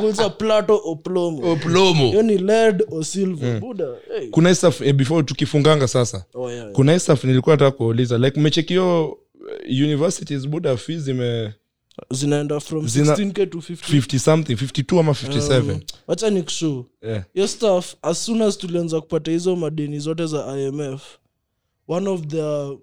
Kuuliza 0.00 0.30
plato 0.30 0.80
o 0.84 0.96
plomo 0.96 1.56
plomo 1.56 2.06
hiyo 2.08 2.22
ni 2.22 2.38
lead 2.38 2.84
o 2.90 3.04
silver 3.04 3.60
buda 3.60 3.86
hey. 4.18 4.28
kuna 4.30 4.54
stuff 4.54 4.80
eh, 4.80 4.94
before 4.94 5.22
tukifunganga 5.22 5.88
sasa 5.88 6.24
oh, 6.34 6.50
yeah, 6.50 6.60
yeah. 6.62 6.72
kuna 6.72 6.98
stuff 6.98 7.24
nilikuwa 7.24 7.54
nataka 7.56 7.70
kuuliza 7.76 8.18
like 8.18 8.40
mmechekio 8.40 9.18
universities 9.70 10.48
buda 10.48 10.76
fees 10.76 11.08
ime 11.08 11.52
zinaenda 12.10 12.60
from 12.60 12.86
Zina- 12.86 13.14
16k 13.14 13.46
to 13.50 13.58
50 13.58 13.98
50 14.00 14.18
something 14.18 14.52
52 14.54 15.00
ama 15.00 15.12
57 15.12 15.78
wacha 16.06 16.30
ni 16.30 16.42
kushow 16.42 16.84
yeah. 17.02 17.22
Your 17.34 17.48
stuff 17.48 17.94
as 18.02 18.24
soon 18.26 18.42
as 18.42 18.58
tulianza 18.58 19.00
kupata 19.00 19.30
hizo 19.30 19.56
madeni 19.56 19.98
zote 19.98 20.26
za 20.26 20.56
imf 20.60 21.02
one 21.90 22.10
of 22.10 22.26
the 22.28 22.78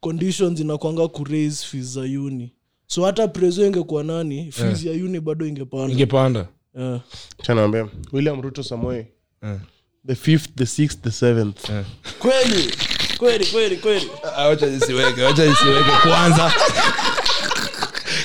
conditions 0.00 0.60
inakwanga 0.60 1.08
kuraise 1.08 1.66
fees 1.66 1.86
za 1.86 2.00
uni. 2.00 2.52
So 2.86 3.04
hata 3.04 3.28
prezo 3.28 3.66
ingekuwa 3.66 4.04
nani 4.04 4.52
fees 4.52 4.84
ya 4.84 4.92
uni 4.92 5.20
bado 5.20 5.46
ingepanda. 5.46 5.92
Ingepanda. 5.92 6.48
Yeah. 6.78 7.00
Chanaambia, 7.42 7.88
William 8.12 8.42
Ruto 8.42 8.62
samoe 8.62 9.06
yeah. 9.42 9.58
The 10.06 10.14
fifth, 10.14 10.54
the 10.56 10.66
sixth, 10.66 11.02
the 11.02 11.10
seventh. 11.10 11.70
kweli 12.18 12.74
kweli 13.18 13.46
kweli 13.46 13.76
kweli. 13.76 14.10
Ah, 14.36 14.46
wacha 14.46 14.66
nisiweke 14.66 15.22
wacha 15.22 15.46
nisiweke 15.46 15.90
kwanza. 16.02 16.52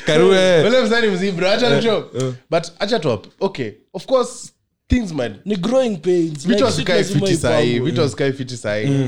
Karue. 0.06 0.64
Wale 0.64 0.82
msanii 0.82 1.08
mzibra. 1.08 1.58
But 2.50 2.64
acha 2.80 3.00
tu. 3.00 3.20
Okay, 3.40 3.72
of 3.94 4.06
course 4.06 4.54
things 4.88 5.12
might 5.14 5.46
ni 5.46 5.56
growing 5.56 5.98
pains. 5.98 6.48
Vitu 6.48 6.66
Like, 6.66 7.04
shit 7.04 7.14
fiti 7.14 7.38
sahii 7.38 7.80
vitu 7.80 8.02
hazikae 8.02 8.34
fiti 8.34 8.58
sahii 8.58 9.08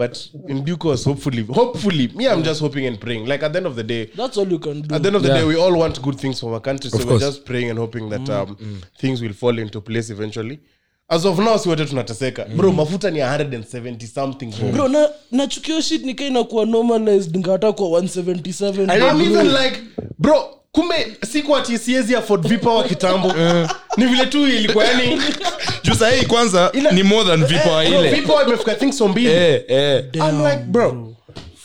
but 0.00 0.16
in 0.48 0.64
due 0.64 0.76
course 0.76 1.04
hopefully 1.10 1.42
hopefully 1.60 2.08
me 2.14 2.24
i'm 2.28 2.42
just 2.42 2.60
hoping 2.60 2.86
and 2.86 2.98
praying. 2.98 3.26
Like 3.28 3.42
at 3.46 3.52
the 3.52 3.58
end 3.58 3.66
of 3.66 3.74
the 3.76 3.82
day 3.82 4.02
that's 4.16 4.36
all 4.38 4.48
you 4.52 4.58
can 4.58 4.82
do. 4.82 4.94
at 4.94 5.02
the 5.02 5.08
end 5.08 5.16
of 5.16 5.22
the 5.22 5.28
Yeah. 5.28 5.40
day 5.40 5.46
we 5.48 5.56
all 5.62 5.74
want 5.78 6.00
good 6.02 6.16
things 6.18 6.40
from 6.40 6.52
our 6.52 6.60
country 6.62 6.90
so 6.90 6.96
Of 6.98 7.04
we're 7.04 7.10
course. 7.18 7.24
just 7.26 7.44
praying 7.44 7.70
and 7.70 7.78
hoping 7.78 8.08
that 8.10 8.28
um, 8.30 8.56
things 9.00 9.20
will 9.22 9.34
fall 9.34 9.58
into 9.58 9.80
place 9.80 10.12
eventually. 10.12 10.58
As 11.12 11.24
of 11.26 11.38
now 11.38 11.56
si 11.56 11.68
tunateseka. 11.68 11.86
Tunateseka 11.86 12.44
bro 12.56 12.72
mafuta 12.72 13.10
ni 13.10 13.18
170 13.20 14.06
something 14.06 14.46
bro. 14.60 14.72
bro 14.72 14.88
na 14.88 15.08
nachukio 15.32 15.80
shit 15.80 16.04
nikaa 16.04 16.24
inakuwa 16.26 16.66
normalized 16.66 17.36
ngata 17.38 17.72
kwa 17.72 17.88
177 17.88 18.84
I'm 19.10 19.20
even 19.20 19.46
like 19.52 19.80
bro 20.18 20.59
kumbe 20.72 21.16
siku 21.32 21.56
ati 21.56 21.78
siezi 21.78 22.16
afford 22.16 22.48
vipawa 22.48 22.84
kitambo. 22.84 23.32
Ni 23.96 24.06
vile 24.06 24.26
tu 24.26 24.48
ilikuwa 24.48 24.84
yani. 24.84 25.22
Juu 25.82 25.94
sahii 25.94 26.26
kwanza 26.26 26.70
Ila, 26.72 26.90
ni 26.90 27.02
more 27.02 27.24
than 27.28 27.44
vipawa 27.46 27.84
eh, 27.84 27.90
ile. 27.90 28.10
Vipawa 28.14 28.46
imefika 28.46 28.74
think 28.74 28.92
so 28.92 29.08
mbili. 29.08 29.28
Eh, 29.30 29.62
eh. 29.68 30.04
i'm 30.14 30.44
like 30.44 30.62
bro 30.66 31.14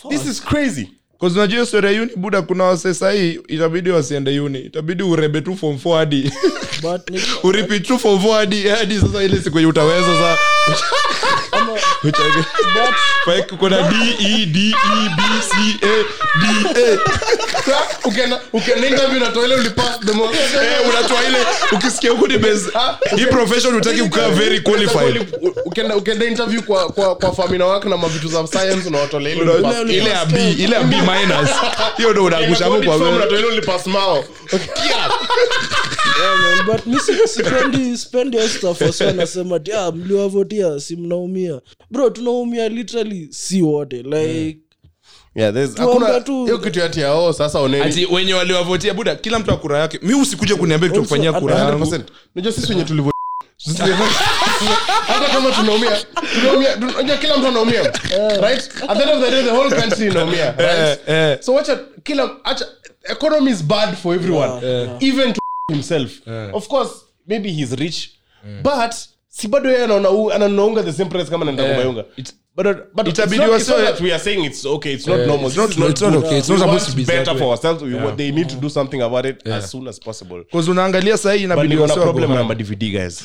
this 0.10 0.26
is 0.26 0.41
crazy. 0.41 0.88
Cause 1.20 1.39
unajua 1.39 1.65
uni 2.02 2.12
buda 2.15 2.41
kuna 2.41 2.63
wase 2.63 2.94
sahii 2.94 3.39
itabidi 3.48 3.89
wasiende 3.89 4.39
uni. 4.39 4.60
Itabidi 4.60 5.04
urebe 5.04 5.41
tu 5.41 5.56
form 5.56 5.78
four 5.78 5.98
hadi. 5.98 6.32
But 6.82 7.02
tu 7.88 8.00
form 8.00 8.20
four 8.22 8.36
hadi 8.38 8.68
hadi 8.68 9.00
sasa 9.00 9.24
ile 9.24 9.41
siku 9.41 9.58
utaweza 9.58 10.08
sa 10.08 10.38
kuna 13.60 13.82
d 13.90 13.96
e 14.20 14.46
d 14.46 14.60
e 14.70 15.10
b 15.18 15.22
c 15.42 15.54
a 15.82 16.04
d 16.42 16.46
a 16.76 16.98
Sa, 17.66 17.78
ukienda 18.10 18.42
ukienda 18.54 18.88
interview 18.88 19.20
na 19.20 19.32
toile 19.32 19.56
ulipass 19.56 20.00
the 20.06 20.12
most. 20.14 20.36
Eh, 20.36 20.90
unatoa 20.90 21.24
ile 21.24 21.38
ukisikia 21.72 22.12
huku 22.12 22.28
ni 22.28 22.38
base 22.38 22.66
hii 23.16 23.26
profession 23.26 23.76
utaki 23.76 24.02
kukaa 24.02 24.30
very 24.30 24.60
qualified. 24.60 25.28
ukienda 25.96 26.26
interview 26.26 26.62
kwa 26.62 26.90
kwa 26.90 27.16
kwa 27.16 27.36
famina 27.36 27.66
wako 27.66 27.90
na 27.90 27.98
mavitu 27.98 28.28
za 28.28 28.48
science 28.48 28.88
unawatolea 28.88 29.36
ile 29.90 30.10
ya 30.10 30.26
b 30.26 30.52
ile 30.52 30.76
ya 30.76 30.84
b 30.84 30.96
minus. 30.96 31.50
Hiyo 31.98 32.12
ndo 32.12 32.24
unaangusha 32.24 32.64
hapo 32.66 32.82
kwa 32.84 32.96
wewe. 32.96 33.10
unatoa 33.16 33.38
ile 33.40 33.48
ulipass 33.48 33.88
mao 33.88 34.24
yeah, 36.20 36.38
man, 36.40 36.66
but 36.66 36.86
mi 36.86 37.00
si- 37.00 37.28
sipendi 37.28 37.98
sipendi 37.98 38.38
nasema 39.16 39.60
ah, 39.78 39.92
mliwavotia 39.92 40.80
si 40.80 40.96
mnaumia 40.96 41.60
bro 41.91 42.10
tunaumia 42.10 42.69
literally 42.69 43.28
si 43.32 43.62
wote 43.62 44.04
like 44.04 44.58
yeah 45.36 45.54
hakuna 45.78 46.23
hiyo 46.28 46.58
kitu 46.58 46.84
ati 46.84 46.99
yao 46.99 47.34
sasa 47.34 47.60
oneni. 47.60 48.06
Wenye 48.12 48.34
waliwavotia 48.34 48.93
buda 48.93 49.15
kila 49.15 49.39
mtu 49.39 49.51
akura 49.51 49.80
yake. 49.80 49.99
Mi 50.01 50.13
usikuje 50.13 50.56
kuniambia 50.56 50.89
kitu 50.89 51.01
Also, 51.01 51.34
kura. 51.39 51.56
yangu 51.56 51.86
100% 51.86 52.51
sisi 52.51 52.71
wenye 52.71 52.84
tulivyo 52.84 53.12
hata 55.08 55.30
kama 55.34 55.51
tunaumia 55.51 55.91
tunaumia 56.34 56.75
unajua 56.75 57.17
kila 57.17 57.38
mtu 57.38 57.47
anaumia. 57.47 57.82
Right? 58.41 58.71
At 58.88 58.97
the 58.97 59.04
end 59.04 59.12
of 59.12 59.23
the 59.23 59.32
day 59.32 59.43
the 59.43 59.49
whole 59.51 59.69
country 59.75 60.08
inaumia 60.08 60.51
right? 60.51 61.41
so 61.41 61.54
wacha 61.54 61.80
kila 62.04 62.30
acha 62.43 62.67
economy 63.04 63.51
is 63.51 63.63
bad 63.63 63.95
for 63.95 64.15
everyone. 64.15 64.62
Even 64.99 65.34
to 65.34 65.41
himself. 65.71 66.12
Of 66.54 66.67
course 66.67 66.91
maybe 67.28 67.51
he's 67.51 67.71
rich 67.71 68.10
but 68.63 68.93
si 69.38 69.48
bado 69.48 69.69
yeye 69.69 69.84
anaona 69.84 70.10
u- 70.10 70.84
the 70.84 70.93
same 70.93 71.10
price 71.10 71.30
kama 71.30 71.45
naenda 71.45 71.63
kubayunga. 71.63 72.02
It's- 72.17 72.34
but, 72.56 72.65
but 72.95 73.08
it's, 73.08 73.19
it's, 73.19 73.38
not, 73.38 73.50
it's 73.60 73.67
not 73.69 73.78
that 73.80 74.00
we 74.02 74.12
are 74.13 74.19
saying 74.19 74.45
it's 74.45 74.65
okay 74.65 74.93
it's 74.93 75.08
not 75.08 75.17
Yeah, 75.19 75.28
normal. 75.28 75.48
It's 75.48 75.58
not- 75.58 75.69
it's 75.71 75.78
not, 75.80 75.89
it's 75.89 76.02
not 76.02 76.13
good. 76.13 76.24
okay. 76.26 76.38
It's 76.38 76.50
not 76.50 76.60
supposed 76.60 76.89
to 76.89 76.95
be 76.95 77.04
better 77.04 77.26
that 77.26 77.34
way. 77.34 77.39
for 77.41 77.52
ourselves. 77.52 77.84
We, 77.84 77.93
yeah. 77.95 78.15
they 78.15 78.32
need 78.32 78.48
to 78.50 78.56
do 78.56 78.69
something 78.69 79.02
about 79.02 79.26
it 79.26 79.41
yeah. 79.45 79.58
as 79.58 79.69
soon 79.71 79.88
as 79.88 80.00
possible. 80.00 80.38
Because 80.38 80.69
unaangalia 80.71 81.17
sasa 81.17 81.34
hii 81.34 81.43
inabidi 81.43 81.76
niko 81.76 81.88
na 81.88 81.93
problem 81.95 82.34
na 82.34 82.43
madvd 82.43 82.91
guys. 82.91 83.24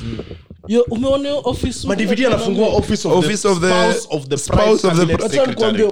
Yo, 0.69 0.83
umeona 0.91 1.35
office 1.35 1.87
madvd 1.89 2.27
anafungua 2.27 2.69
office 2.69 3.09
of 3.09 3.15
Office 3.15 3.49
of 3.49 3.61
the- 3.61 3.69
spouse 3.69 4.07
of 4.11 4.27
the 4.29 4.37
spouse 4.39 4.87
of 4.89 4.95
the 5.07 5.29
secretary. 5.29 5.91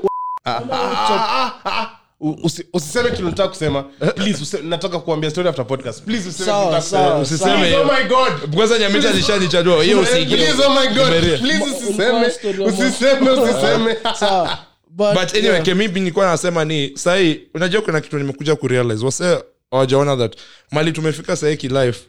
Usi- 2.21 2.65
usiseme 2.73 3.11
kitu 3.11 3.23
nataka 3.25 3.49
kusema 3.49 3.83
please 4.15 4.43
usi- 4.43 4.63
nataka 4.63 4.99
kuambia 4.99 5.31
story 5.31 5.49
after 5.49 5.67
podcast 5.67 6.03
please 6.05 6.29
usiseme 6.29 6.47
Sawa, 6.47 6.67
kitu 6.71 6.83
kusema. 6.83 7.03
sawa, 7.03 7.19
Usiseme 7.21 7.53
Please, 7.59 7.77
oh 7.77 7.85
my 7.85 8.05
god 8.09 8.55
kwanza 8.55 8.79
nyamita 8.79 9.09
alishanichajua 9.11 9.85
hiyo 9.85 10.01
usiingie. 10.01 10.37
Please, 10.37 10.63
oh 10.67 10.71
my 10.81 10.89
God. 10.89 11.07
Umeria. 11.09 11.39
Please, 11.39 11.65
usiseme 11.65 12.09
ulikuwa 12.11 12.31
story 12.31 12.63
ya 12.63 12.69
usiseme 12.69 13.31
usiseme 13.31 13.97
sawa. 14.21 14.59
But, 14.91 15.13
but 15.15 15.35
anyway 15.35 15.53
yeah. 15.53 15.63
kemibi 15.65 16.01
nilikuwa 16.01 16.27
nasema 16.27 16.65
ni 16.65 16.93
sahii 16.97 17.41
unajua 17.55 17.83
kuna 17.83 18.01
kitu 18.01 18.19
nimekuja 18.19 18.57
kurealize 18.57 19.05
wase 19.05 19.39
hawajaona 19.71 20.17
that 20.17 20.37
mali 20.71 20.93
tumefika 20.93 21.37
sahii 21.37 21.57
kilife 21.57 22.01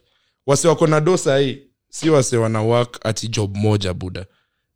wase 0.47 0.67
wako 0.67 0.87
na 0.87 1.01
do 1.01 1.17
sahii 1.17 1.57
si 1.89 2.09
wase 2.09 2.37
wana 2.37 2.61
work 2.61 2.99
ati 3.03 3.27
job 3.27 3.57
moja 3.57 3.93
buda 3.93 4.25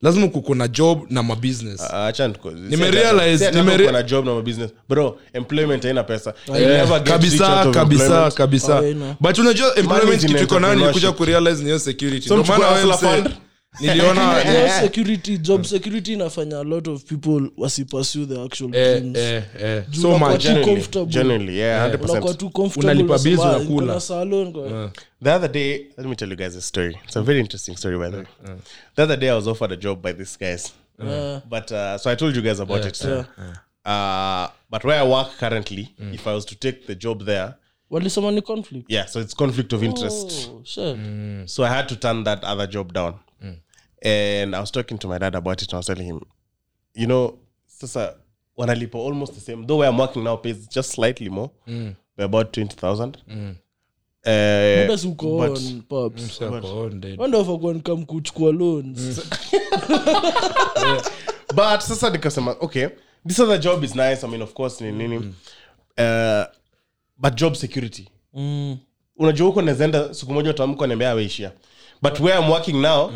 lazima 0.04 0.28
kuko 0.28 0.56
na 0.56 0.68
job 0.68 1.06
na 1.10 1.24
mabusiness 1.24 1.82
Ah, 1.82 2.08
acha 2.08 2.28
niko- 2.28 2.52
Nimerealize- 2.52 3.38
si 3.38 3.46
ati 3.46 3.58
nimere- 3.58 3.80
kuwa 3.84 3.92
na 3.92 4.04
job 4.04 4.26
na 4.26 4.42
business. 4.42 4.72
Bro 4.90 5.18
employment 5.34 5.84
haina 5.84 6.04
pesa. 6.04 6.34
You 6.48 6.54
never 6.54 6.88
get 7.04 7.24
rich 7.24 7.38
kabisa 7.38 7.72
kabisa. 7.72 8.32
Kabisa 8.32 8.82
but 9.20 9.38
unajua 9.38 9.76
employment 9.76 10.26
kitu 10.26 10.44
iko 10.44 10.60
nayo 10.60 10.76
nilikuja 10.76 11.12
kurealize 11.12 11.64
ni 11.64 11.80
security. 11.80 12.26
Ndio 12.34 12.44
maana 12.44 12.68
wewe 12.68 12.84
hustler 12.84 13.12
mse- 13.12 13.24
fund. 13.24 13.36
niliona 13.80 14.40
Hiyo 14.40 14.70
security 14.82 15.38
job 15.38 15.64
security 15.64 16.14
inafanya 16.14 16.60
a 16.60 16.64
lot 16.64 16.92
of 16.92 17.04
people 17.04 17.50
wasipursue 17.58 18.26
the 18.26 18.42
actual 18.42 18.76
eh, 18.76 19.00
dreams 19.02 19.18
eh, 19.18 19.44
eh. 19.64 19.84
So 20.02 20.18
much. 20.18 20.42
Generally, 20.44 20.88
generally, 21.08 21.58
yeah, 21.58 21.88
100%. 21.90 22.10
unakuwa 22.12 22.34
too 22.34 22.50
comfortable, 22.50 22.92
Unalipa 22.92 23.20
bills, 23.20 23.40
unakula. 23.40 24.00
Salon, 24.00 24.54
kwa- 24.54 24.92
the 25.24 25.32
other 25.32 25.48
day 25.48 25.88
let 25.98 26.06
me 26.08 26.16
tell 26.16 26.30
you 26.30 26.36
guys 26.36 26.56
a 26.56 26.62
story. 26.62 26.96
It's 27.06 27.16
a 27.16 27.24
very 27.24 27.40
interesting 27.40 27.76
story 27.78 27.98
by 27.98 28.10
the 28.10 28.18
way. 28.20 28.28
The 28.96 29.04
other 29.04 29.18
day 29.18 29.30
i 29.30 29.36
was 29.36 29.48
offered 29.48 29.72
a 29.72 29.78
job 29.78 30.02
by 30.02 30.12
these 30.14 30.38
guys. 30.38 30.74
Eh, 31.00 31.40
but 31.50 31.72
uh, 31.72 31.98
so 31.98 32.12
i 32.12 32.16
told 32.16 32.36
you 32.36 32.42
guys 32.42 32.60
about 32.60 32.86
it. 32.86 33.04
yeah. 33.04 33.26
uh, 33.92 34.48
but 34.70 34.84
where 34.84 35.00
i 35.02 35.08
work 35.08 35.30
currently 35.38 35.86
if 36.18 36.28
i 36.28 36.34
was 36.34 36.46
to 36.46 36.56
take 36.56 36.86
the 36.88 36.96
job 36.96 37.24
there 37.26 37.54
walisema 37.90 38.32
ni 38.32 38.42
conflict. 38.42 38.86
yeah 38.92 39.06
so 39.08 39.20
it's 39.22 39.36
conflict 39.36 39.74
of 39.74 39.84
interest. 39.84 40.50
Oh, 40.52 40.62
shit. 40.64 40.98
so 41.50 41.64
i 41.64 41.70
had 41.70 41.88
to 41.88 41.96
turn 41.96 42.24
that 42.24 42.44
other 42.44 42.68
job 42.68 42.94
down. 42.94 43.14
And 44.06 44.56
i 44.56 44.60
was 44.60 44.72
talking 44.72 44.98
to 44.98 45.08
my 45.08 45.18
dad 45.20 45.36
about 45.36 45.62
it 45.62 45.68
and 45.70 45.74
i 45.74 45.78
was 45.78 45.86
telling 45.88 46.06
him 46.08 46.22
you 46.94 47.08
know 47.08 47.40
sasa 47.68 48.16
wanalipa 48.58 48.98
almost 48.98 49.34
the 49.34 49.40
same. 49.42 49.66
Though 49.68 49.80
where 49.80 49.90
i'm 49.90 49.98
working 50.00 50.24
now 50.24 50.36
pays 50.38 50.68
just 50.68 50.92
slightly 50.92 51.30
more. 51.30 51.50
By 52.18 52.24
about 52.26 52.52
20000 52.52 53.18
uh, 53.28 53.54
Muda 54.26 54.98
si 54.98 55.08
uko 55.08 55.26
but- 55.38 55.52
on, 55.62 55.82
kuchukua 58.06 58.52
loans. 58.52 59.22
But 61.56 61.80
sasa 61.82 62.10
nikasema 62.10 62.56
okay 62.60 62.88
this 63.28 63.40
other 63.40 63.60
job 63.60 63.84
is 63.84 63.96
nice 63.96 64.24
i 64.26 64.30
mean 64.30 64.42
of 64.42 64.54
course 64.54 64.82
ni 64.82 64.92
nini. 64.92 65.18
Uh, 65.98 66.44
but 67.18 67.36
job 67.36 67.54
security. 67.56 68.10
Mm. 68.34 68.78
unajua 69.18 69.48
huko 69.48 69.62
nazaenda 69.62 70.14
siku 70.14 70.34
moja 70.34 70.50
utamka 70.50 70.88
niambia 70.88 71.10
aweishia 71.12 71.52
but 72.02 72.20
where 72.20 72.40
i'm 72.40 72.50
working 72.50 72.82
now 72.82 73.12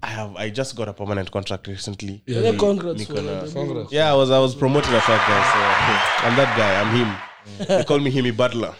i 0.00 0.10
have 0.14 0.30
i 0.38 0.50
just 0.50 0.74
got 0.76 0.88
a 0.88 0.92
permanent 0.92 1.30
contract 1.30 1.66
recently. 1.66 2.20
Yeah, 2.26 2.56
congrats 2.56 2.98
Niko 3.00 3.14
for 3.14 3.22
na- 3.22 3.40
that. 3.74 3.92
yeah 3.92 4.12
i 4.14 4.18
was 4.18 4.30
i 4.30 4.42
was 4.42 4.56
promoted 4.56 4.94
at 4.94 5.06
that 5.06 5.28
guy 5.28 5.42
so 5.52 5.58
i'm 6.28 6.36
that 6.36 6.56
guy 6.56 6.82
i'm 6.82 6.96
him 6.98 7.14
they 7.66 7.84
call 7.84 8.00
me 8.00 8.10
himi 8.10 8.32
butler. 8.32 8.74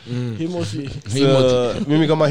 So 1.08 1.74
mimi 1.88 2.06
kama 2.06 2.26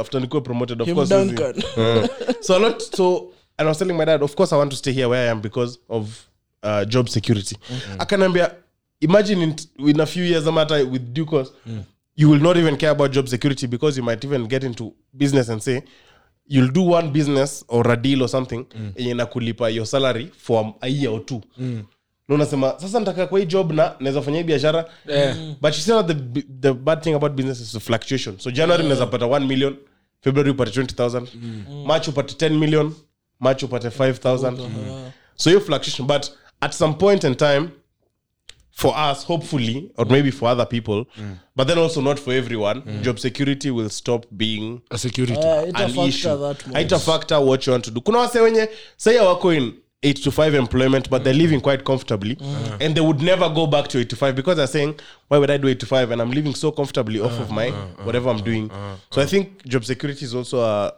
after 0.00 0.20
nikuwe 0.20 0.40
promoted 0.44 0.80
of 0.80 0.88
Him 0.88 0.94
course 0.94 1.08
Duncan. 1.08 1.62
Uh, 1.76 2.06
so 2.40 2.56
a 2.56 2.58
lot 2.58 2.80
so 2.82 3.32
and 3.58 3.66
i 3.66 3.70
was 3.70 3.78
telling 3.78 3.96
my 3.96 4.04
dad 4.04 4.22
of 4.22 4.34
course 4.34 4.52
i 4.52 4.58
want 4.58 4.70
to 4.70 4.76
stay 4.76 4.92
here 4.92 5.08
where 5.08 5.26
i 5.28 5.30
am 5.30 5.40
because 5.40 5.78
of 5.88 6.26
uh, 6.62 6.84
job 6.84 7.08
security. 7.08 7.56
Akanambia 7.98 8.54
imagine 9.00 9.42
in, 9.42 9.54
in 9.78 10.00
a 10.00 10.06
few 10.06 10.24
years 10.24 10.46
ama 10.46 10.60
hata 10.60 10.74
with 10.74 11.12
due 11.12 11.24
course 11.26 11.52
you 12.16 12.30
will 12.30 12.40
not 12.42 12.56
even 12.56 12.76
care 12.76 12.90
about 12.90 13.10
job 13.12 13.26
security 13.28 13.66
because 13.66 13.96
you 14.00 14.04
might 14.04 14.24
even 14.24 14.46
get 14.46 14.64
into 14.64 14.92
business 15.12 15.48
and 15.48 15.60
say 15.62 15.82
you'll 16.46 16.72
do 16.72 16.82
one 16.82 17.08
business 17.10 17.64
or 17.68 17.90
a 17.92 17.96
deal 17.96 18.22
or 18.22 18.28
something 18.28 18.64
yenye 18.96 19.14
nakulipa 19.14 19.68
your 19.70 19.86
salary 19.86 20.30
for 20.38 20.74
a 20.80 20.88
year 20.88 21.10
or 21.10 21.24
two 21.24 21.40
na 22.32 22.36
unasema 22.36 22.74
sasa 22.78 22.98
nitakaa 23.00 23.26
kwa 23.26 23.38
hii 23.40 23.46
job 23.46 23.72
na 23.72 23.94
naweza 24.00 24.22
fanya 24.22 24.38
hii 24.38 24.44
biashara. 24.44 24.84
But 25.60 25.74
you 25.74 25.80
see 25.80 25.90
now 25.92 26.02
the, 26.02 26.14
the 26.60 26.72
bad 26.72 27.02
thing 27.02 27.14
about 27.14 27.32
business 27.32 27.60
is 27.60 27.72
the 27.72 27.80
fluctuation. 27.80 28.38
So 28.38 28.50
january 28.50 28.82
unaweza 28.82 29.06
pata 29.06 29.24
1 29.24 29.46
million 29.46 29.76
february 30.20 30.50
upate 30.50 30.80
20000 30.80 31.26
march 31.86 32.08
upate 32.08 32.48
10 32.48 32.58
million 32.58 32.92
march 33.40 33.62
upate 33.62 33.88
5000 33.88 35.10
so 35.36 35.50
hiyo 35.50 35.60
fluctuation 35.60 36.06
but 36.08 36.26
at 36.60 36.72
some 36.72 36.94
point 36.94 37.24
in 37.24 37.34
time 37.34 37.68
for 38.70 38.94
us 39.12 39.26
hopefully 39.26 39.90
or 39.96 40.10
maybe 40.10 40.32
for 40.32 40.48
other 40.52 40.68
people 40.68 41.04
but 41.56 41.66
then 41.68 41.78
also 41.78 42.00
not 42.00 42.18
for 42.20 42.34
everyone 42.34 42.82
job 43.02 43.18
security 43.18 43.70
will 43.70 43.90
stop 43.90 44.26
being 44.30 44.80
A 44.90 44.98
security. 44.98 45.38
Uh, 45.38 45.70
an 45.74 45.98
issue. 46.08 46.28
haita 46.72 46.98
factor 46.98 47.38
what 47.40 47.66
you 47.66 47.72
want 47.72 47.84
to 47.84 47.90
do. 47.90 48.00
Kuna 48.00 48.18
wase 48.18 48.40
wenye 48.40 48.68
sai 48.96 49.16
wako 49.18 49.52
in 49.54 49.72
8 50.02 50.22
to 50.24 50.30
5 50.30 50.54
employment 50.54 51.08
but 51.08 51.24
they're 51.24 51.34
living 51.34 51.60
quite 51.60 51.84
comfortably. 51.84 52.36
Mm. 52.36 52.42
Uh-huh. 52.42 52.76
And 52.80 52.94
they 52.94 53.00
would 53.00 53.20
never 53.22 53.48
go 53.48 53.66
back 53.66 53.88
to 53.88 53.98
8 54.00 54.10
to 54.10 54.16
5 54.16 54.34
because 54.34 54.56
they're 54.56 54.66
saying 54.66 54.98
why 55.28 55.38
would 55.38 55.50
i 55.50 55.56
do 55.56 55.68
8 55.68 55.80
to 55.80 55.86
5 55.86 56.10
and 56.10 56.20
i'm 56.22 56.30
living 56.30 56.54
so 56.54 56.72
comfortably 56.72 57.20
off 57.20 57.32
of 57.32 57.40
uh-huh. 57.42 57.54
my 57.54 57.68
uh-huh. 57.68 58.04
whatever 58.04 58.30
i'm 58.30 58.42
doing. 58.42 58.70
So 59.10 59.22
i 59.22 59.26
think 59.26 59.64
job 59.66 59.84
security 59.84 60.24
is 60.24 60.34
also 60.34 60.60
a 60.60 60.94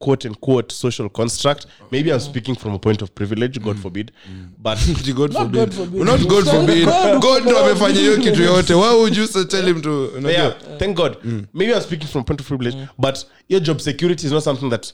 quote 0.00 0.24
unquote 0.26 0.70
social 0.70 1.08
construct. 1.08 1.66
Maybe 1.90 2.12
i'm 2.12 2.20
speaking 2.20 2.54
from 2.54 2.74
a 2.74 2.78
point 2.78 3.02
of 3.02 3.12
privilege 3.14 3.60
god 3.60 3.76
mm. 3.76 3.82
forbid 3.82 4.12
mm. 4.30 4.50
but 4.58 4.78
God 5.16 5.34
forbid. 5.34 5.80
Not 6.06 6.28
God 6.28 6.44
forbid. 6.44 6.86
God 7.20 7.42
ndo 7.42 7.58
amefanya 7.58 8.00
hiyo 8.00 8.16
kitu 8.16 8.42
yote. 8.42 8.74
Why 8.74 8.94
would 8.94 9.16
you 9.16 9.26
say- 9.26 9.44
tell 9.44 9.66
him 9.66 9.82
to 9.82 10.10
yeah, 10.30 10.52
thank 10.78 10.96
God. 10.96 11.16
Maybe 11.54 11.74
I'm 11.74 11.82
speaking 11.82 12.08
from 12.08 12.20
a 12.20 12.24
point 12.24 12.40
of 12.40 12.46
privilege, 12.46 12.76
but 12.98 13.26
your 13.48 13.60
job 13.60 13.80
security 13.80 14.26
is 14.26 14.32
not 14.32 14.42
something 14.44 14.70
that 14.70 14.92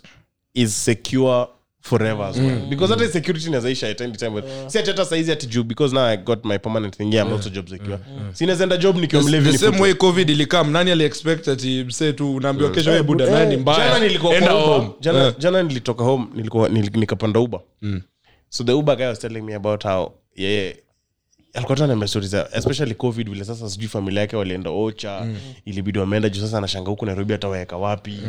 is 0.55 0.85
secure 0.85 1.49
forever 1.85 2.25
as 2.27 2.39
well. 2.39 2.67
Because 2.69 2.95
that 2.95 3.01
is 3.07 3.13
security 3.13 3.47
inazaisha 3.47 3.89
at 3.89 4.01
any 4.01 4.13
time. 4.13 4.31
But 4.31 4.45
si 4.67 4.79
hata 4.79 5.05
saizi 5.05 5.33
ati 5.33 5.47
juu 5.47 5.65
because 5.65 5.95
now 5.95 6.03
I 6.05 6.17
got 6.17 6.45
my 6.45 6.59
permanent 6.59 6.97
thing. 6.97 7.13
Yeah, 7.13 7.27
I'm 7.27 7.33
also 7.33 7.51
job 7.51 7.69
secure. 7.69 7.99
Si 8.33 8.47
nazaenda 8.47 8.77
job 8.77 8.97
nikiwa 8.97 9.23
mlevi 9.23 9.53
ni 9.53 9.59
same 9.59 9.81
way 9.81 9.95
covid 9.95 10.31
ilikam 10.31 10.71
nani 10.71 10.91
aliexpect 10.91 11.49
ati 11.49 11.85
msee 11.85 12.13
tu 12.13 12.35
unaambiwa 12.35 12.71
kesho 12.71 12.91
we 12.91 13.03
buda 13.03 13.31
nani 13.31 13.57
mbaya. 13.57 13.89
Jana 13.89 14.07
nilikuwa 14.07 14.35
enda 14.35 14.53
home. 14.53 14.91
Jana, 15.01 15.35
jana 15.39 15.63
nilitoka 15.63 16.05
home 16.05 16.27
nilikuwa 16.35 16.69
nikapanda 16.69 17.41
uber. 17.41 17.61
So 18.49 18.65
the 18.65 18.73
uber 18.73 18.97
guy 18.97 19.07
was 19.07 19.19
telling 19.19 19.43
me 19.43 19.55
about 19.55 19.85
how 19.85 20.13
yeye 20.37 20.77
alikuwa 21.55 21.77
tu 21.77 21.85
ananiambia 21.85 22.21
za 22.21 22.49
especially 22.53 22.95
covid 22.95 23.31
vile 23.31 23.45
sasa 23.45 23.71
sijui 23.71 23.89
familia 23.89 24.21
yake 24.21 24.37
walienda 24.37 24.71
ocha 24.71 25.27
ilibidi 25.65 25.99
wameenda 25.99 26.29
juu 26.29 26.41
sasa 26.41 26.59
anashanga 26.59 26.91
huku 26.91 27.07
nairobi 27.07 27.39
wapi 27.73 28.21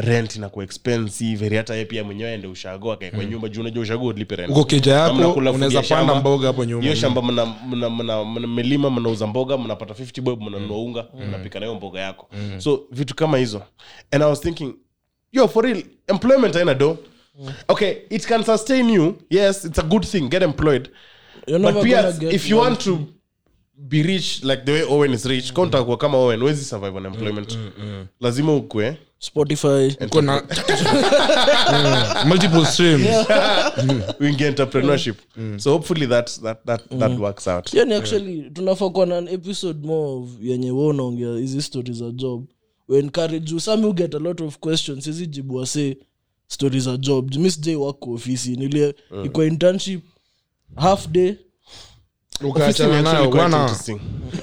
rent 0.00 0.36
inakuwa 0.36 0.64
expensive 0.64 1.44
heri 1.44 1.56
hata 1.56 1.74
ye 1.74 1.84
pia 1.84 2.04
mwenyewe 2.04 2.32
ende 2.34 2.46
ushago 2.48 2.92
akaekwa 2.92 3.24
nyumba. 3.24 3.48
Juu 3.48 3.60
unajua 3.60 3.82
ushago 3.82 4.06
ulipe 4.06 4.36
rent. 4.36 4.50
Uko 4.50 4.64
keja 4.64 4.92
yako 4.94 5.32
unaweza 5.32 5.82
panda 5.82 6.14
mboga 6.14 6.46
hapo 6.46 6.64
nyuma 6.64 6.82
hiyo 6.82 6.94
shamba 6.94 7.22
mna- 7.22 7.46
mna- 7.46 7.90
mna- 7.90 8.24
mna- 8.24 8.46
mmelima 8.46 8.90
mnauza 8.90 9.26
mboga 9.26 9.58
mnapata 9.58 9.94
50 9.94 10.20
bob 10.20 10.42
mnanunua 10.42 10.78
unga 10.78 11.06
mnapika 11.28 11.60
nayo 11.60 11.74
mboga 11.74 12.00
yako. 12.00 12.28
So 12.58 12.80
vitu 12.90 13.14
kama 13.14 13.38
hizo. 13.38 13.62
And 14.10 14.22
i 14.22 14.28
was 14.30 14.40
thinking 14.40 14.74
yo 15.32 15.48
for 15.48 15.64
real 15.64 15.82
employment 16.08 16.56
aina 16.56 16.74
do 16.74 16.98
okay 17.68 17.94
it 18.10 18.26
can 18.26 18.44
sustain 18.44 18.90
you. 18.90 19.14
Yes 19.30 19.64
it's 19.64 19.78
a 19.78 19.82
good 19.82 20.04
thing 20.06 20.20
get 20.28 20.42
employed. 20.42 20.88
You're 21.46 21.72
but 21.72 21.82
pia 21.84 22.14
if 22.30 22.50
you 22.50 22.58
want 22.58 22.78
to 22.84 22.98
be 23.76 24.02
rich 24.02 24.42
like 24.44 24.62
the 24.64 24.72
way 24.72 24.82
owen 24.82 25.12
is 25.14 25.24
rich 25.24 25.48
mm. 25.48 25.54
kontakua 25.54 25.96
kama 25.96 26.18
owen 26.18 26.42
wezi 26.42 26.64
survive 26.64 26.96
on 26.96 27.06
employment. 27.06 27.58
lazima 28.20 28.54
ukwe 28.54 28.96
spotify 29.18 29.96
uko 30.06 30.22
na 30.22 30.42
Mm, 31.72 32.28
multiple 32.28 32.66
streams. 32.66 33.06
Uingie 34.20 34.46
entrepreneurship. 34.46 35.16
So 35.56 35.72
hopefully 35.72 36.06
that, 36.06 36.40
that, 36.42 36.64
that, 36.66 36.88
that 36.98 37.18
works 37.18 37.48
out. 37.48 37.70
Hiyo 37.70 37.84
ni 37.84 37.94
actually 37.94 38.50
tunafaa 38.50 38.90
kuwa 38.90 39.06
na 39.06 39.18
an 39.18 39.28
episode 39.28 39.86
more 39.86 40.26
yenye 40.42 40.70
we 40.70 40.86
unaongea 40.86 41.36
hizi 41.36 41.62
stori 41.62 41.92
za 41.92 42.10
job. 42.10 42.44
We 42.88 42.98
encourage 42.98 43.52
you 43.52 43.60
some 43.60 43.82
you 43.82 43.92
get 43.92 44.14
a 44.14 44.18
lot 44.18 44.44
of 44.44 44.58
questions 44.58 45.04
hizi 45.04 45.26
jibu 45.26 45.54
wase 45.56 45.96
stori 46.46 46.80
za 46.80 46.96
job. 46.96 47.34
Mi 47.36 47.50
sijai 47.50 47.76
work 47.76 47.98
kwa 47.98 48.12
ofisi 48.14 48.56
nilie 48.56 48.94
iko 49.24 49.44
internship 49.44 50.00
half 50.76 51.08
day 51.08 51.34
ukaachana 52.40 53.02
nayo 53.02 53.30
bwana. 53.30 53.70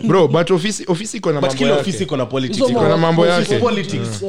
bro 0.07 0.27
but 0.27 0.51
ofisi 0.51 0.85
ofisi 0.87 1.17
iko 1.17 1.31
na 1.31 1.41
mambo 1.41 1.63
yake. 1.65 1.71
ofisi 1.81 2.03
iko 2.03 2.17
na 2.17 2.25
politics. 2.25 2.57
Iko 2.59 2.69
Iko 2.69 2.81
na 2.81 2.89
na- 2.89 2.97
mambo 2.97 3.27
yake. 3.27 3.59
politics 3.59 4.23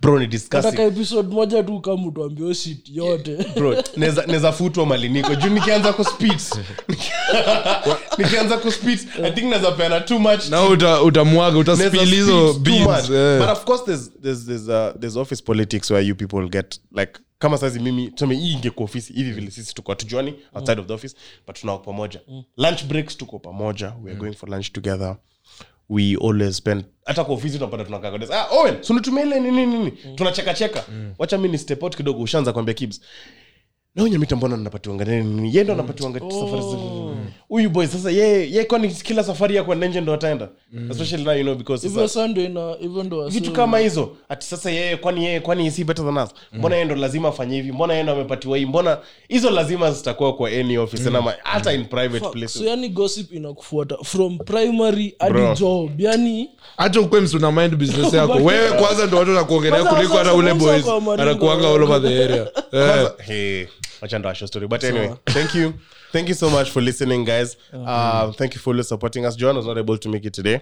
bro 0.00 0.18
ni 0.18 0.26
discussing. 0.26 0.56
Nataka 0.66 0.82
episode 0.82 1.34
moja 1.34 1.62
tu 1.62 1.80
kama 1.80 2.10
tuambie 2.12 2.54
shit 2.54 2.88
yote. 2.88 3.36
Bro 3.56 3.76
neza 3.96 4.24
neza 4.26 4.52
futwa 4.52 4.86
maliniko 4.86 5.34
juu 5.34 5.48
nikianza 5.48 5.92
kuspit 5.92 6.42
nikianza 8.18 8.58
kuspit 8.58 9.00
i 9.24 9.30
think 9.30 9.50
naweza 9.50 9.72
peana 9.72 10.00
too 10.00 10.18
much. 10.18 10.48
Na 10.50 10.62
uta- 10.64 11.02
utamwaga 11.02 11.74
Neza 11.76 12.02
hizo 12.02 12.52
beans, 12.54 13.08
but 13.38 13.48
of 13.48 13.64
course 13.64 13.84
there's, 13.84 14.10
there's, 14.22 14.46
there's, 14.46 14.68
uh, 14.68 15.00
there's 15.00 15.16
office 15.16 15.42
politics 15.42 15.90
where 15.90 16.06
you 16.08 16.14
people 16.14 16.48
get 16.48 16.78
like 16.96 17.12
kama 17.38 17.58
sazi 17.58 17.80
mimi 17.80 18.08
tuseme 18.10 18.34
hii 18.36 18.52
ingekuwa 18.52 18.84
ofisi 18.84 19.12
hivi 19.12 19.32
vile 19.32 19.50
sisi 19.50 19.74
tuko 19.74 19.92
hatujuani 19.92 20.34
outside 20.54 20.80
of 20.80 20.86
the 20.86 20.92
office 20.92 21.16
but 21.46 21.60
tunao 21.60 21.78
pamoja. 21.78 22.20
Lunch 22.56 22.84
breaks 22.84 23.16
tuko 23.16 23.38
pamoja 23.38 23.86
we 24.04 24.10
are 24.10 24.20
going 24.20 24.32
for 24.34 24.48
lunch 24.50 24.72
together. 24.72 25.16
We 25.88 26.16
always 26.24 26.56
spend 26.56 26.84
hata 27.04 27.24
kwa 27.24 27.34
ofisi 27.34 27.58
tunapata 27.58 27.84
tunakagodes 27.84 28.30
ah 28.30 28.46
owen 28.50 28.74
sunitumia 28.82 29.22
ile 29.24 29.40
nini 29.40 29.66
nini 29.66 29.90
tunacheka 30.14 30.54
cheka 30.54 30.84
wacha 31.18 31.38
mi 31.38 31.48
ni 31.48 31.58
step 31.58 31.82
out 31.82 31.96
kidogo 31.96 32.22
ushaanza 32.22 32.52
kuambia 32.52 32.74
kibs. 32.74 33.00
Naunyamita 33.94 34.36
mbona 34.36 34.56
napatiwanga 34.56 35.04
nini 35.04 35.56
yendo 35.56 35.72
ye 35.72 35.82
ndo 35.82 35.82
safari 36.30 36.62
za- 36.62 37.03
huyu 37.48 37.70
boy 37.70 37.86
sasa 37.86 38.10
ye 38.10 38.50
ye 38.52 38.64
kwani 38.64 38.88
kila 38.88 39.24
safari 39.24 39.56
ya 39.56 39.64
kwenda 39.64 40.00
ndo 40.00 40.14
ataenda? 40.14 40.48
Especially 40.90 41.24
now 41.24 41.34
you 41.34 41.42
know 41.42 41.54
because 41.54 41.86
hivyo 41.88 42.08
sasa, 42.08 42.28
ndo 42.28 42.42
ina 42.42 42.74
hivyo 42.80 43.02
ndo 43.02 43.28
vitu 43.28 43.52
kama 43.52 43.78
hizo. 43.78 44.16
Ati 44.28 44.46
sasa 44.46 44.70
yeye 44.70 44.96
kwani 44.96 45.24
yeye 45.24 45.40
kwani 45.40 45.70
si 45.70 45.84
better 45.84 46.04
than 46.04 46.16
us? 46.18 46.30
Mbona 46.52 46.74
yeye 46.74 46.84
ndo 46.84 46.94
lazima 46.94 47.28
afanye 47.28 47.56
hivi? 47.56 47.72
Mbona 47.72 47.92
yeye 47.92 48.02
ndo 48.02 48.12
amepatiwa 48.12 48.58
hii? 48.58 48.66
Mbona 48.66 48.98
hizo 49.28 49.50
lazima 49.50 49.92
zitakuwa 49.92 50.36
kwa 50.36 50.50
any 50.50 50.78
office 50.78 51.10
mm. 51.10 51.22
ma- 51.24 51.34
hata 51.42 51.72
in 51.72 51.84
private 51.84 52.18
Fuck, 52.24 52.32
places. 52.32 52.58
so 52.58 52.64
yani 52.64 52.88
gossip 52.88 53.32
inakufuata 53.32 53.96
from 54.04 54.38
primary 54.38 55.14
hadi 55.18 55.60
job 55.60 56.00
yani 56.00 56.50
hata 56.76 57.00
ukwe 57.00 57.20
msuna 57.20 57.52
mind 57.52 57.76
business 57.76 58.14
yako 58.20 58.32
wewe 58.32 58.72
kwanza 58.72 59.06
ndo 59.06 59.16
watu 59.18 59.30
nakuongelea 59.30 59.84
kuliko 59.84 60.16
hata 60.16 60.34
ule 60.34 60.54
boys. 60.54 60.84
anakuanga 61.18 61.68
all 61.68 61.82
over 61.82 62.02
the 62.02 62.24
area. 62.24 62.46
Yeah. 62.72 63.68
Hey, 64.00 64.02
wacha 64.02 64.18
ndo 64.18 64.28
washo 64.28 64.46
story. 64.46 64.66
But 64.68 64.84
anyway 64.84 65.14
thank 65.26 65.54
you. 65.54 65.72
Thank 66.12 66.28
you 66.28 66.34
so 66.34 66.48
much 66.50 66.70
for 66.70 66.80
listening 66.82 67.24
guys. 67.24 67.56
Uh, 67.72 68.30
thank 68.32 68.54
you 68.54 68.60
for 68.60 68.70
always 68.70 68.88
supporting 68.88 69.26
us. 69.26 69.36
John 69.36 69.56
was 69.56 69.66
not 69.66 69.78
able 69.78 69.98
to 69.98 70.08
make 70.08 70.24
it 70.24 70.32
today. 70.32 70.60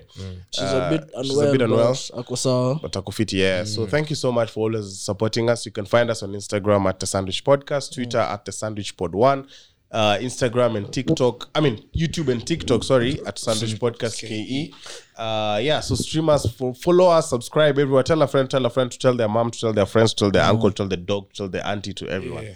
She's 0.50 0.64
a 0.64 0.88
bit 0.90 1.10
she's 1.24 1.30
a 1.30 1.40
unwell, 1.40 1.52
bit 1.52 1.62
unwell. 1.62 1.92
but 1.92 2.18
ako 2.18 2.34
sawa. 2.36 2.74
But 2.82 2.92
akufiti 2.92 3.38
yeah. 3.38 3.64
So 3.64 3.86
thank 3.86 4.08
you 4.10 4.16
so 4.16 4.32
much 4.32 4.50
for 4.50 4.60
always 4.60 4.98
supporting 5.00 5.50
us. 5.50 5.66
You 5.66 5.72
can 5.72 5.84
find 5.84 6.10
us 6.10 6.22
on 6.22 6.32
instagram 6.32 6.88
at 6.88 6.98
the 7.00 7.06
sandwich 7.06 7.44
podcast 7.44 7.92
twitter 7.94 8.18
at 8.18 8.44
the 8.44 8.52
sandwich 8.52 8.96
pod 8.96 9.14
one 9.14 9.46
uh, 9.90 10.16
instagram 10.22 10.76
and 10.76 10.90
tiktok 10.92 11.48
i 11.54 11.60
mean 11.60 11.76
youtube 11.94 12.32
and 12.32 12.46
tiktok 12.46 12.82
sorry 12.82 13.20
at 13.26 13.38
sandwich 13.38 13.78
podcast 13.78 14.16
ke 14.24 14.72
uh, 15.18 15.58
yeah 15.62 15.80
so 15.80 15.94
stream 15.94 16.28
us 16.30 16.46
fo- 16.52 16.72
follow 16.72 17.08
us 17.10 17.28
subscribe 17.28 17.78
everywhere. 17.78 18.02
Tell 18.02 18.22
a 18.22 18.26
friend 18.26 18.48
tell 18.50 18.64
a 18.64 18.70
friend 18.70 18.90
to 18.90 18.98
tell 18.98 19.14
their 19.14 19.28
mom 19.28 19.50
to 19.50 19.60
tell 19.60 19.72
their 19.74 19.86
friends 19.86 20.14
to 20.14 20.24
tell 20.24 20.30
their 20.30 20.44
uncle 20.44 20.70
tell 20.72 20.88
their 20.88 20.96
dog 20.96 21.28
to 21.30 21.36
tell 21.36 21.48
their 21.48 21.66
auntie 21.66 21.92
to 21.94 22.08
everyone 22.08 22.46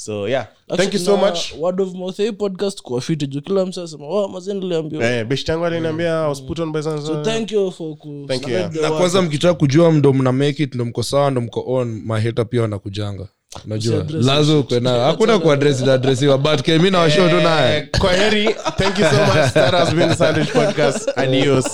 so 0.00 0.28
yeah. 0.28 0.46
Thank 0.76 0.92
you 0.94 0.98
so 1.00 1.16
Na 1.16 1.26
much. 1.26 1.54
word 1.58 1.80
of 1.80 1.94
mouth 1.94 2.16
hii 2.16 2.32
podcast 2.32 2.82
kwa 2.82 3.00
fiti 3.00 3.26
juu 3.26 3.40
kila 3.40 3.66
mtu 3.66 3.82
asema 3.82 4.06
wa 4.08 4.28
mazeni 4.28 4.68
liambiwa 4.68 5.04
eh, 5.10 5.26
beshti 5.26 5.50
yangu 5.50 5.66
aliniambia 5.66 6.22
mm. 6.22 6.28
was 6.28 6.42
put 6.42 6.58
on 6.58 6.72
by 6.72 6.78
some- 6.80 7.06
so 7.06 7.22
thank 7.22 7.52
you 7.52 7.70
for 7.70 7.96
ku 7.96 8.24
Thank 8.28 8.42
you, 8.42 8.48
yeah. 8.54 8.74
na 8.74 8.90
kwanza 8.90 9.22
mkitaka 9.22 9.54
kujua 9.54 9.92
ndo 9.92 10.12
mna 10.12 10.32
make 10.32 10.62
it 10.62 10.74
ndo 10.74 10.84
mko 10.84 11.02
sawa 11.02 11.30
ndo 11.30 11.40
mko 11.40 11.64
on 11.66 12.02
maheta 12.06 12.44
pia 12.44 12.62
wanakujanga. 12.62 13.28
Unajua 13.66 13.94
Usiaddress 13.94 14.26
lazo 14.26 14.62
kwena 14.62 14.90
hakuna 14.90 15.38
kuadresi 15.38 15.82
inaadresiwa 15.82 16.38
but 16.38 16.62
kemi 16.62 16.90
na 16.90 16.98
washo 16.98 17.28
tu 17.28 17.36
naye. 17.36 17.76
Eh, 17.78 17.88
kwa 17.98 18.12
heri. 18.12 18.44
Thank 18.76 18.98
you 18.98 19.04
so 19.04 19.16
much. 19.26 19.52
That 19.52 19.70
has 19.72 19.94
been 19.94 20.14
sandwich 20.14 20.52
podcast. 20.52 21.08
Adios 21.18 21.66